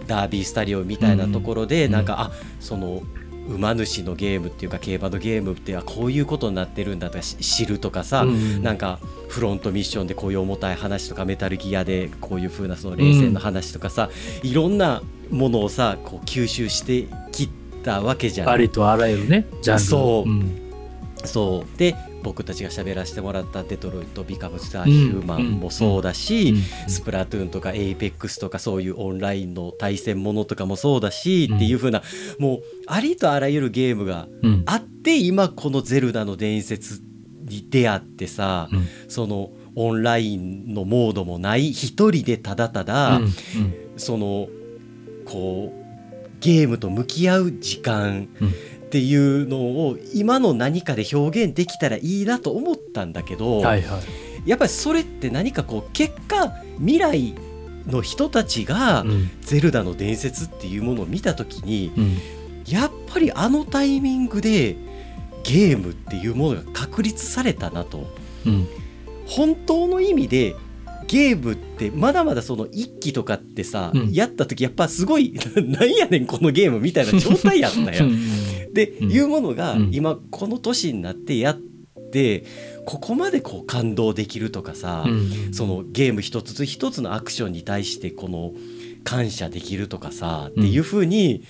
[0.07, 1.91] ダービースタリオみたいなところで、うん。
[1.91, 3.03] なんかあその
[3.47, 8.99] 馬主のゲームっていうか競馬のゲームってあこういうことになってるんだとかし知るとかさ、うんなんか
[9.29, 14.09] フロントミッションでこういう重たい話とかメタルギアでこういう風なその冷戦の話とかさ、
[14.41, 17.49] いろんなものをさこう吸収してき
[17.83, 18.49] たわけじゃん。
[18.49, 20.29] ありとあらゆるねジャンルそう。
[20.29, 20.61] うん。
[21.25, 21.77] そう。
[21.77, 21.95] で
[22.27, 26.55] 僕たちが喋らせてもらった「デトロイト・ビカム・スター・ヒューマン」もそうだし、
[26.89, 32.03] スプラトゥーンとかエイペックスとかそういうオンラインの対戦ものとかもそうだし、っていう風な
[32.37, 34.27] もうありとあらゆるゲームが
[34.65, 37.01] あって今この「ゼルダの伝説」
[37.47, 38.67] に出会ってさ、
[39.07, 43.21] そのオンラインのモードもない一人でただただ、
[43.95, 44.49] その
[45.23, 45.76] こう
[46.39, 48.27] ゲームと向き合う時間
[48.85, 53.99] っていうのを今の何かで表現できたらいいなと思ったんだけど、はいは
[54.45, 57.35] い、やっぱりそれって何かこう結果未来
[57.87, 59.05] の人たちが
[59.41, 62.17] 「ゼルダの伝説」っていうものを見た時に、うん、
[62.65, 64.77] やっぱりあのタイミングで
[65.43, 68.07] ゲームっていうものが確立されたなと。
[68.45, 68.67] うん、
[69.25, 70.55] 本当の意味で
[71.07, 78.73] ゲームってまだまだその一期とかってさ、うん、やった時やっぱすごい なんやねんこのゲームみたいな状態やったやん。
[78.73, 81.59] で、うん、いうものが今この年になってやっ
[82.11, 82.43] て
[82.85, 85.11] ここまでこう感動できるとかさ、う
[85.49, 88.53] ん、そのゲーム一つ一つのアクションに対してこの
[89.03, 91.43] 感謝できるとかさ、っていうふうに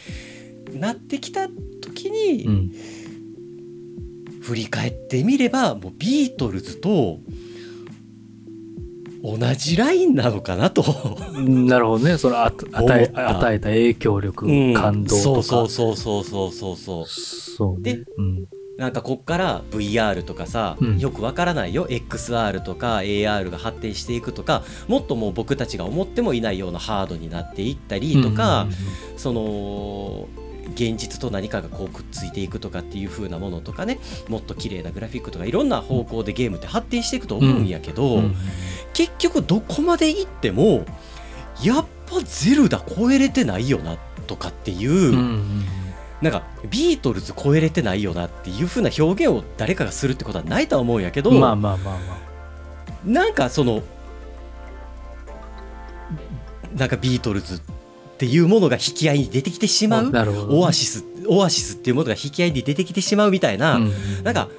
[0.73, 1.47] なってきた
[1.81, 2.71] 時に、
[4.41, 7.19] 振り返ってみればもうビートルズと
[9.27, 10.83] 同じラインなのかなと。
[11.35, 12.17] なるほどね。
[12.17, 15.21] その与え与えた影響力、うん、感動とか。
[15.21, 17.05] そうそうそうそうそうそう。
[17.05, 18.45] そう、ね、で、うん、
[18.77, 21.87] なんかこっから VR とかさ、うん、よくわからないよ。
[21.87, 28.67] XR とか AR が発展していくとかもっともう僕たちが思ってもいないようなハードになっていったりとか、
[29.17, 30.27] その
[30.73, 38.23] 現実と何かがこうくっついていくとかっていう風なものとかねもっと綺麗なグラフィックとかいろんな方向でゲームって発展していくと思うんやけど、うん。
[38.25, 38.35] うん、
[38.93, 40.85] 結局どこまでいっても
[41.61, 45.65] やっぱゼルダ超えれてないよなとかっていう、うんうん、
[46.21, 52.27] なんかビートルズ超えれてないよなっていう風な表現を誰かがするってことはないとは思うんやけどまあまあまあまあ。
[53.05, 53.83] なんかその
[56.75, 57.61] なんかビートルズ
[58.17, 60.19] っていうものが引き合いに出てきてしまう、ね、
[60.49, 64.49] オアシスオアシスっていうものが引き合いに出てきてしまうみたいな、うん、なんか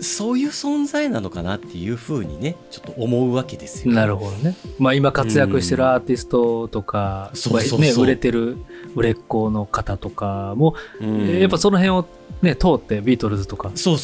[0.00, 7.80] そういう存在なのかなっていうふうにねちょっと思うわけですよ、なるほどね、まあ、今活躍してるアーティストとか、うん。
[7.80, 8.56] ね、売れてる
[8.96, 12.06] 売れっ子の方とかも、うん、やっぱその辺を、
[12.42, 13.70] ね、通ってビートルズとか。
[13.70, 13.94] 通っ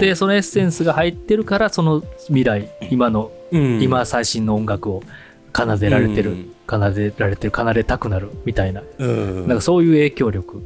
[0.00, 5.02] てそのエッセンスが入ってるからその未来今の、うん、今最新の音楽を
[5.54, 10.62] 奏でられてる、うん、奏でられてる奏でたくなるみたいな,、うん、なんかそういう影響力。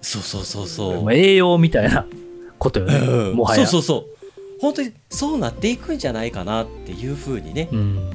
[0.00, 2.06] そうそうそうそう、まあ、栄養みたいな
[2.58, 3.66] ことよね、うん、もはや。
[3.66, 4.12] そうそうそう。
[4.60, 8.10] 本当にそうなっていくんじゃないかなっていうふうにね、うん、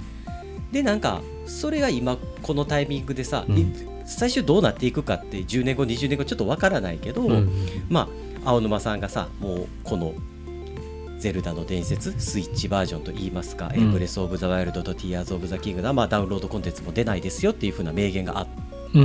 [0.72, 3.74] でなんかそれが今このタイミングでさ、うん、
[4.06, 7.52] 最終どうなっていくかって10年後20年後ちょっとわからないけど、うん、
[7.90, 8.08] ま
[8.46, 10.14] あ青沼さんがさもうこの
[11.20, 18.48] ゼルダの伝説スイッチバージョンといいますか、うん、ブレス・オブ・ザ・ワイルドとティアーズ・オブ・ザ・キングダム、まあ、ダウンロードコンテンツも出ないですよっていう風な名言があっ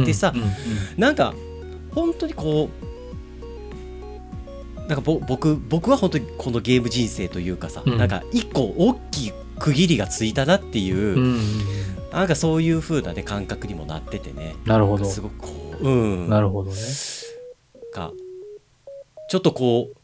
[0.04, 0.52] てさ、うんうんうん、
[0.96, 1.34] なんか
[1.94, 2.92] 本当にこう
[4.80, 11.38] なんか僕僕は本当にこのゲーム人生というかさ、うん、なんか一個大きい区切りがついたなっていう、うん、
[12.12, 14.56] なんかそういう風なね感覚にもなっててね。
[14.66, 15.04] なるほど。
[15.04, 15.48] すごくこ
[15.80, 16.76] う、うん、なるほどね。
[17.94, 18.12] か
[19.30, 19.96] ちょっとこう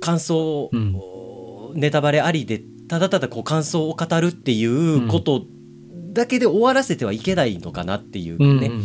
[0.00, 5.44] 感想を、うん、ネタバレありでただただこう感想を語るっていうこと
[6.12, 8.82] だけで終わらせてはいけないのかなっていうね、うんうん、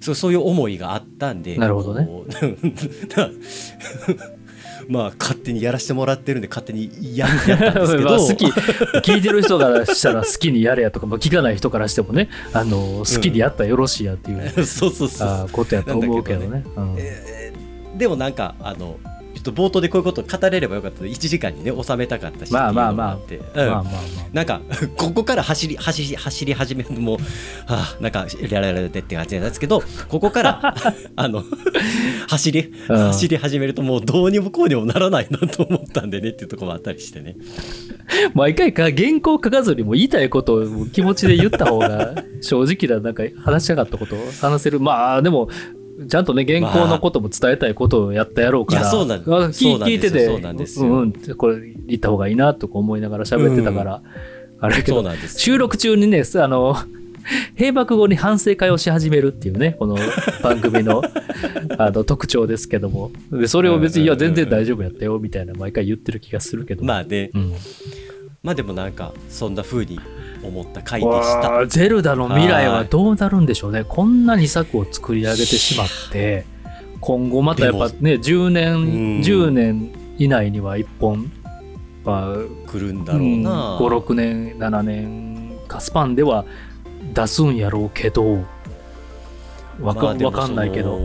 [0.00, 2.08] そうそういう思いがあったんでなるほどね。
[4.88, 8.16] まあ勝手にやらせてもらってるんで勝手にややったんですけど。
[8.18, 8.46] 好き。
[8.46, 15.48] 聞いてる人からしたら好きにやれやとか、まあ、聞かない人からしてもね あの好きにやったらよろしいやっていう、うん、そうそうそう。
[15.52, 16.94] ことやと思うけどね、うん。
[16.98, 18.96] えー、でもなんかあの
[19.40, 21.04] っと冒頭でこういうことを語れればよかった。
[21.04, 23.18] 1時間にね収めたかったしまあまあまあ、
[23.54, 24.02] まあまあまあ。
[24.32, 24.60] なんか
[24.96, 27.18] ここから走り走り走り始めるのもは
[27.68, 30.74] あなんかやられてって感じなんですけどここから
[31.16, 31.44] あの
[32.28, 37.36] 走り走り始めるともうどうにもこうにもならないなと思ったんでねっていうところもあったりしてね。
[38.34, 44.80] 毎回か原稿書かずにも言いたいことを気持ちで言った方が正直ななんか話したかったことを話せる。
[44.80, 45.48] まあでも
[46.08, 55.04] ちゃんとね、原稿のことも伝えたいことをやったやろうから、まあ、そうなん聞いてて、うん、これ言った方がいいなとか思いながら喋ってたから、うん、あれけど、
[55.36, 56.76] 収録中にね、あの、
[57.56, 59.96] 閉幕後に反省会をし始めるっていうね、この
[60.42, 61.02] 番組の
[61.78, 66.84] あの特徴ですけども、でそれを別に、いや、全然大丈夫やったよみたいな、毎回言ってる気がするけど。
[66.84, 67.52] まあね、うん、
[68.42, 70.00] まあでもなんか、そんな風に
[70.42, 71.66] 思った回でした。
[71.66, 73.84] ゼルダの未来はどうなるんでしょうね。
[73.86, 76.46] こんな2作を作り上げてしまって
[77.00, 78.84] 今後またやっぱね10年、うん、
[79.20, 81.32] 10年以内には1本
[82.04, 86.44] まあ、来るんだろうな、56年7年かスパンでは
[87.12, 88.44] 出すんやろうけど
[89.80, 91.02] わか,、まあかんないけど、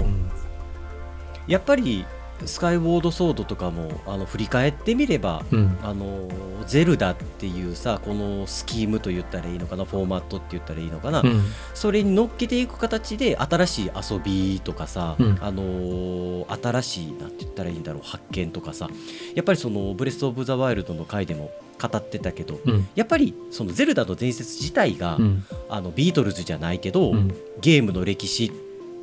[1.47, 2.05] やっぱり
[2.47, 5.59] スカイウォードソードとかもあの振り返ってみればうん。
[5.59, 6.29] うんあの
[6.65, 11.43] ゼルダっていうさこのスキームと言ったらいいのかなフォーマットって言ったらいいのかな、うん。
[11.75, 15.37] それに乗っけていく形で新しい遊びとかさ、うん。
[15.41, 16.25] あのー
[16.63, 18.89] 新しいなんて言ったらいいんだろう発見とかさ
[19.35, 22.87] やっぱりそのブレス・オブ・ザ・ワイルドの回でも語ってたけど、うん。
[22.95, 25.45] やっぱりそのゼルダの伝説自体が、うん。
[25.69, 27.27] あのビートルズじゃないけど、うん。
[27.61, 28.51] ゲームの歴史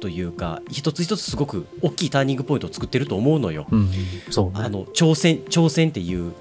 [0.03, 3.69] というか一つ一つすごく大きいターニングポイントを作ってると思うのよ。
[3.71, 3.89] うん
[4.31, 4.65] そうね。
[4.65, 6.33] あの挑戦挑戦っていう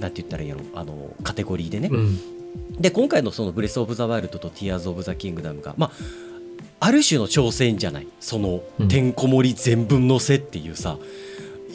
[0.00, 0.62] なんて言ったらいいんやろ？
[0.74, 1.88] あのカテゴリーでね。
[1.92, 2.18] うん。
[2.80, 5.90] で今回のそのブレス・オブ・ザ・ワイルドとティアーズ・オブ・ザ・キングダムがまあ
[6.80, 8.08] ある種の挑戦じゃない。
[8.18, 8.88] そのうん。
[8.88, 10.98] てんこ盛り全部のせっていうさ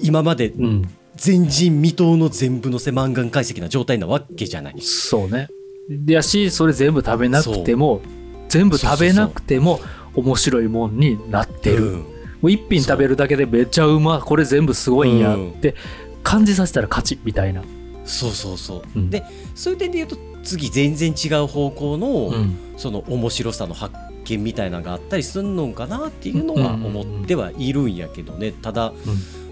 [0.02, 0.90] 今までうん。
[1.26, 4.82] 前人未到の全部のせ満願解析な状態なわけじゃない。
[4.82, 5.48] そうね。
[5.90, 8.02] でやしそれ全部食べなくても
[8.48, 9.80] 全部食べなくても
[10.16, 12.00] 面白いもんになってる、うん。
[12.00, 12.06] も
[12.44, 15.76] う一品食べるだけでめっちゃうまこれ全部すごいんやって
[16.24, 17.64] 感じさせたら勝ちみたいな、
[18.06, 19.10] そうそうそう、うん。
[19.10, 19.24] で
[19.56, 22.58] そういう点で言うと次全然違う方向の、うん。
[22.78, 23.94] その面白さの発
[24.26, 28.52] 見みたいなのがあったりすんのかなっていうのは思ってはいるんやけどね。
[28.54, 28.94] ただ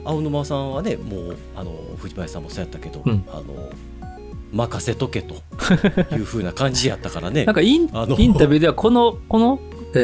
[0.05, 3.25] 青沼さんはねもうあの藤林さんもそうやったけど、うん。
[3.29, 3.69] あの
[4.53, 5.35] 任せとけと
[6.15, 7.43] いうふうな感じやったからね。
[7.45, 9.59] なんかインあのインタビューではこのこの、
[9.93, 9.97] え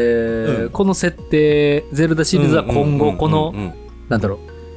[0.59, 0.69] ーうん。
[0.69, 3.53] この設定ゼルダシリーズは今後この、
[4.09, 4.35] なんだろ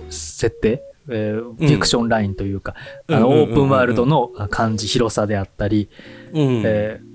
[0.08, 1.56] う設定、えーフん。
[1.66, 2.74] ィクションラインというか、
[3.08, 5.88] あのオープンワールドの感じ広さであったり、
[6.32, 6.62] うん。
[6.64, 7.06] えー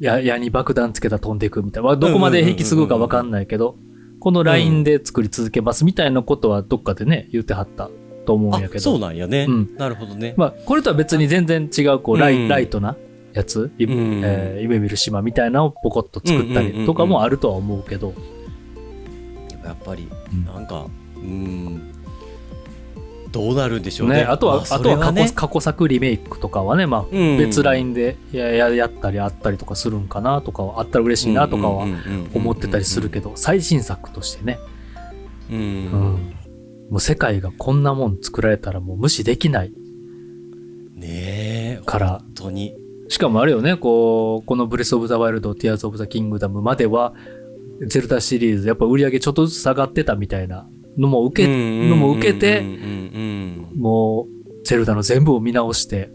[0.00, 3.78] や矢に爆弾つけたら飛んでいくみたいな、まあどこまで引き継ぐか分かんないけど、
[4.20, 7.88] このラインで作り続けますみたいなことはどっかでね、言ってはった
[8.26, 9.74] と思うんやけあそうど、なんやね、うん。
[9.78, 12.48] なるほどね、まあ、これとは別に全然違う、こう、ライ,、うん。
[12.48, 12.96] ライトな
[13.36, 14.22] やつ、いうん。
[14.24, 18.14] えー夢見る島みたいなのをポコッと作ったりとかもあるとは思うけど、
[19.64, 20.44] やっぱりうん。
[20.46, 20.86] なんか
[21.16, 21.92] うん。
[23.32, 24.16] どうなるんでしょうね。
[24.16, 25.30] ね、あとは、まあとは過去,、ね。
[25.34, 27.36] 過去作リメイクとかはね、まあ、うん。
[27.36, 31.86] 別ラインでやややったりあったりとかするんかなとかはあったら嬉しいなとかは
[32.34, 34.58] 思ってたりするけど最新作としてね、
[35.50, 35.58] うん。
[35.58, 36.36] うん。
[36.90, 39.72] もう世界がこんなもん作られたらもう無視できない
[40.94, 42.08] ねえから。
[42.20, 42.74] 本当に
[43.08, 47.14] しかもあれよねこうこの「ブレス・オブ・ザ・ワイルド」「ティアーズ・オブ・ザ・キングダム」までは
[47.86, 52.62] ゼルダシリーズやっぱ売り上げちょっとずつ下がってたみたいなのも受け、のも受けて
[53.74, 56.10] もうゼルダの全部を見直して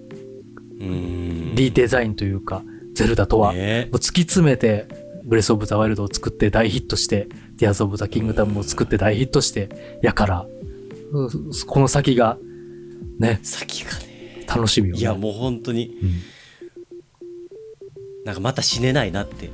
[1.53, 2.63] リデザインというか
[2.93, 3.88] ゼルダとは、ね。
[3.91, 4.88] もう突き詰めて、
[5.23, 7.27] ブレス・オブ・ザ・ワイルドを作って大ヒットして、
[7.57, 10.45] ティアーズ・オブ・ザ・キングダムを作って大ヒットして、やから、
[11.11, 11.30] うん
[11.68, 12.38] この先が、
[13.19, 14.45] ね、先がね。
[14.47, 15.01] 楽しみよ、ね。
[15.01, 16.09] いやもう本当にうん
[18.26, 19.49] なんかまた死ねないなって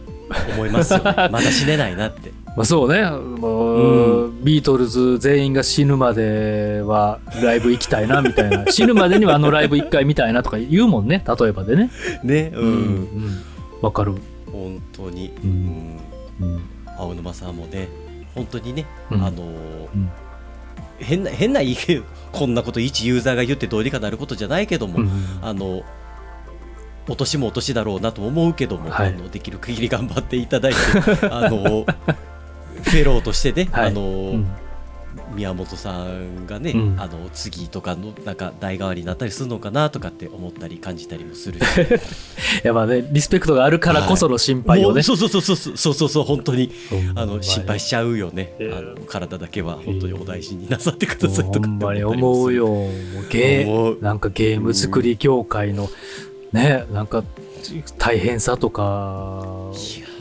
[0.53, 1.03] 思いますよね。
[1.31, 2.31] また死ねないなって。
[2.55, 8.65] まあそうね、もう、ビートルズ全員が死ぬまではライブ行きたいな、みたいな。
[8.71, 11.91] 死ぬまでにはあのライブ一回見たいなとか言うもんね、例えばでね。
[12.23, 12.71] ねううん
[13.03, 13.07] ん。
[13.81, 14.15] わかる。
[14.51, 15.51] 本当に、ううん。
[15.51, 15.99] ん、
[16.41, 16.61] うん。
[16.97, 17.87] 青沼さんもね
[18.33, 19.23] 本当にね、うん。
[19.23, 19.41] あのー
[19.95, 20.09] うん。
[20.99, 21.77] 変な変な言い
[22.31, 25.11] こんなこと一ユーザーが言ってどうにかなることじゃないけども、うん。
[25.43, 25.83] あの
[27.07, 29.09] お年もお年だろうなと思うけども、はい。
[29.09, 30.77] あのできる限り頑張っていただいて
[31.31, 31.85] あの
[32.83, 33.87] フェローとしてね、はい。
[33.87, 34.47] あのうん。
[35.33, 36.99] 宮本さんがね、うん。
[36.99, 41.63] あの次とかのなんか代替わりになったりするのかなとかって思ったり感じたりもするし。
[42.63, 44.93] いやまあね、リスペクトがあるからこその心配をね。
[44.95, 46.71] もうそうそうそうそうそうそうそう本当に。
[46.91, 47.19] うん。
[47.19, 52.67] あの心配しちゃうよね、あの体だけは本当にお大事になさってくださいとかって思うよ。
[53.29, 55.89] ゲー、なんかゲーム作り業界の、
[56.51, 57.23] ね、なんか
[57.97, 59.71] 大変さとか、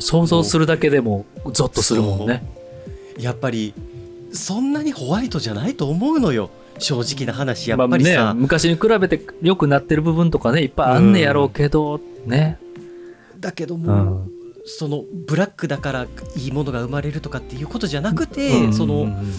[0.01, 2.45] 想像するだけでもゾッとするもんね。
[3.19, 3.75] やっぱり
[4.33, 12.59] そんなにホワイトじゃないと思うのよ正直な話やまあねっぱりさ、、昔に比べて良くなってる部分とかね、いっぱいあんねやろうけど、ね。
[13.41, 14.31] だけどうも、ん。
[14.67, 19.33] そのブラックだからいいものが生まれるとかっていうことじゃなくて、うんそのうん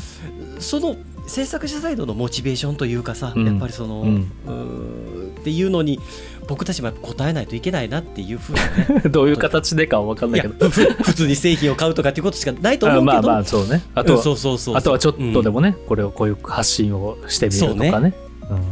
[0.60, 0.96] その
[1.28, 3.46] 制作者サイドのモチベーションというかさ、うん。
[3.46, 5.34] やっぱりその、うん。
[5.40, 6.00] っていうのに
[6.48, 10.70] 僕たちもやっぱ答えないといけないなっていうふうなね どういう形でかは分かんないけど。
[10.70, 13.12] ふ 普通に製品を買うとかっていうことしかないと思うけど。
[13.12, 13.84] あまあまあ、そうね。
[13.94, 18.14] あとは、うんそうそうそうあとはちょっとでも、もね、これをこういう発信をしてみるとかね。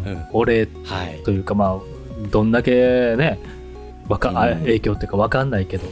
[0.06, 0.24] うんうん。
[0.32, 0.68] お礼
[1.24, 1.80] というかまあ
[2.32, 3.40] どんだけね
[4.08, 5.84] わか、影響っていうかわかんないけど、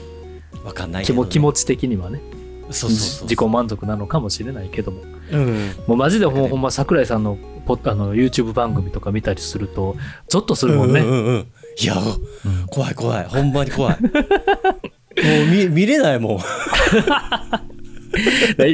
[0.63, 2.21] わかんないね、気も気持ち的にはね。
[2.69, 3.27] そうそうそう。
[3.27, 5.01] 自己満足なのかもしれないけども
[5.33, 5.73] うん。
[5.87, 9.95] もうマジでほんま桜井さんのポあの YouTube 番組とか見たりすると
[10.27, 11.47] ゾッとするもんね、うんうんうん
[11.81, 11.99] いやう
[12.49, 12.67] ん。
[12.67, 13.25] 怖い怖い。
[13.25, 13.97] ほんまに怖い。
[14.01, 14.11] もう
[15.51, 16.39] 見見れないもん。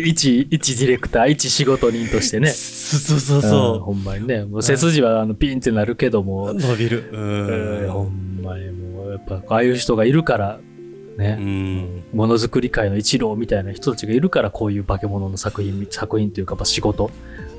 [0.03, 2.49] 一一ディレクター一仕事人としてね。
[2.49, 3.39] そうそうそうう。
[3.39, 4.43] んそほんまにね。
[4.43, 6.51] もう背筋はあのピンってなるけども。
[6.51, 7.09] う、伸びる。
[7.11, 10.59] うえーほんんまにもうやっぱああいう人がいるから
[11.19, 12.03] うね、ん。
[12.13, 17.11] ものづくり界の一郎みたいな人たちがいるからこういう化け物の作品作品というかまあ仕事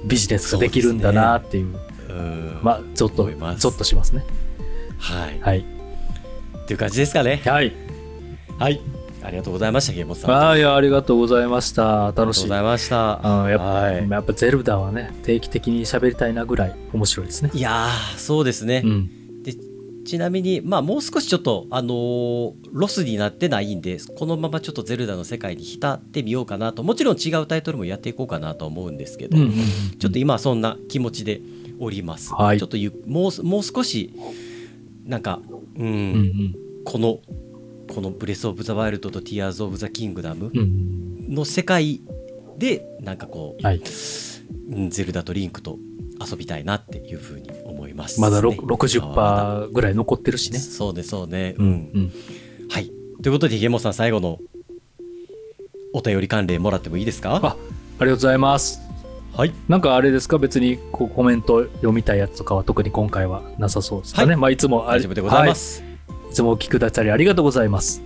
[0.04, 1.76] ビジネスができるんだなっていう。
[2.08, 2.58] うん。
[2.62, 3.60] まあゾッと思います。
[3.60, 4.24] ゾッとしますね。
[4.98, 5.40] はい。
[5.40, 5.58] はい。
[5.58, 7.40] っていう感じですかね。
[7.44, 7.72] はい。
[8.58, 8.80] はい。
[9.22, 10.30] ありがとうございましたゲームさん。
[10.30, 12.12] あーいやありがとうございました。
[12.16, 12.16] 楽しい。
[12.16, 13.42] ありがとうございました。
[13.44, 14.08] あやっぱはい。
[14.08, 17.50] やっぱゼルダはね定期的に喋りたいなぐらい面白いですね。
[17.52, 19.08] いやーそうですね、うん。
[19.08, 19.19] で
[20.10, 26.82] ちなみにまあもう少しちょっとあのーロスになってないんでこのままちょっとゼルダの世界に浸ってみようかなと。
[26.82, 29.54] もちろん違うタイトルもやっていこうかなと思うんですけど、うんうんうん
[30.00, 31.40] ちょっと今はそんな気持ちで
[31.78, 32.58] おります、はい。
[32.58, 34.12] ちょっとゆもうもう少し
[35.06, 35.40] なんか
[35.76, 36.54] うん、うんうん。
[36.84, 37.20] この
[37.94, 40.50] この「ブレス・オブ・ザ・ワイルド」と「ティアーズ・オブ・ザ・キングダム
[41.28, 42.00] の世界
[42.58, 43.80] でなんかこう、はい。
[44.70, 45.78] うんゼルダとリンクと
[46.20, 47.48] 遊びたいなっていうふうに
[48.00, 48.28] ます、ね。
[48.28, 50.58] まだ60%ぐらい残ってるしね。
[50.58, 51.70] そうねそうねううん。
[51.70, 52.12] ん、うん。
[52.68, 52.90] はい。
[53.22, 54.38] ということでひげもさん最後の
[55.92, 57.40] お便り関連もらってもいいですか？
[57.42, 57.56] ああ
[58.04, 58.80] りがとうございます。
[59.36, 59.52] はい。
[59.68, 60.38] なんかあれですか？
[60.38, 64.36] 別にこうコメント読みたいやつとかは特に今回はなさそうですかね、はい。
[64.36, 66.30] まあいつもあ大丈夫でございます、はい。
[66.30, 68.02] いつもお聞きくださりありがとうございます。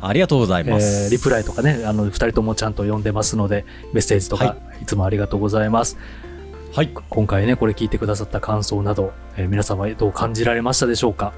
[0.00, 4.84] ありがとうございます、えーリプライとかねあの2人ともちゃんと読んでますのでメッセージとか、、はい。
[4.84, 5.96] つもありがとうございます。
[5.96, 6.00] は
[6.30, 6.33] い
[7.08, 11.32] 今回ねこれ聞いてくださった感想など、えー皆様どう感じられましたでしょうか、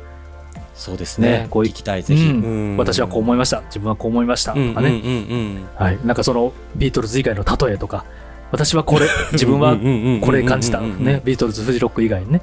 [0.77, 1.31] そうですね。
[1.31, 2.43] ねこうい聞きたいぜひ、うん。
[2.43, 2.77] うん。
[2.77, 3.63] 私はこう思いました。
[3.63, 4.53] 自分はこう思いました。
[4.53, 5.57] とかね、うんうんうん。
[5.57, 8.05] うんはい、なんかそのビートルズ以外の例えとか。
[8.53, 9.07] 私はこれ。
[9.33, 9.77] 自分は
[10.21, 12.43] これ感じた、ね、ビートルズフジロック以外にね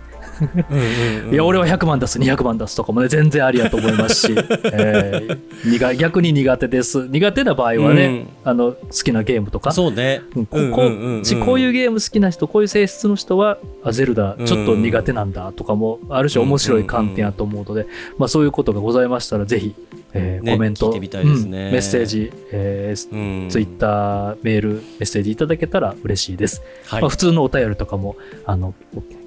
[1.31, 4.33] いや俺は100万出す200万出すとかもね全然ありやと思いますし、
[4.73, 7.07] えー苦逆に苦手です。
[7.07, 9.71] 苦手な場合はね、あの好きなゲームとか。
[9.71, 10.21] そうね。
[10.35, 17.85] うんここうちこういうゲーム好きな人こういう性質の人はあゼルダちょっと苦手なんだとかもある種面白い観点やと思うので、
[18.17, 19.73] まあ、そういうことがございましたらぜひ、
[20.13, 20.99] えーねコメントね。
[21.23, 23.49] うんメッセージ、えーうん。
[23.49, 27.01] ツイッターメールメッセージいただけたら嬉しいです、はい。
[27.01, 28.15] まあ、普通のお便りとかも
[28.45, 28.73] あの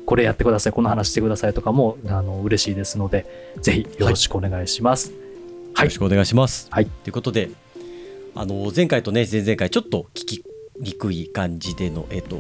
[0.07, 5.17] これやってくださいこの話してくださいとかもあの嬉しいですのでぜひよろしくお願いします、よ
[5.85, 6.69] ろしくお願いします。
[6.71, 6.87] はい。
[6.87, 7.51] ということで、
[8.35, 10.45] あの前回とね前々回ちょっと聞き
[10.81, 12.37] にくい感じでのえっと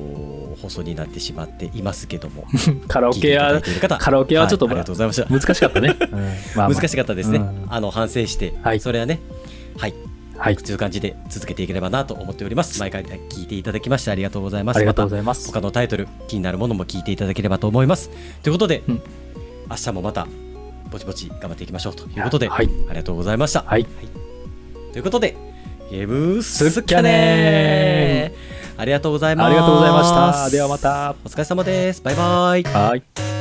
[0.63, 2.47] 放送になってしまっていますけども、
[2.89, 5.27] カラオケ聞いていただやいている方、カラオケはちょっといありがとうございました。
[5.29, 6.09] 難しかったね、 うん。
[6.09, 6.69] まあまあ。
[6.71, 7.39] 難しかったですね。
[7.39, 7.67] うん。
[7.69, 8.81] あの反省して、はい。
[8.81, 9.21] それはね、
[9.77, 9.95] はい、
[10.39, 12.79] はいという感じで続けていければなと思っております。
[12.81, 14.77] 毎回聞いていただきましてありがとうございます。
[14.77, 18.11] ありがとうごまざいますた他のタイトル気になるものも聞いていただければと思います。
[18.43, 19.03] ということで、うん
[19.69, 20.29] 明日もまた
[20.91, 23.65] ぼちぼち頑張っていきましょうということで、はいありがとうございました。
[23.67, 23.87] はい
[24.93, 25.37] ということで、
[25.91, 28.33] ゲームすっきゃね
[28.77, 29.47] ありがとうございます。
[29.47, 32.03] ありがとうございましたではまたお疲れ様です。
[32.03, 32.63] バイバイ。
[32.63, 33.36] はい